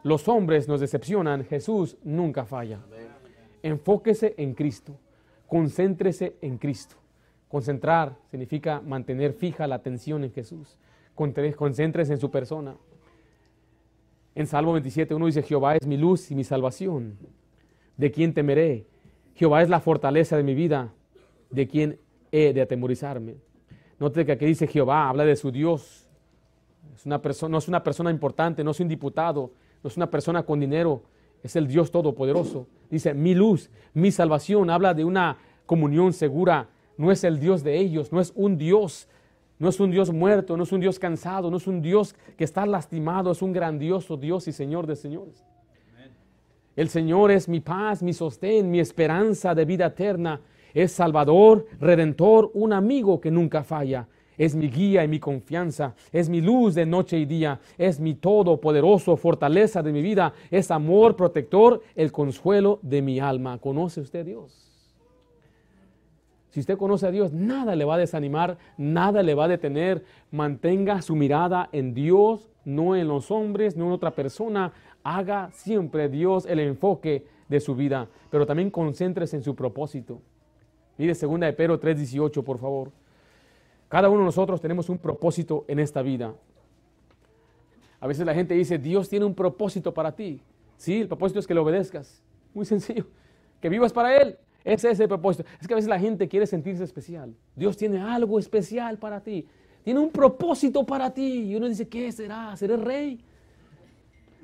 Los 0.03 0.29
hombres 0.29 0.69
nos 0.69 0.81
decepcionan, 0.81 1.45
Jesús 1.45 1.97
nunca 2.03 2.45
falla. 2.45 2.81
Enfóquese 3.63 4.35
en 4.39 4.55
Cristo, 4.55 4.97
concéntrese 5.49 6.37
en 6.41 6.59
Cristo. 6.59 6.95
Concentrar 7.49 8.17
significa 8.31 8.81
mantener 8.81 9.33
fija 9.33 9.67
la 9.67 9.77
atención 9.77 10.23
en 10.23 10.31
Jesús. 10.31 10.79
Concéntrese 11.15 12.13
en 12.13 12.21
su 12.21 12.31
persona. 12.31 12.77
En 14.35 14.47
Salmo 14.47 14.73
27 14.75 15.15
uno 15.15 15.27
dice, 15.27 15.43
Jehová 15.43 15.75
es 15.75 15.87
mi 15.87 15.97
luz 15.97 16.31
y 16.31 16.37
mi 16.37 16.45
salvación. 16.45 17.19
¿De 17.97 18.13
quién 18.13 18.33
temeré? 18.35 18.87
Jehová 19.35 19.63
es 19.63 19.69
la 19.69 19.81
fortaleza 19.81 20.37
de 20.37 20.45
mi 20.45 20.55
vida. 20.55 20.93
¿De 21.51 21.67
quién 21.67 21.99
he 22.31 22.53
de 22.53 22.61
atemorizarme? 22.61 23.37
Note 23.99 24.25
que 24.25 24.33
aquí 24.33 24.45
dice 24.45 24.67
Jehová, 24.67 25.09
habla 25.09 25.25
de 25.25 25.35
su 25.35 25.51
Dios. 25.51 26.07
Es 26.95 27.07
una 27.07 27.21
no 27.49 27.59
es 27.59 27.69
una 27.69 27.83
persona 27.83 28.11
importante, 28.11 28.63
no 28.63 28.71
es 28.71 28.81
un 28.81 28.89
diputado, 28.89 29.51
no 29.83 29.89
es 29.89 29.97
una 29.97 30.11
persona 30.11 30.45
con 30.45 30.61
dinero, 30.61 31.03
es 31.43 31.57
el 31.57 31.67
Dios 31.67 31.91
Todopoderoso. 31.91 32.67
Dice, 32.91 33.15
mi 33.15 33.35
luz, 33.35 33.71
mi 33.95 34.11
salvación, 34.11 34.71
habla 34.71 34.95
de 34.95 35.05
una 35.05 35.39
comunión 35.67 36.13
segura. 36.13 36.69
No 36.97 37.13
es 37.13 37.25
el 37.25 37.39
Dios 37.39 37.63
de 37.63 37.79
ellos, 37.79 38.13
no 38.13 38.21
es 38.21 38.33
un 38.35 38.59
Dios, 38.59 39.09
no 39.59 39.69
es 39.69 39.79
un 39.79 39.91
Dios 39.91 40.13
muerto, 40.13 40.57
no 40.57 40.65
es 40.65 40.73
un 40.73 40.81
Dios 40.81 40.99
cansado, 40.99 41.51
no 41.51 41.59
es 41.59 41.67
un 41.67 41.81
Dios 41.81 42.15
que 42.37 42.45
está 42.45 42.67
lastimado, 42.67 43.31
es 43.31 43.43
un 43.43 43.53
grandioso 43.53 44.17
Dios 44.17 44.49
y 44.49 44.53
Señor 44.53 44.87
de 44.87 44.97
señores. 44.97 45.45
El 46.79 46.89
Señor 46.89 47.33
es 47.33 47.49
mi 47.49 47.59
paz, 47.59 48.05
mi 48.05 48.13
sostén, 48.13 48.71
mi 48.71 48.79
esperanza 48.79 49.53
de 49.53 49.65
vida 49.65 49.87
eterna. 49.87 50.41
Es 50.73 50.93
Salvador, 50.93 51.67
Redentor, 51.81 52.53
un 52.55 52.73
amigo 52.73 53.21
que 53.21 53.33
nunca 53.33 53.65
falla. 53.65 54.07
Es 54.39 54.55
mi 54.55 54.69
guía 54.69 55.05
y 55.05 55.09
mi 55.09 55.19
confianza. 55.19 55.95
Es 56.13 56.29
mi 56.29 56.41
luz 56.41 56.75
de 56.75 56.87
noche 56.87 57.19
y 57.19 57.27
día. 57.27 57.61
Es 57.77 57.99
mi 57.99 58.15
todopoderoso, 58.15 59.17
fortaleza 59.17 59.83
de 59.83 59.93
mi 59.93 60.01
vida. 60.01 60.33
Es 60.51 60.71
amor 60.71 61.17
protector, 61.17 61.83
el 61.97 62.13
consuelo 62.13 62.79
de 62.83 63.03
mi 63.03 63.19
alma. 63.19 63.59
¿Conoce 63.59 64.01
usted 64.01 64.21
a 64.21 64.25
Dios? 64.25 64.65
Si 66.51 66.61
usted 66.61 66.79
conoce 66.79 67.07
a 67.07 67.11
Dios, 67.11 67.33
nada 67.33 67.77
le 67.77 67.85
va 67.85 67.97
a 67.97 67.99
desanimar, 67.99 68.57
nada 68.79 69.23
le 69.23 69.35
va 69.35 69.45
a 69.45 69.49
detener. 69.49 70.05
Mantenga 70.31 71.03
su 71.03 71.15
mirada 71.15 71.69
en 71.73 71.93
Dios, 71.93 72.49
no 72.65 72.97
en 72.97 73.09
los 73.09 73.31
hombres, 73.31 73.77
no 73.77 73.87
en 73.87 73.93
otra 73.93 74.13
persona. 74.13 74.73
Haga 75.03 75.51
siempre 75.53 76.09
Dios 76.09 76.47
el 76.47 76.61
enfoque 76.61 77.27
de 77.49 77.61
su 77.61 77.75
vida, 77.75 78.09
pero 78.31 78.47
también 78.47 78.71
concéntrese 78.71 79.37
en 79.37 79.43
su 79.43 79.55
propósito. 79.55 80.21
Mire 80.97 81.15
2 81.15 81.41
de 81.41 81.53
Pedro 81.53 81.79
3:18, 81.79 82.43
por 82.43 82.59
favor. 82.59 82.91
Cada 83.89 84.09
uno 84.09 84.21
de 84.21 84.27
nosotros 84.27 84.61
tenemos 84.61 84.89
un 84.89 84.99
propósito 84.99 85.65
en 85.67 85.79
esta 85.79 86.03
vida. 86.03 86.35
A 88.01 88.07
veces 88.07 88.25
la 88.27 88.35
gente 88.35 88.55
dice, 88.55 88.79
Dios 88.79 89.09
tiene 89.09 89.25
un 89.25 89.35
propósito 89.35 89.93
para 89.93 90.15
ti. 90.15 90.41
Sí, 90.77 91.01
el 91.01 91.09
propósito 91.09 91.41
es 91.41 91.47
que 91.47 91.55
le 91.55 91.61
obedezcas. 91.61 92.23
Muy 92.55 92.65
sencillo. 92.65 93.07
Que 93.61 93.69
vivas 93.69 93.93
para 93.93 94.17
Él. 94.17 94.39
Ese 94.63 94.89
es 94.89 95.01
el 95.01 95.09
propósito. 95.09 95.49
Es 95.61 95.67
que 95.67 95.75
a 95.75 95.77
veces 95.77 95.89
la 95.89 95.99
gente 95.99 96.29
quiere 96.29 96.47
sentirse 96.47 96.85
especial. 96.85 97.35
Dios 97.57 97.77
tiene 97.77 98.01
algo 98.01 98.39
especial 98.39 98.99
para 98.99 99.21
ti. 99.21 99.49
Tiene 99.83 99.99
un 99.99 100.11
propósito 100.11 100.87
para 100.87 101.13
ti. 101.13 101.51
Y 101.51 101.57
uno 101.57 101.69
dice, 101.69 101.89
¿qué 101.89 102.13
será? 102.13 102.55
¿Seré 102.57 102.77
rey? 102.77 103.19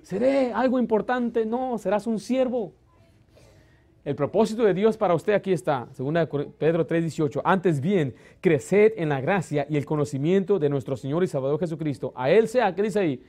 ¿Seré 0.03 0.53
algo 0.53 0.81
importante? 0.81 1.47
No, 1.47 1.79
serás 1.79 2.09
un 2.09 2.19
siervo. 2.19 2.73
El 4.05 4.15
propósito 4.15 4.65
de 4.65 4.75
Dios 4.75 4.99
para 4.99 5.15
usted 5.15 5.33
aquí 5.33 5.51
está, 5.51 5.89
según 5.93 6.15
Pedro 6.59 6.87
3:18. 6.87 7.41
Antes 7.43 7.81
bien, 7.81 8.15
creced 8.43 8.93
en 8.97 9.09
la 9.09 9.23
gracia 9.23 9.67
y 9.71 9.79
el 9.79 9.87
conocimiento 9.87 10.59
de 10.59 10.69
nuestro 10.69 10.95
Señor 10.97 11.25
y 11.25 11.27
Salvador 11.27 11.59
Jesucristo. 11.59 12.13
A 12.15 12.29
Él 12.31 12.47
sea, 12.47 12.75
¿qué 12.75 12.83
dice 12.83 12.99
ahí? 12.99 13.23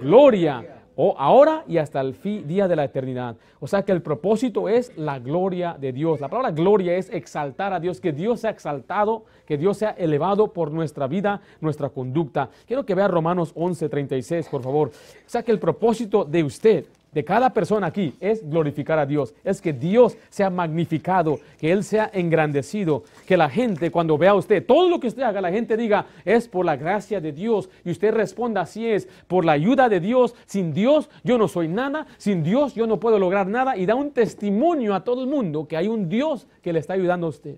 Gloria 0.00 0.84
o 0.94 1.16
ahora 1.18 1.64
y 1.66 1.78
hasta 1.78 2.00
el 2.00 2.14
fin, 2.14 2.46
día 2.46 2.68
de 2.68 2.76
la 2.76 2.84
eternidad. 2.84 3.36
O 3.58 3.66
sea 3.66 3.82
que 3.82 3.90
el 3.90 4.02
propósito 4.02 4.68
es 4.68 4.96
la 4.96 5.18
gloria 5.18 5.76
de 5.80 5.92
Dios. 5.92 6.20
La 6.20 6.28
palabra 6.28 6.52
gloria 6.52 6.94
es 6.94 7.10
exaltar 7.10 7.72
a 7.72 7.80
Dios, 7.80 8.00
que 8.00 8.12
Dios 8.12 8.40
sea 8.40 8.50
exaltado, 8.50 9.24
que 9.46 9.56
Dios 9.56 9.78
sea 9.78 9.90
elevado 9.90 10.52
por 10.52 10.70
nuestra 10.70 11.08
vida, 11.08 11.40
nuestra 11.60 11.88
conducta. 11.88 12.50
Quiero 12.66 12.86
que 12.86 12.94
vea 12.94 13.08
Romanos 13.08 13.52
11:36, 13.56 14.48
por 14.48 14.62
favor. 14.62 14.88
O 14.90 15.28
sea 15.28 15.42
que 15.42 15.50
el 15.50 15.58
propósito 15.58 16.24
de 16.24 16.44
usted 16.44 16.86
de 17.12 17.24
cada 17.24 17.52
persona 17.52 17.88
aquí 17.88 18.14
es 18.20 18.48
glorificar 18.48 18.98
a 18.98 19.06
Dios, 19.06 19.34
es 19.42 19.60
que 19.60 19.72
Dios 19.72 20.16
sea 20.28 20.50
magnificado, 20.50 21.40
que 21.58 21.72
Él 21.72 21.82
sea 21.82 22.10
engrandecido, 22.12 23.04
que 23.26 23.36
la 23.36 23.50
gente 23.50 23.90
cuando 23.90 24.16
vea 24.16 24.30
a 24.30 24.34
usted, 24.34 24.64
todo 24.64 24.88
lo 24.88 25.00
que 25.00 25.08
usted 25.08 25.22
haga, 25.22 25.40
la 25.40 25.50
gente 25.50 25.76
diga, 25.76 26.06
es 26.24 26.48
por 26.48 26.64
la 26.64 26.76
gracia 26.76 27.20
de 27.20 27.32
Dios 27.32 27.68
y 27.84 27.90
usted 27.90 28.12
responda 28.12 28.60
así 28.60 28.86
es, 28.86 29.08
por 29.26 29.44
la 29.44 29.52
ayuda 29.52 29.88
de 29.88 30.00
Dios, 30.00 30.34
sin 30.46 30.72
Dios 30.72 31.10
yo 31.24 31.38
no 31.38 31.48
soy 31.48 31.68
nada, 31.68 32.06
sin 32.16 32.42
Dios 32.42 32.74
yo 32.74 32.86
no 32.86 33.00
puedo 33.00 33.18
lograr 33.18 33.46
nada 33.46 33.76
y 33.76 33.86
da 33.86 33.94
un 33.94 34.12
testimonio 34.12 34.94
a 34.94 35.04
todo 35.04 35.22
el 35.24 35.28
mundo 35.28 35.66
que 35.66 35.76
hay 35.76 35.88
un 35.88 36.08
Dios 36.08 36.46
que 36.62 36.72
le 36.72 36.78
está 36.78 36.94
ayudando 36.94 37.26
a 37.26 37.30
usted. 37.30 37.56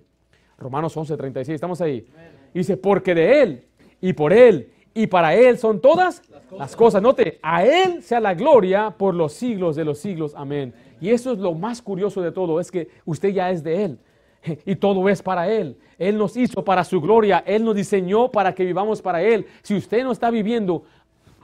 Romanos 0.57 0.95
11:36, 0.95 1.49
estamos 1.53 1.81
ahí. 1.81 2.05
dice, 2.53 2.77
porque 2.77 3.13
de 3.13 3.41
Él 3.41 3.63
y 4.01 4.13
por 4.13 4.33
Él 4.33 4.72
y 4.93 5.07
para 5.07 5.33
Él 5.35 5.57
son 5.57 5.79
todas 5.79 6.21
las 6.57 6.75
cosas. 6.75 7.01
Note, 7.01 7.39
a 7.41 7.65
Él 7.65 8.03
sea 8.03 8.19
la 8.19 8.33
gloria 8.33 8.91
por 8.91 9.13
los 9.13 9.33
siglos 9.33 9.75
de 9.75 9.85
los 9.85 9.99
siglos. 9.99 10.33
Amén. 10.35 10.73
Y 11.01 11.09
eso 11.09 11.33
es 11.33 11.39
lo 11.39 11.53
más 11.53 11.81
curioso 11.81 12.21
de 12.21 12.31
todo, 12.31 12.59
es 12.59 12.71
que 12.71 12.87
usted 13.05 13.29
ya 13.29 13.51
es 13.51 13.63
de 13.63 13.85
Él. 13.85 13.99
Y 14.65 14.75
todo 14.75 15.07
es 15.09 15.21
para 15.21 15.47
Él. 15.49 15.77
Él 15.97 16.17
nos 16.17 16.35
hizo 16.35 16.63
para 16.63 16.83
su 16.83 16.99
gloria. 16.99 17.43
Él 17.45 17.63
nos 17.63 17.75
diseñó 17.75 18.29
para 18.29 18.53
que 18.53 18.65
vivamos 18.65 19.01
para 19.01 19.21
Él. 19.21 19.45
Si 19.61 19.75
usted 19.75 20.03
no 20.03 20.11
está 20.11 20.29
viviendo 20.29 20.83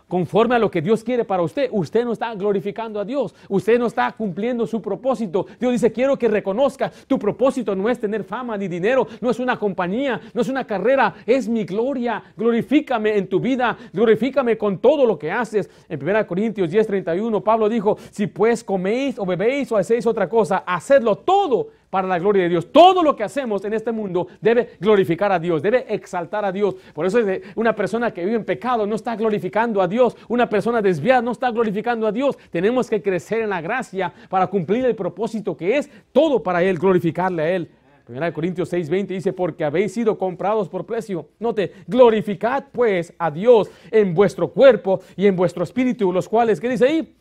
conforme 0.10 0.55
a 0.55 0.60
lo 0.60 0.70
que 0.70 0.82
Dios 0.82 1.03
quiere 1.03 1.24
para 1.24 1.43
usted, 1.43 1.70
usted 1.72 2.03
no 2.03 2.12
está 2.12 2.34
glorificando 2.34 2.99
a 2.99 3.05
Dios, 3.05 3.34
usted 3.47 3.80
no 3.80 3.86
está 3.86 4.12
cumpliendo 4.12 4.68
su 4.68 4.82
propósito. 4.82 5.45
Dios 5.60 5.72
dice, 5.72 5.93
quiero 5.93 6.18
que 6.18 6.28
reconozca, 6.28 6.91
tu 7.07 7.18
propósito 7.18 7.76
no 7.76 7.88
es 7.89 7.99
tener 7.99 8.24
fama 8.24 8.57
ni 8.57 8.68
dinero, 8.68 9.07
no 9.22 9.30
es 9.30 9.39
una 9.39 9.57
compañía, 9.57 10.20
no 10.34 10.41
es 10.41 10.49
una 10.49 10.66
carrera, 10.66 11.14
es 11.26 11.47
mi 11.47 11.64
gloria. 11.64 12.22
Glorifícame 12.36 13.18
en 13.18 13.28
tu 13.28 13.39
vida, 13.39 13.78
glorifícame 13.93 14.57
con 14.57 14.80
todo 14.80 15.05
lo 15.05 15.18
que 15.18 15.32
haces. 15.32 15.70
En 15.88 15.99
1 16.01 16.28
Corintios 16.28 16.70
10:31, 16.70 17.41
Pablo 17.43 17.70
dijo, 17.70 17.97
si 18.10 18.28
pues 18.28 18.64
coméis 18.64 19.20
o 19.20 19.26
bebéis 19.26 19.72
o 19.72 19.78
hacéis 19.78 20.05
otra 20.07 20.28
cosa, 20.28 20.64
hacedlo 20.66 21.18
todo 21.18 21.78
para 21.90 22.08
la 22.08 22.20
gloria 22.20 22.44
de 22.44 22.50
Dios. 22.50 22.72
Todo 22.72 23.04
lo 23.04 23.16
que 23.16 23.24
hacemos 23.24 23.64
en 23.66 23.74
este 23.74 23.92
mundo 23.92 24.28
debe 24.42 24.72
glorificar 24.80 25.32
a 25.32 25.40
Dios, 25.40 25.62
debe 25.62 25.86
exaltar 25.94 26.46
a 26.46 26.52
Dios. 26.52 26.76
Por 26.94 27.06
eso 27.06 27.20
es 27.20 27.42
una 27.56 27.76
persona 27.76 28.12
que 28.12 28.24
vive 28.26 28.38
en 28.38 28.46
pecado 28.46 28.86
no 28.86 28.96
está 28.96 29.16
glorificando 29.16 29.82
a 29.82 29.88
Dios. 29.88 30.16
Una 30.28 30.50
persona 30.50 30.82
desviada 30.82 31.22
no 31.22 31.32
está 31.32 31.52
glorificando 31.52 32.08
a 32.08 32.12
Dios. 32.12 32.38
Tenemos 32.52 32.90
que 32.90 33.02
crecer 33.02 33.42
en 33.42 33.50
la 33.50 33.62
gracia 33.62 34.14
para 34.30 34.48
cumplir 34.48 34.86
el 34.86 34.96
propósito 34.96 35.56
que 35.56 35.78
es 35.78 35.90
todo 36.12 36.42
para 36.42 36.64
Él, 36.64 36.78
glorificarle 36.78 37.44
a 37.44 37.50
Él. 37.50 37.70
1 38.08 38.34
Corintios 38.34 38.74
6:20 38.74 39.08
dice, 39.08 39.34
porque 39.34 39.64
habéis 39.64 39.94
sido 39.94 40.18
comprados 40.18 40.68
por 40.68 40.86
precio. 40.86 41.30
Note, 41.40 41.74
glorificad 41.88 42.66
pues 42.72 43.14
a 43.20 43.30
Dios 43.30 43.70
en 43.92 44.14
vuestro 44.16 44.50
cuerpo 44.50 45.02
y 45.16 45.28
en 45.28 45.36
vuestro 45.36 45.64
espíritu, 45.64 46.12
los 46.12 46.28
cuales, 46.28 46.60
¿qué 46.60 46.70
dice 46.70 46.86
ahí? 46.86 47.16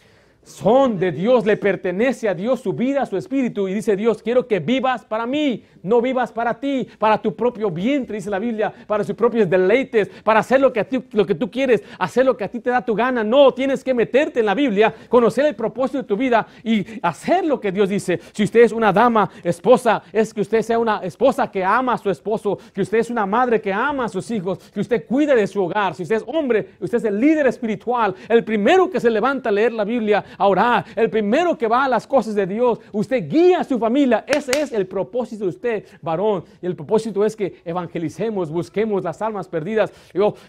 Son 0.49 0.99
de 0.99 1.13
Dios, 1.13 1.45
le 1.45 1.57
pertenece 1.57 2.29
a 2.29 2.35
Dios 2.35 2.61
su 2.61 2.73
vida, 2.73 3.07
su 3.07 3.17
espíritu. 3.17 3.69
Y 3.69 3.75
dice 3.75 3.97
Dios, 3.97 4.23
quiero 4.23 4.47
que 4.47 4.61
vivas 4.61 5.05
para 5.05 5.27
mí, 5.27 5.65
no 5.83 6.01
vivas 6.01 6.33
para 6.33 6.59
ti, 6.59 6.89
para 6.99 7.21
tu 7.21 7.35
propio 7.37 7.71
vientre, 7.71 8.17
dice 8.17 8.31
la 8.31 8.39
Biblia, 8.39 8.73
para 8.87 9.05
sus 9.05 9.15
propios 9.15 9.49
deleites, 9.49 10.09
para 10.25 10.41
hacer 10.41 10.61
lo 10.61 10.73
que, 10.73 10.81
a 10.81 10.85
ti, 10.85 11.03
lo 11.13 11.27
que 11.27 11.35
tú 11.35 11.51
quieres, 11.51 11.83
hacer 11.99 12.25
lo 12.25 12.37
que 12.37 12.45
a 12.45 12.49
ti 12.49 12.61
te 12.61 12.71
da 12.71 12.85
tu 12.85 12.95
gana. 12.95 13.23
No, 13.23 13.53
tienes 13.53 13.85
que 13.85 13.95
meterte 13.95 14.41
en 14.41 14.47
la 14.47 14.55
Biblia, 14.55 14.95
conocer 15.09 15.47
el 15.47 15.55
propósito 15.55 15.99
de 15.99 16.05
tu 16.05 16.17
vida 16.17 16.47
y 16.65 16.85
hacer 17.03 17.45
lo 17.45 17.61
que 17.61 17.71
Dios 17.71 17.89
dice. 17.89 18.21
Si 18.33 18.45
usted 18.45 18.61
es 18.61 18.73
una 18.73 18.93
dama, 18.93 19.31
esposa, 19.45 20.03
es 20.13 20.33
que 20.33 20.41
usted 20.41 20.63
sea 20.63 20.79
una 20.79 21.01
esposa 21.03 21.51
que 21.51 21.65
ama 21.65 21.95
a 21.95 21.99
su 21.99 22.11
esposo, 22.11 22.59
que 22.73 22.83
usted 22.83 22.99
es 22.99 23.11
una 23.11 23.27
madre 23.27 23.61
que 23.61 23.73
ama 23.73 24.07
a 24.07 24.09
sus 24.09 24.31
hijos, 24.31 24.59
que 24.73 24.81
usted 24.81 25.07
cuide 25.07 25.35
de 25.35 25.47
su 25.47 25.63
hogar. 25.63 25.95
Si 25.95 26.03
usted 26.03 26.17
es 26.17 26.25
hombre, 26.27 26.71
usted 26.81 26.99
es 26.99 27.05
el 27.05 27.21
líder 27.21 27.47
espiritual, 27.47 28.15
el 28.29 28.45
primero 28.45 28.91
que 28.91 29.01
se 29.01 29.11
levanta 29.11 29.49
a 29.49 29.53
leer 29.53 29.73
la 29.73 29.85
Biblia, 29.85 30.25
a 30.39 30.47
orar, 30.47 30.87
el 30.97 31.11
primero 31.11 31.59
que 31.59 31.67
va 31.67 31.85
a 31.85 31.89
las 31.89 32.07
cosas 32.07 32.35
de 32.35 32.47
Dios. 32.47 32.81
Usted 32.93 33.29
guía 33.29 33.61
a 33.61 33.65
su 33.65 33.79
familia. 33.79 34.25
Ese 34.27 34.53
es 34.63 34.73
el 34.73 34.87
propósito 34.87 35.45
de 35.45 35.51
usted, 35.51 35.85
varón. 36.01 36.45
Y 36.63 36.67
el 36.67 36.77
propósito 36.77 37.25
es 37.25 37.37
que 37.37 37.61
evangelicemos, 37.65 38.51
busquemos 38.51 39.05
las 39.05 39.21
almas 39.21 39.49
perdidas, 39.49 39.93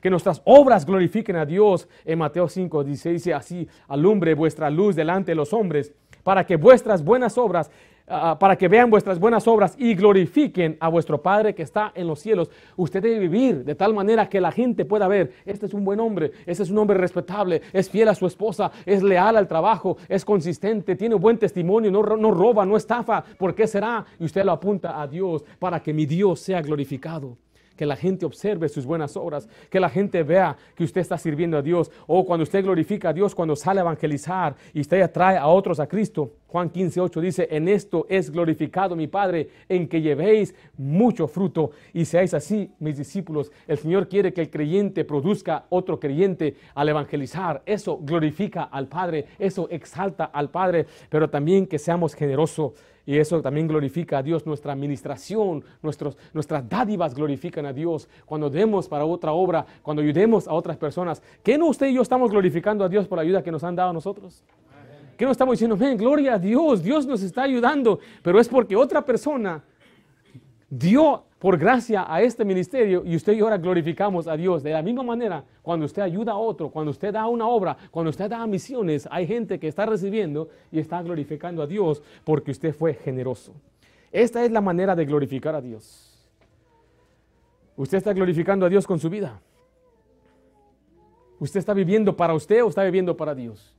que 0.01 0.09
nuestras 0.09 0.41
obras 0.45 0.85
glorifiquen 0.85 1.35
a 1.35 1.45
Dios. 1.45 1.87
En 2.05 2.19
Mateo 2.19 2.47
5 2.47 2.83
dice 2.83 3.33
así, 3.33 3.67
alumbre 3.87 4.33
vuestra 4.35 4.69
luz 4.69 4.95
delante 4.95 5.31
de 5.31 5.35
los 5.35 5.51
hombres, 5.51 5.91
para 6.23 6.45
que 6.45 6.55
vuestras 6.55 7.03
buenas 7.03 7.37
obras 7.37 7.71
Ah, 8.11 8.39
para 8.39 8.55
que 8.55 8.67
vean 8.67 8.89
vuestras 8.89 9.19
buenas 9.19 9.47
obras 9.47 9.75
y 9.77 9.93
glorifiquen 9.93 10.77
a 10.79 10.87
vuestro 10.87 11.21
Padre 11.21 11.53
que 11.53 11.61
está 11.61 11.91
en 11.93 12.07
los 12.07 12.19
cielos. 12.19 12.49
Usted 12.75 13.03
debe 13.03 13.19
vivir 13.19 13.63
de 13.63 13.75
tal 13.75 13.93
manera 13.93 14.27
que 14.27 14.41
la 14.41 14.51
gente 14.51 14.83
pueda 14.83 15.07
ver, 15.07 15.31
este 15.45 15.67
es 15.67 15.75
un 15.75 15.85
buen 15.85 15.99
hombre, 15.99 16.31
este 16.47 16.63
es 16.63 16.71
un 16.71 16.79
hombre 16.79 16.97
respetable, 16.97 17.61
es 17.71 17.87
fiel 17.87 18.07
a 18.07 18.15
su 18.15 18.25
esposa, 18.25 18.71
es 18.83 19.03
leal 19.03 19.37
al 19.37 19.47
trabajo, 19.47 19.97
es 20.07 20.25
consistente, 20.25 20.95
tiene 20.95 21.13
buen 21.13 21.37
testimonio, 21.37 21.91
no, 21.91 22.01
no 22.01 22.31
roba, 22.31 22.65
no 22.65 22.77
estafa. 22.77 23.23
¿Por 23.37 23.53
qué 23.53 23.67
será? 23.67 24.03
Y 24.19 24.25
usted 24.25 24.43
lo 24.43 24.53
apunta 24.53 24.99
a 24.99 25.05
Dios 25.05 25.43
para 25.59 25.79
que 25.79 25.93
mi 25.93 26.07
Dios 26.07 26.39
sea 26.39 26.63
glorificado 26.63 27.37
que 27.79 27.85
la 27.85 27.95
gente 27.95 28.25
observe 28.25 28.67
sus 28.67 28.85
buenas 28.85 29.15
obras, 29.15 29.47
que 29.69 29.79
la 29.79 29.89
gente 29.89 30.21
vea 30.21 30.57
que 30.75 30.83
usted 30.83 30.99
está 30.99 31.17
sirviendo 31.17 31.57
a 31.57 31.61
Dios, 31.61 31.89
o 32.07 32.25
cuando 32.25 32.43
usted 32.43 32.61
glorifica 32.61 33.07
a 33.07 33.13
Dios, 33.13 33.33
cuando 33.33 33.55
sale 33.55 33.79
a 33.79 33.83
evangelizar 33.83 34.53
y 34.73 34.81
usted 34.81 35.01
atrae 35.01 35.37
a 35.37 35.47
otros 35.47 35.79
a 35.79 35.87
Cristo. 35.87 36.33
Juan 36.47 36.69
15, 36.69 36.99
8 36.99 37.21
dice, 37.21 37.47
en 37.49 37.69
esto 37.69 38.05
es 38.09 38.31
glorificado 38.31 38.97
mi 38.97 39.07
Padre, 39.07 39.47
en 39.69 39.87
que 39.87 40.01
llevéis 40.01 40.53
mucho 40.75 41.29
fruto 41.29 41.71
y 41.93 42.03
seáis 42.03 42.33
así 42.33 42.69
mis 42.79 42.97
discípulos. 42.97 43.49
El 43.65 43.77
Señor 43.77 44.09
quiere 44.09 44.33
que 44.33 44.41
el 44.41 44.49
creyente 44.49 45.05
produzca 45.05 45.63
otro 45.69 46.01
creyente 46.01 46.55
al 46.75 46.89
evangelizar. 46.89 47.61
Eso 47.65 47.97
glorifica 48.01 48.63
al 48.63 48.89
Padre, 48.89 49.27
eso 49.39 49.69
exalta 49.71 50.25
al 50.25 50.49
Padre, 50.49 50.85
pero 51.09 51.29
también 51.29 51.65
que 51.65 51.79
seamos 51.79 52.13
generosos 52.13 52.73
y 53.09 53.17
eso 53.17 53.41
también 53.41 53.67
glorifica 53.67 54.19
a 54.19 54.21
Dios. 54.21 54.45
Nuestra 54.45 54.71
administración, 54.71 55.63
nuestros, 55.81 56.15
nuestras 56.31 56.69
dádivas 56.69 57.15
glorifican 57.15 57.65
a 57.65 57.73
Dios. 57.73 58.07
Cuando 58.23 58.51
demos 58.51 58.87
para 58.87 59.03
otra 59.03 59.31
obra, 59.31 59.65
cuando 59.81 60.03
ayudemos 60.03 60.47
a 60.47 60.53
otras 60.53 60.77
personas, 60.77 61.19
¿qué 61.41 61.57
no 61.57 61.65
usted 61.65 61.87
y 61.87 61.95
yo 61.95 62.03
estamos 62.03 62.29
glorificando 62.29 62.83
a 62.83 62.87
Dios 62.87 63.07
por 63.07 63.15
la 63.15 63.23
ayuda 63.23 63.41
que 63.41 63.51
nos 63.51 63.63
han 63.63 63.75
dado 63.75 63.89
a 63.89 63.93
nosotros? 63.93 64.43
¿Qué 65.17 65.25
no 65.25 65.31
estamos 65.31 65.53
diciendo? 65.53 65.75
Ven, 65.75 65.97
gloria 65.97 66.35
a 66.35 66.37
Dios, 66.37 66.83
Dios 66.83 67.07
nos 67.07 67.23
está 67.23 67.41
ayudando, 67.41 67.97
pero 68.21 68.39
es 68.39 68.47
porque 68.47 68.75
otra 68.75 69.03
persona 69.03 69.63
dio 70.69 71.23
por 71.39 71.57
gracia 71.57 72.05
a 72.07 72.21
este 72.21 72.43
ministerio 72.43 73.01
y 73.05 73.15
usted 73.15 73.33
y 73.33 73.39
ahora 73.39 73.57
glorificamos 73.57 74.27
a 74.27 74.35
Dios. 74.35 74.61
De 74.61 74.71
la 74.71 74.81
misma 74.81 75.03
manera, 75.03 75.43
cuando 75.61 75.85
usted 75.85 76.01
ayuda 76.01 76.33
a 76.33 76.37
otro, 76.37 76.69
cuando 76.69 76.91
usted 76.91 77.13
da 77.13 77.27
una 77.27 77.47
obra, 77.47 77.77
cuando 77.89 78.09
usted 78.09 78.29
da 78.29 78.45
misiones, 78.45 79.07
hay 79.09 79.25
gente 79.25 79.57
que 79.57 79.69
está 79.69 79.85
recibiendo 79.85 80.49
y 80.71 80.79
está 80.79 81.01
glorificando 81.01 81.63
a 81.63 81.67
Dios 81.67 82.03
porque 82.25 82.51
usted 82.51 82.75
fue 82.75 82.93
generoso. 82.93 83.53
Esta 84.11 84.43
es 84.43 84.51
la 84.51 84.59
manera 84.59 84.95
de 84.95 85.05
glorificar 85.05 85.55
a 85.55 85.61
Dios. 85.61 86.05
Usted 87.77 87.97
está 87.97 88.11
glorificando 88.11 88.65
a 88.65 88.69
Dios 88.69 88.85
con 88.85 88.99
su 88.99 89.09
vida. 89.09 89.39
¿Usted 91.39 91.59
está 91.59 91.73
viviendo 91.73 92.17
para 92.17 92.33
usted 92.33 92.61
o 92.61 92.67
está 92.67 92.83
viviendo 92.83 93.15
para 93.15 93.33
Dios? 93.33 93.78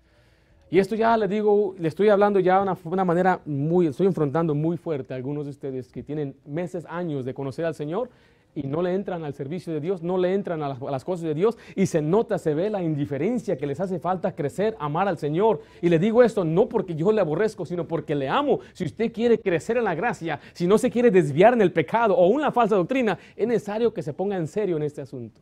Y 0.71 0.79
esto 0.79 0.95
ya 0.95 1.17
le 1.17 1.27
digo, 1.27 1.75
le 1.79 1.89
estoy 1.89 2.11
hablando 2.11 2.39
ya 2.39 2.63
de 2.63 2.77
una, 2.85 3.05
manera 3.05 3.41
muy, 3.45 3.89
estoy 3.89 4.07
enfrentando 4.07 4.55
muy 4.55 4.77
fuerte 4.77 5.13
a 5.13 5.17
algunos 5.17 5.45
de 5.47 5.51
ustedes 5.51 5.91
que 5.91 6.05
tienen 6.05 6.37
meses, 6.47 6.87
años 6.89 7.25
de 7.25 7.35
conocer 7.35 7.65
al 7.65 7.75
Señor 7.75 8.09
y 8.55 8.63
no 8.63 8.81
le 8.81 8.95
entran 8.95 9.25
al 9.25 9.35
servicio 9.35 9.73
de 9.73 9.81
Dios, 9.81 10.01
no 10.01 10.17
le 10.17 10.33
entran 10.33 10.63
a 10.63 10.69
las, 10.69 10.81
a 10.81 10.91
las, 10.91 11.05
cosas 11.05 11.25
de 11.25 11.35
Dios 11.35 11.59
y 11.75 11.87
se 11.87 12.01
nota, 12.01 12.39
se 12.39 12.55
ve 12.55 12.71
la 12.71 12.83
indiferencia 12.83 13.57
que 13.57 13.67
les 13.67 13.81
hace 13.81 13.99
falta 13.99 14.33
crecer, 14.33 14.77
amar 14.79 15.09
al 15.09 15.19
Señor. 15.19 15.61
Y 15.83 15.89
le 15.89 15.99
digo 15.99 16.23
esto 16.23 16.45
no 16.45 16.69
porque 16.69 16.95
yo 16.95 17.11
le 17.11 17.21
aborrezco, 17.21 17.67
sino 17.67 17.89
porque 17.89 18.15
le 18.15 18.29
amo. 18.29 18.61
Si 18.73 18.85
usted 18.85 19.13
quiere 19.13 19.41
crecer 19.41 19.77
en 19.77 19.85
la 19.85 19.97
gracia, 19.97 20.39
si 20.53 20.69
no 20.69 20.79
se 20.79 20.89
quiere 20.89 21.11
desviar 21.11 21.53
en 21.53 21.63
el 21.63 21.73
pecado 21.73 22.17
o 22.17 22.29
una 22.29 22.53
falsa 22.53 22.77
doctrina, 22.77 23.19
es 23.35 23.49
necesario 23.49 23.93
que 23.93 24.03
se 24.03 24.13
ponga 24.13 24.37
en 24.37 24.47
serio 24.47 24.77
en 24.77 24.85
este 24.85 25.01
asunto. 25.01 25.41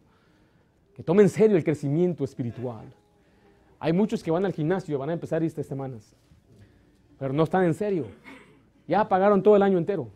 Que 0.95 1.03
tome 1.03 1.23
en 1.23 1.29
serio 1.29 1.55
el 1.59 1.65
crecimiento 1.65 2.25
espiritual. 2.25 2.87
Hay 3.79 3.93
muchos 3.93 4.23
que 4.23 4.31
van 4.31 4.45
al 4.45 4.53
gimnasio, 4.53 4.99
van 4.99 5.11
a 5.11 5.13
empezar 5.13 5.43
estas 5.43 5.67
semanas, 5.67 6.17
pero 7.19 7.33
no 7.33 7.45
están 7.45 7.65
en 7.65 7.75
serio. 7.75 8.07
Ya 8.87 9.09
pagaron 9.09 9.43
todo 9.43 9.55
el 9.57 9.63
año 9.63 9.79
entero. 9.79 10.09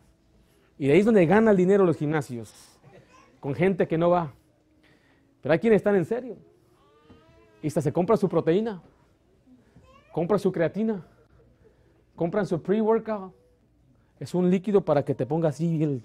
Y 0.78 0.86
de 0.86 0.94
ahí 0.94 1.00
es 1.00 1.04
donde 1.04 1.24
gana 1.26 1.52
el 1.52 1.56
dinero 1.56 1.84
los 1.84 1.96
gimnasios, 1.96 2.52
con 3.38 3.54
gente 3.54 3.86
que 3.86 3.98
no 3.98 4.10
va. 4.10 4.32
Pero 5.40 5.52
hay 5.52 5.58
quienes 5.58 5.76
están 5.76 5.94
en 5.94 6.04
serio. 6.04 6.36
Y 7.62 7.68
hasta 7.68 7.80
se 7.80 7.92
compra 7.92 8.16
su 8.16 8.28
proteína, 8.28 8.82
compra 10.10 10.38
su 10.38 10.50
creatina, 10.50 11.06
compran 12.16 12.46
su 12.46 12.60
pre-workout. 12.60 13.32
Es 14.18 14.34
un 14.34 14.50
líquido 14.50 14.84
para 14.84 15.04
que 15.04 15.14
te 15.14 15.26
ponga 15.26 15.50
así. 15.50 16.02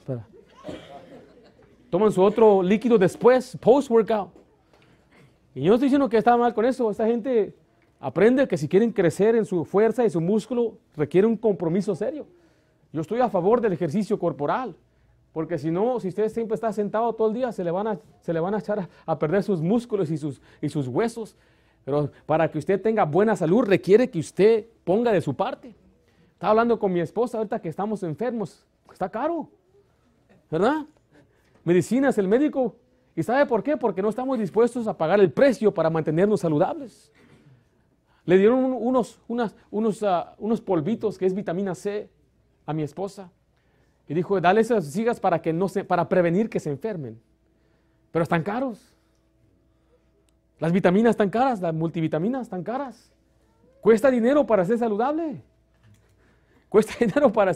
Toman 1.89 2.12
su 2.12 2.22
otro 2.22 2.62
líquido 2.62 2.97
después, 2.97 3.58
post-workout. 3.60 4.37
Y 5.58 5.62
yo 5.62 5.70
no 5.70 5.74
estoy 5.74 5.88
diciendo 5.88 6.08
que 6.08 6.18
está 6.18 6.38
mal 6.38 6.53
con 6.53 6.66
eso. 6.66 6.91
Esta 6.91 7.08
gente 7.08 7.55
aprende 7.99 8.47
que 8.47 8.58
si 8.58 8.68
quieren 8.68 8.91
crecer 8.91 9.36
en 9.36 9.43
su 9.43 9.66
fuerza 9.66 10.05
y 10.05 10.10
su 10.12 10.22
músculo, 10.22 10.78
requiere 10.95 11.26
un 11.26 11.36
compromiso 11.36 11.95
serio. 11.95 12.28
Yo 12.93 13.01
estoy 13.01 13.22
a 13.22 13.28
favor 13.28 13.60
del 13.60 13.74
ejercicio 13.74 14.20
corporal. 14.20 14.76
Porque 15.34 15.58
si 15.58 15.72
no, 15.72 15.99
si 15.99 16.10
usted 16.10 16.30
siempre 16.30 16.53
está 16.53 16.72
sentado 16.72 17.12
todo 17.14 17.30
el 17.30 17.34
día, 17.34 17.51
se 17.51 17.64
le 17.64 17.72
van 17.72 17.88
a, 17.88 17.99
se 18.22 18.34
le 18.34 18.39
van 18.39 18.53
a 18.53 18.60
echar 18.60 18.82
a, 18.82 18.89
a 19.08 19.18
perder 19.18 19.41
sus 19.41 19.60
músculos 19.60 20.12
y 20.12 20.18
sus, 20.20 20.39
y 20.62 20.70
sus 20.70 20.88
huesos. 20.88 21.36
Pero 21.84 22.12
para 22.28 22.51
que 22.51 22.60
usted 22.60 22.80
tenga 22.80 23.03
buena 23.05 23.36
salud, 23.36 23.64
requiere 23.64 24.12
que 24.12 24.20
usted 24.20 24.68
ponga 24.84 25.12
de 25.12 25.22
su 25.22 25.34
parte. 25.36 25.74
Estaba 26.34 26.51
hablando 26.51 26.78
con 26.78 26.93
mi 26.93 26.99
esposa 26.99 27.39
ahorita 27.39 27.60
que 27.60 27.70
estamos 27.70 28.03
enfermos. 28.03 28.64
Está 28.91 29.10
caro, 29.10 29.49
¿verdad? 30.51 30.86
Medicinas, 31.64 32.16
el 32.20 32.28
médico 32.28 32.76
¿Y 33.18 33.24
sabe 33.24 33.47
por 33.47 33.63
qué? 33.63 33.76
Porque 33.76 34.03
no 34.03 34.09
estamos 34.09 34.38
dispuestos 34.38 34.88
a 34.88 34.95
pagar 34.95 35.20
el 35.20 35.32
precio 35.32 35.74
para 35.74 35.89
mantenernos 35.89 36.39
saludables. 36.39 37.11
Le 38.26 38.38
dieron 38.38 38.59
unos, 38.63 39.20
unos, 39.28 39.55
uh, 39.72 40.24
unos 40.38 40.61
polvitos 40.61 41.18
que 41.18 41.26
es 41.26 41.34
vitamina 41.34 41.74
C 41.74 42.11
a 42.68 42.74
mi 42.74 42.84
esposa. 42.84 43.32
Y 44.07 44.13
dijo, 44.13 44.39
dale 44.39 44.61
esas 44.61 44.86
sigas 44.86 45.20
para, 45.20 45.41
que 45.41 45.51
no 45.51 45.68
se, 45.68 45.84
para 45.84 46.07
prevenir 46.07 46.47
que 46.47 46.59
se 46.59 46.70
enfermen. 46.70 47.20
Pero 48.11 48.22
están 48.22 48.43
caros. 48.43 48.93
Las 50.59 50.72
vitaminas 50.72 51.11
están 51.11 51.32
caras, 51.32 51.59
las 51.59 51.74
multivitaminas 51.74 52.43
están 52.43 52.61
caras. 52.61 53.11
Cuesta 53.82 54.11
dinero 54.11 54.45
para 54.45 54.63
ser 54.63 54.78
saludable. 54.78 55.41
Cuesta 56.70 56.93
dinero 56.99 57.34
para 57.34 57.51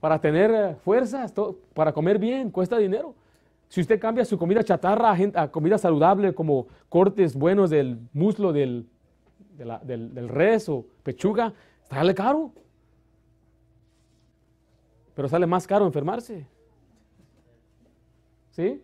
para 0.00 0.20
tener 0.20 0.50
eh, 0.50 0.74
fuerzas, 0.84 1.32
para 1.72 1.92
comer 1.92 2.18
bien, 2.18 2.50
cuesta 2.50 2.76
dinero. 2.76 3.14
Si 3.68 3.80
usted 3.80 3.98
cambia 3.98 4.24
su 4.24 4.38
comida 4.38 4.62
chatarra 4.62 5.16
a, 5.34 5.48
comida 5.50 5.78
saludable 5.78 6.34
como 6.34 6.68
cortes 6.88 7.34
buenos 7.34 7.70
del 7.70 7.98
muslo 8.12 8.52
del, 8.52 8.86
del, 9.56 10.28
res 10.28 10.68
o 10.68 10.86
pechuga, 11.02 11.52
sale 11.88 12.14
caro. 12.14 12.52
Pero 15.14 15.28
sale 15.28 15.46
más 15.46 15.66
caro 15.66 15.86
enfermarse. 15.86 16.46
¿Sí? 18.50 18.82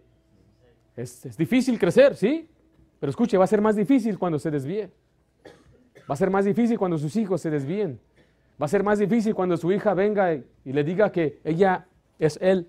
Es, 0.97 1.37
difícil 1.37 1.79
crecer, 1.79 2.17
¿sí? 2.17 2.49
Pero 2.99 3.11
escuche, 3.11 3.39
va 3.39 3.45
a 3.45 3.49
ser 3.49 3.61
más 3.61 3.77
difícil 3.77 4.19
cuando 4.19 4.39
se 4.39 4.51
desvíe. 4.51 4.91
Va 6.09 6.15
a 6.15 6.17
ser 6.17 6.31
más 6.31 6.45
difícil 6.45 6.79
cuando 6.79 6.99
sus 6.99 7.15
hijos 7.17 7.41
se 7.41 7.51
desvíen. 7.51 8.01
Va 8.61 8.67
a 8.67 8.69
ser 8.69 8.83
más 8.83 8.99
difícil 8.99 9.35
cuando 9.35 9.57
su 9.57 9.73
hija 9.73 9.95
venga 9.95 10.35
y 10.35 10.45
le 10.65 10.85
diga 10.85 11.11
que 11.11 11.41
ella 11.45 11.87
es 12.19 12.39
él 12.43 12.69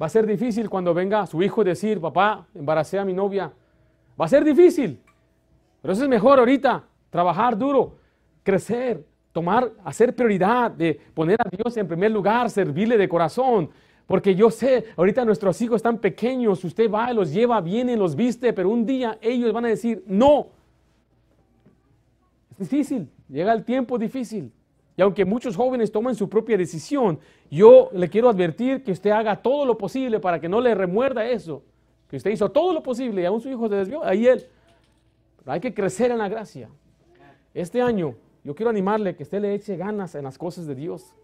Va 0.00 0.06
a 0.06 0.08
ser 0.08 0.26
difícil 0.26 0.68
cuando 0.68 0.92
venga 0.92 1.26
su 1.26 1.42
hijo 1.42 1.62
decir, 1.62 2.00
papá, 2.00 2.46
embaracé 2.54 2.98
a 2.98 3.04
mi 3.04 3.12
novia. 3.12 3.52
Va 4.20 4.24
a 4.24 4.28
ser 4.28 4.44
difícil. 4.44 5.00
Pero 5.80 5.92
eso 5.92 6.02
es 6.02 6.08
mejor 6.08 6.38
ahorita, 6.38 6.84
trabajar 7.10 7.56
duro, 7.56 7.96
crecer, 8.42 9.04
tomar, 9.32 9.70
hacer 9.84 10.14
prioridad 10.14 10.70
de 10.70 11.00
poner 11.12 11.38
a 11.40 11.48
Dios 11.48 11.76
en 11.76 11.86
primer 11.86 12.10
lugar, 12.10 12.50
servirle 12.50 12.96
de 12.96 13.08
corazón. 13.08 13.70
Porque 14.06 14.34
yo 14.34 14.50
sé, 14.50 14.86
ahorita 14.96 15.24
nuestros 15.24 15.60
hijos 15.62 15.76
están 15.76 15.98
pequeños, 15.98 16.64
usted 16.64 16.90
va, 16.90 17.12
los 17.12 17.32
lleva, 17.32 17.60
viene, 17.60 17.96
los 17.96 18.16
viste, 18.16 18.52
pero 18.52 18.68
un 18.68 18.84
día 18.84 19.18
ellos 19.20 19.52
van 19.52 19.64
a 19.64 19.68
decir, 19.68 20.02
no. 20.06 20.48
Es 22.50 22.58
difícil, 22.58 23.08
llega 23.28 23.52
el 23.52 23.64
tiempo 23.64 23.98
difícil. 23.98 24.52
Y 24.96 25.02
aunque 25.02 25.24
muchos 25.24 25.56
jóvenes 25.56 25.90
tomen 25.90 26.14
su 26.14 26.28
propia 26.28 26.56
decisión, 26.56 27.18
yo 27.50 27.90
le 27.92 28.08
quiero 28.08 28.28
advertir 28.28 28.84
que 28.84 28.92
usted 28.92 29.10
haga 29.10 29.36
todo 29.36 29.64
lo 29.64 29.76
posible 29.76 30.20
para 30.20 30.40
que 30.40 30.48
no 30.48 30.60
le 30.60 30.74
remuerda 30.74 31.26
eso. 31.26 31.62
Que 32.08 32.16
usted 32.16 32.30
hizo 32.30 32.50
todo 32.50 32.72
lo 32.72 32.82
posible 32.82 33.22
y 33.22 33.24
aún 33.24 33.40
su 33.40 33.48
hijo 33.48 33.68
se 33.68 33.74
desvió, 33.74 34.04
ahí 34.04 34.26
él. 34.26 34.46
Pero 35.38 35.52
hay 35.52 35.60
que 35.60 35.74
crecer 35.74 36.10
en 36.10 36.18
la 36.18 36.28
gracia. 36.28 36.68
Este 37.52 37.82
año 37.82 38.14
yo 38.44 38.54
quiero 38.54 38.70
animarle 38.70 39.16
que 39.16 39.24
usted 39.24 39.40
le 39.40 39.54
eche 39.54 39.76
ganas 39.76 40.14
en 40.14 40.24
las 40.24 40.38
cosas 40.38 40.66
de 40.66 40.74
Dios. 40.74 41.14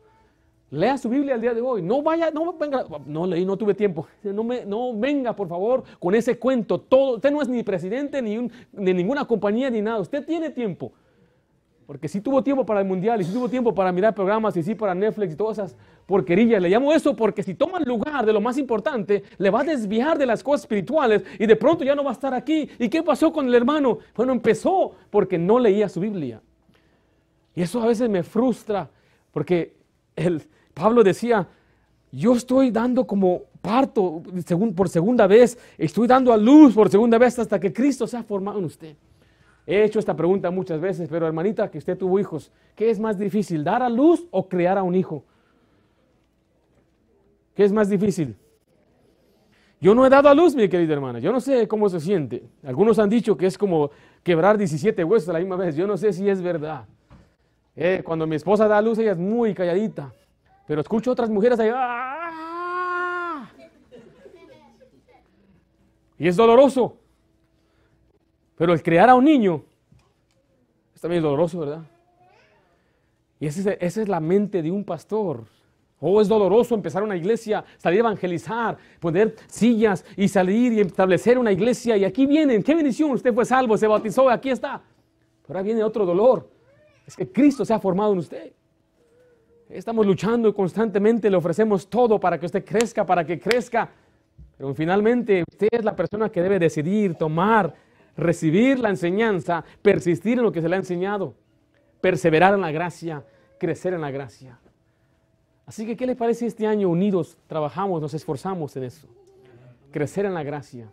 Lea 0.71 0.97
su 0.99 1.09
Biblia 1.09 1.35
el 1.35 1.41
día 1.41 1.53
de 1.53 1.61
hoy. 1.61 1.83
No 1.83 2.03
vaya, 2.03 2.31
no 2.31 2.53
venga, 2.53 2.87
no 3.07 3.27
leí, 3.27 3.45
no 3.45 3.57
tuve 3.57 3.75
tiempo. 3.75 4.07
No, 4.25 4.45
me, 4.45 4.65
no 4.65 4.97
venga, 4.97 5.35
por 5.35 5.49
favor, 5.49 5.85
con 5.99 6.15
ese 6.15 6.39
cuento. 6.39 6.81
Todo, 6.81 7.17
usted 7.17 7.31
no 7.31 7.43
es 7.43 7.49
ni 7.49 7.63
presidente 7.63 8.23
ni 8.23 8.39
un, 8.39 8.51
de 8.73 8.95
ninguna 8.95 9.25
compañía 9.25 9.69
ni 9.71 9.83
nada. 9.83 10.01
Usted 10.01 10.25
tiene 10.25 10.51
tiempo. 10.51 10.93
Porque 11.91 12.07
sí 12.07 12.21
tuvo 12.21 12.41
tiempo 12.41 12.65
para 12.65 12.79
el 12.79 12.87
mundial 12.87 13.21
y 13.21 13.25
sí 13.25 13.33
tuvo 13.33 13.49
tiempo 13.49 13.75
para 13.75 13.91
mirar 13.91 14.15
programas 14.15 14.57
y 14.57 14.63
sí 14.63 14.77
para 14.77 14.95
Netflix 14.95 15.33
y 15.33 15.37
todas 15.37 15.59
esas 15.59 15.77
porquerillas. 16.07 16.63
Le 16.63 16.69
llamo 16.69 16.93
eso 16.93 17.17
porque 17.17 17.43
si 17.43 17.55
toma 17.55 17.79
el 17.79 17.85
lugar 17.85 18.25
de 18.25 18.33
lo 18.33 18.41
más 18.41 18.59
importante, 18.59 19.25
le 19.39 19.51
va 19.51 19.63
a 19.63 19.65
desviar 19.65 20.17
de 20.17 20.25
las 20.25 20.41
cosas 20.41 20.61
espirituales 20.61 21.25
y 21.37 21.47
de 21.47 21.57
pronto 21.57 21.83
ya 21.83 21.97
no 21.97 22.05
va 22.05 22.11
a 22.11 22.13
estar 22.13 22.33
aquí. 22.33 22.71
¿Y 22.79 22.89
qué 22.89 23.03
pasó 23.03 23.33
con 23.33 23.49
el 23.49 23.55
hermano? 23.57 23.99
Bueno, 24.15 24.31
empezó 24.31 24.93
porque 25.11 25.37
no 25.37 25.59
leía 25.59 25.89
su 25.89 25.99
Biblia. 25.99 26.41
Y 27.57 27.63
eso 27.63 27.83
a 27.83 27.87
veces 27.87 28.09
me 28.09 28.23
frustra 28.23 28.89
porque 29.33 29.75
el, 30.15 30.45
Pablo 30.73 31.03
decía, 31.03 31.49
yo 32.13 32.37
estoy 32.37 32.71
dando 32.71 33.05
como 33.05 33.47
parto 33.61 34.23
por 34.77 34.89
segunda 34.89 35.27
vez, 35.27 35.59
estoy 35.77 36.07
dando 36.07 36.33
a 36.33 36.37
luz 36.37 36.73
por 36.73 36.89
segunda 36.89 37.19
vez 37.19 37.37
hasta 37.41 37.59
que 37.59 37.73
Cristo 37.73 38.07
se 38.07 38.17
ha 38.17 38.23
formado 38.23 38.61
en 38.61 38.67
usted. 38.67 38.97
He 39.67 39.85
hecho 39.85 39.99
esta 39.99 40.17
pregunta 40.17 40.51
muchas 40.51 40.81
veces, 40.81 41.09
pero 41.09 41.27
hermanita, 41.27 41.71
que 41.71 41.79
usted 41.79 41.97
tuvo 41.97 42.19
hijos, 42.19 42.51
¿qué 42.75 42.91
es 42.91 42.99
más 42.99 43.19
difícil, 43.19 43.63
dar 43.63 43.83
a 43.83 43.89
luz 43.89 44.27
o 44.31 44.49
crear 44.49 44.79
a 44.79 44.83
un 44.83 44.95
hijo? 44.95 45.25
¿Qué 47.55 47.65
es 47.65 47.73
más 47.73 47.89
difícil? 47.89 48.37
Yo 49.81 49.95
no 49.95 50.05
he 50.05 50.11
dado 50.11 50.29
a 50.29 50.35
luz, 50.35 50.55
mi 50.55 50.69
querida 50.69 50.93
hermana. 50.93 51.21
Yo 51.21 51.33
no 51.33 51.41
sé 51.41 51.67
cómo 51.67 51.89
se 51.89 52.01
siente. 52.01 52.43
Algunos 52.63 52.99
han 52.99 53.09
dicho 53.09 53.37
que 53.37 53.47
es 53.47 53.57
como 53.57 53.91
quebrar 54.23 54.59
17 54.59 55.03
huesos 55.05 55.29
a 55.31 55.33
la 55.33 55.39
misma 55.39 55.57
vez. 55.57 55.75
Yo 55.75 55.87
no 55.87 55.97
sé 55.97 56.13
si 56.13 56.29
es 56.29 56.43
verdad. 56.43 56.85
Eh, 57.75 58.03
cuando 58.05 58.27
mi 58.27 58.37
esposa 58.37 58.69
da 58.69 58.77
a 58.77 58.83
luz, 58.83 58.99
ella 58.99 59.13
es 59.13 59.19
muy 59.19 59.55
calladita. 59.55 60.13
Pero 60.67 60.83
escucho 60.83 61.11
otras 61.11 61.31
mujeres 61.31 61.59
ahí. 61.59 61.71
¡ah! 61.73 63.49
Y 66.19 66.29
es 66.29 66.37
doloroso. 66.37 67.00
Pero 68.61 68.75
el 68.75 68.83
crear 68.83 69.09
a 69.09 69.15
un 69.15 69.25
niño 69.25 69.63
es 70.95 71.01
también 71.01 71.23
doloroso, 71.23 71.61
¿verdad? 71.61 71.81
Y 73.39 73.47
esa 73.47 73.73
es, 73.73 74.07
la 74.07 74.21
mente 74.21 74.61
de 74.61 74.71
un 74.71 74.85
pastor. 74.85 75.45
Oh, 75.99 76.21
es 76.21 76.29
doloroso 76.29 76.75
empezar 76.75 77.03
una 77.03 77.17
iglesia, 77.17 77.65
salir 77.79 78.01
a 78.01 78.03
evangelizar, 78.03 78.77
poner 79.01 79.35
sillas 79.47 80.05
y 80.15 80.29
salir 80.29 80.75
y 80.75 80.81
establecer 80.81 81.39
una 81.39 81.51
iglesia. 81.53 81.97
Y 81.97 82.05
aquí 82.05 82.27
vienen, 82.27 82.63
qué 82.63 82.75
bendición, 82.75 83.13
usted 83.13 83.33
fue 83.33 83.47
salvo, 83.47 83.79
se 83.79 83.87
bautizó, 83.87 84.29
aquí 84.29 84.51
está. 84.51 84.83
Pero 85.47 85.59
ahora 85.59 85.63
viene 85.63 85.83
otro 85.83 86.05
dolor. 86.05 86.47
Es 87.07 87.17
que 87.17 87.33
Cristo 87.33 87.65
se 87.65 87.73
ha 87.73 87.81
formado 87.81 88.13
en 88.13 88.19
usted. 88.19 88.53
Estamos 89.71 90.05
luchando 90.05 90.55
constantemente, 90.55 91.31
le 91.31 91.37
ofrecemos 91.39 91.89
todo 91.89 92.21
para 92.21 92.39
que 92.39 92.45
usted 92.45 92.63
crezca, 92.63 93.07
para 93.07 93.25
que 93.25 93.41
crezca. 93.41 93.89
Pero 94.59 94.75
finalmente 94.75 95.45
usted 95.51 95.69
es 95.73 95.83
la 95.83 95.97
persona 95.97 96.29
que 96.29 96.43
debe 96.43 96.59
decidir, 96.59 97.15
tomar, 97.15 97.75
recibir 98.17 98.79
la 98.79 98.91
enseñanza, 98.91 99.65
persistir 99.83 100.39
en 100.39 100.45
lo 100.45 100.53
que 100.53 100.61
se 100.61 100.69
le 100.69 100.77
ha 100.77 100.79
enseñado, 100.79 101.35
perseverar 102.01 102.55
en 102.55 102.61
la 102.61 102.71
gracia, 102.71 103.25
crecer 103.59 103.95
en 103.95 104.01
la 104.01 104.11
gracia. 104.11 104.59
Así 105.67 105.87
que, 105.87 105.97
¿qué 105.97 106.07
le 106.07 106.17
parece 106.17 106.47
este 106.47 106.67
año 106.67 106.89
unidos? 106.89 107.39
Trabajamos, 107.47 108.01
nos 108.01 108.15
esforzamos 108.15 108.77
en 108.77 108.85
eso. 108.85 109.07
Crecer 109.93 110.25
en 110.25 110.35
la 110.35 110.43
gracia, 110.43 110.91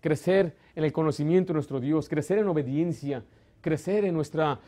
crecer 0.00 0.56
en 0.76 0.84
el 0.84 0.92
conocimiento 0.92 1.52
de 1.52 1.54
nuestro 1.54 1.80
Dios, 1.80 2.08
crecer 2.08 2.38
en 2.38 2.48
obediencia, 2.48 3.24
crecer 3.60 4.04
en, 4.04 4.14
nuestra, 4.14 4.60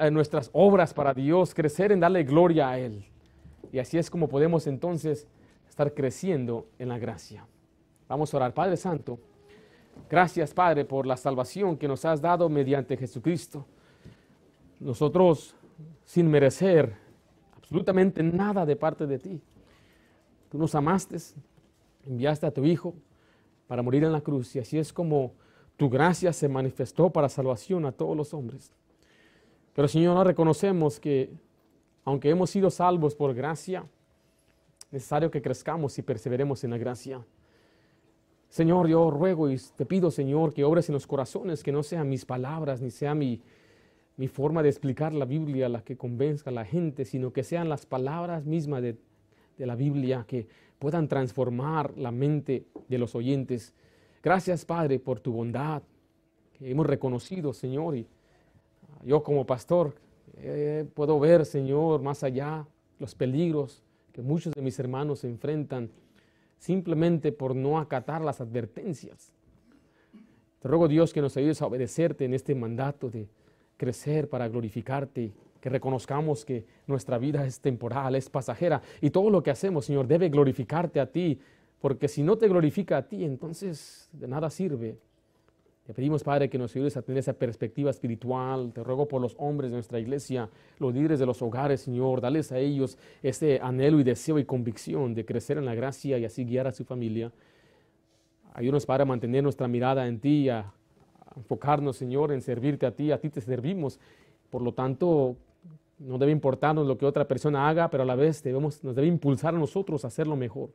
en 0.00 0.12
nuestras 0.12 0.50
obras 0.52 0.92
para 0.92 1.14
Dios, 1.14 1.54
crecer 1.54 1.92
en 1.92 2.00
darle 2.00 2.24
gloria 2.24 2.70
a 2.70 2.78
Él. 2.78 3.06
Y 3.72 3.78
así 3.78 3.98
es 3.98 4.10
como 4.10 4.28
podemos 4.28 4.66
entonces 4.66 5.28
estar 5.68 5.94
creciendo 5.94 6.66
en 6.78 6.88
la 6.88 6.98
gracia. 6.98 7.46
Vamos 8.08 8.34
a 8.34 8.38
orar, 8.38 8.52
Padre 8.52 8.76
Santo. 8.76 9.20
Gracias, 10.08 10.54
Padre, 10.54 10.84
por 10.84 11.06
la 11.06 11.16
salvación 11.16 11.76
que 11.76 11.88
nos 11.88 12.04
has 12.04 12.20
dado 12.20 12.48
mediante 12.48 12.96
Jesucristo. 12.96 13.66
Nosotros, 14.78 15.54
sin 16.04 16.30
merecer 16.30 16.94
absolutamente 17.56 18.22
nada 18.22 18.64
de 18.64 18.76
parte 18.76 19.06
de 19.06 19.18
ti, 19.18 19.40
tú 20.50 20.58
nos 20.58 20.74
amaste, 20.74 21.16
enviaste 22.06 22.46
a 22.46 22.50
tu 22.50 22.64
Hijo 22.64 22.94
para 23.66 23.82
morir 23.82 24.04
en 24.04 24.12
la 24.12 24.20
cruz 24.20 24.56
y 24.56 24.58
así 24.58 24.78
es 24.78 24.92
como 24.92 25.32
tu 25.76 25.88
gracia 25.88 26.32
se 26.32 26.48
manifestó 26.48 27.10
para 27.10 27.28
salvación 27.28 27.86
a 27.86 27.92
todos 27.92 28.16
los 28.16 28.34
hombres. 28.34 28.72
Pero 29.74 29.88
Señor, 29.88 30.14
no 30.14 30.24
reconocemos 30.24 30.98
que 30.98 31.32
aunque 32.04 32.30
hemos 32.30 32.50
sido 32.50 32.70
salvos 32.70 33.14
por 33.14 33.34
gracia, 33.34 33.84
es 34.88 34.92
necesario 34.92 35.30
que 35.30 35.40
crezcamos 35.40 35.96
y 35.98 36.02
perseveremos 36.02 36.64
en 36.64 36.70
la 36.70 36.78
gracia. 36.78 37.24
Señor, 38.50 38.86
yo 38.88 39.10
ruego 39.10 39.48
y 39.50 39.58
te 39.76 39.86
pido, 39.86 40.10
Señor, 40.10 40.52
que 40.52 40.64
obres 40.64 40.88
en 40.90 40.92
los 40.92 41.06
corazones, 41.06 41.62
que 41.62 41.72
no 41.72 41.82
sean 41.82 42.08
mis 42.08 42.26
palabras, 42.26 42.82
ni 42.82 42.90
sea 42.90 43.14
mi, 43.14 43.40
mi 44.18 44.28
forma 44.28 44.62
de 44.62 44.68
explicar 44.68 45.14
la 45.14 45.24
Biblia 45.24 45.70
la 45.70 45.82
que 45.82 45.96
convenzca 45.96 46.50
a 46.50 46.52
la 46.52 46.66
gente, 46.66 47.04
sino 47.06 47.32
que 47.32 47.44
sean 47.44 47.68
las 47.68 47.86
palabras 47.86 48.44
mismas 48.44 48.82
de, 48.82 48.96
de 49.56 49.66
la 49.66 49.76
Biblia 49.76 50.24
que 50.28 50.46
puedan 50.78 51.08
transformar 51.08 51.96
la 51.96 52.10
mente 52.10 52.66
de 52.88 52.98
los 52.98 53.14
oyentes 53.14 53.72
Gracias, 54.22 54.66
Padre, 54.66 54.98
por 54.98 55.18
tu 55.18 55.32
bondad 55.32 55.82
que 56.52 56.70
hemos 56.70 56.86
reconocido, 56.86 57.54
Señor. 57.54 57.96
Y 57.96 58.06
yo 59.02 59.22
como 59.22 59.46
pastor 59.46 59.94
eh, 60.36 60.84
puedo 60.92 61.18
ver, 61.18 61.46
Señor, 61.46 62.02
más 62.02 62.22
allá 62.22 62.66
los 62.98 63.14
peligros 63.14 63.82
que 64.12 64.20
muchos 64.20 64.52
de 64.52 64.60
mis 64.60 64.78
hermanos 64.78 65.24
enfrentan 65.24 65.90
simplemente 66.60 67.32
por 67.32 67.56
no 67.56 67.78
acatar 67.78 68.20
las 68.20 68.40
advertencias. 68.40 69.32
Te 70.60 70.68
ruego, 70.68 70.88
Dios, 70.88 71.14
que 71.14 71.22
nos 71.22 71.36
ayudes 71.38 71.62
a 71.62 71.66
obedecerte 71.66 72.26
en 72.26 72.34
este 72.34 72.54
mandato 72.54 73.08
de 73.08 73.26
crecer 73.78 74.28
para 74.28 74.46
glorificarte, 74.46 75.32
que 75.58 75.68
reconozcamos 75.70 76.44
que 76.44 76.66
nuestra 76.86 77.16
vida 77.16 77.46
es 77.46 77.60
temporal, 77.60 78.14
es 78.14 78.28
pasajera, 78.28 78.82
y 79.00 79.08
todo 79.08 79.30
lo 79.30 79.42
que 79.42 79.50
hacemos, 79.50 79.86
Señor, 79.86 80.06
debe 80.06 80.28
glorificarte 80.28 81.00
a 81.00 81.10
ti, 81.10 81.40
porque 81.80 82.08
si 82.08 82.22
no 82.22 82.36
te 82.36 82.46
glorifica 82.46 82.98
a 82.98 83.08
ti, 83.08 83.24
entonces 83.24 84.10
de 84.12 84.28
nada 84.28 84.50
sirve. 84.50 84.98
Te 85.90 85.94
pedimos, 85.94 86.22
Padre, 86.22 86.48
que 86.48 86.56
nos 86.56 86.76
ayudes 86.76 86.96
a 86.96 87.02
tener 87.02 87.18
esa 87.18 87.32
perspectiva 87.32 87.90
espiritual. 87.90 88.72
Te 88.72 88.84
ruego 88.84 89.08
por 89.08 89.20
los 89.20 89.34
hombres 89.40 89.72
de 89.72 89.76
nuestra 89.78 89.98
iglesia, 89.98 90.48
los 90.78 90.94
líderes 90.94 91.18
de 91.18 91.26
los 91.26 91.42
hogares, 91.42 91.80
Señor. 91.80 92.20
Dales 92.20 92.52
a 92.52 92.60
ellos 92.60 92.96
ese 93.24 93.58
anhelo 93.60 93.98
y 93.98 94.04
deseo 94.04 94.38
y 94.38 94.44
convicción 94.44 95.14
de 95.14 95.24
crecer 95.24 95.58
en 95.58 95.64
la 95.64 95.74
gracia 95.74 96.16
y 96.16 96.24
así 96.24 96.44
guiar 96.44 96.68
a 96.68 96.72
su 96.72 96.84
familia. 96.84 97.32
Ayúdanos, 98.54 98.86
Padre, 98.86 99.02
a 99.02 99.06
mantener 99.06 99.42
nuestra 99.42 99.66
mirada 99.66 100.06
en 100.06 100.20
ti, 100.20 100.48
a, 100.48 100.72
enfocarnos, 101.34 101.96
Señor, 101.96 102.30
en 102.30 102.40
servirte 102.40 102.86
a 102.86 102.94
ti. 102.94 103.10
A 103.10 103.18
ti 103.18 103.28
te 103.28 103.40
servimos. 103.40 103.98
Por 104.48 104.62
lo 104.62 104.72
tanto, 104.72 105.34
no 105.98 106.18
debe 106.18 106.30
importarnos 106.30 106.86
lo 106.86 106.96
que 106.98 107.04
otra 107.04 107.26
persona 107.26 107.68
haga, 107.68 107.90
pero 107.90 108.04
a 108.04 108.06
la 108.06 108.14
vez 108.14 108.44
debemos, 108.44 108.84
nos 108.84 108.94
debe 108.94 109.08
impulsar 109.08 109.56
a 109.56 109.58
nosotros 109.58 110.04
a 110.04 110.06
hacerlo 110.06 110.36
mejor. 110.36 110.70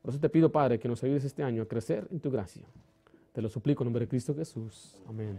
Por 0.00 0.08
eso 0.08 0.18
te 0.18 0.30
pido, 0.30 0.50
Padre, 0.50 0.78
que 0.78 0.88
nos 0.88 1.04
ayudes 1.04 1.24
este 1.24 1.42
año 1.42 1.64
a 1.64 1.66
crecer 1.66 2.08
en 2.10 2.18
tu 2.18 2.30
gracia. 2.30 2.64
Te 3.36 3.42
lo 3.42 3.50
suplico 3.50 3.82
en 3.82 3.88
nombre 3.88 4.06
de 4.06 4.08
Cristo 4.08 4.34
Jesús. 4.34 4.94
Amén. 5.06 5.38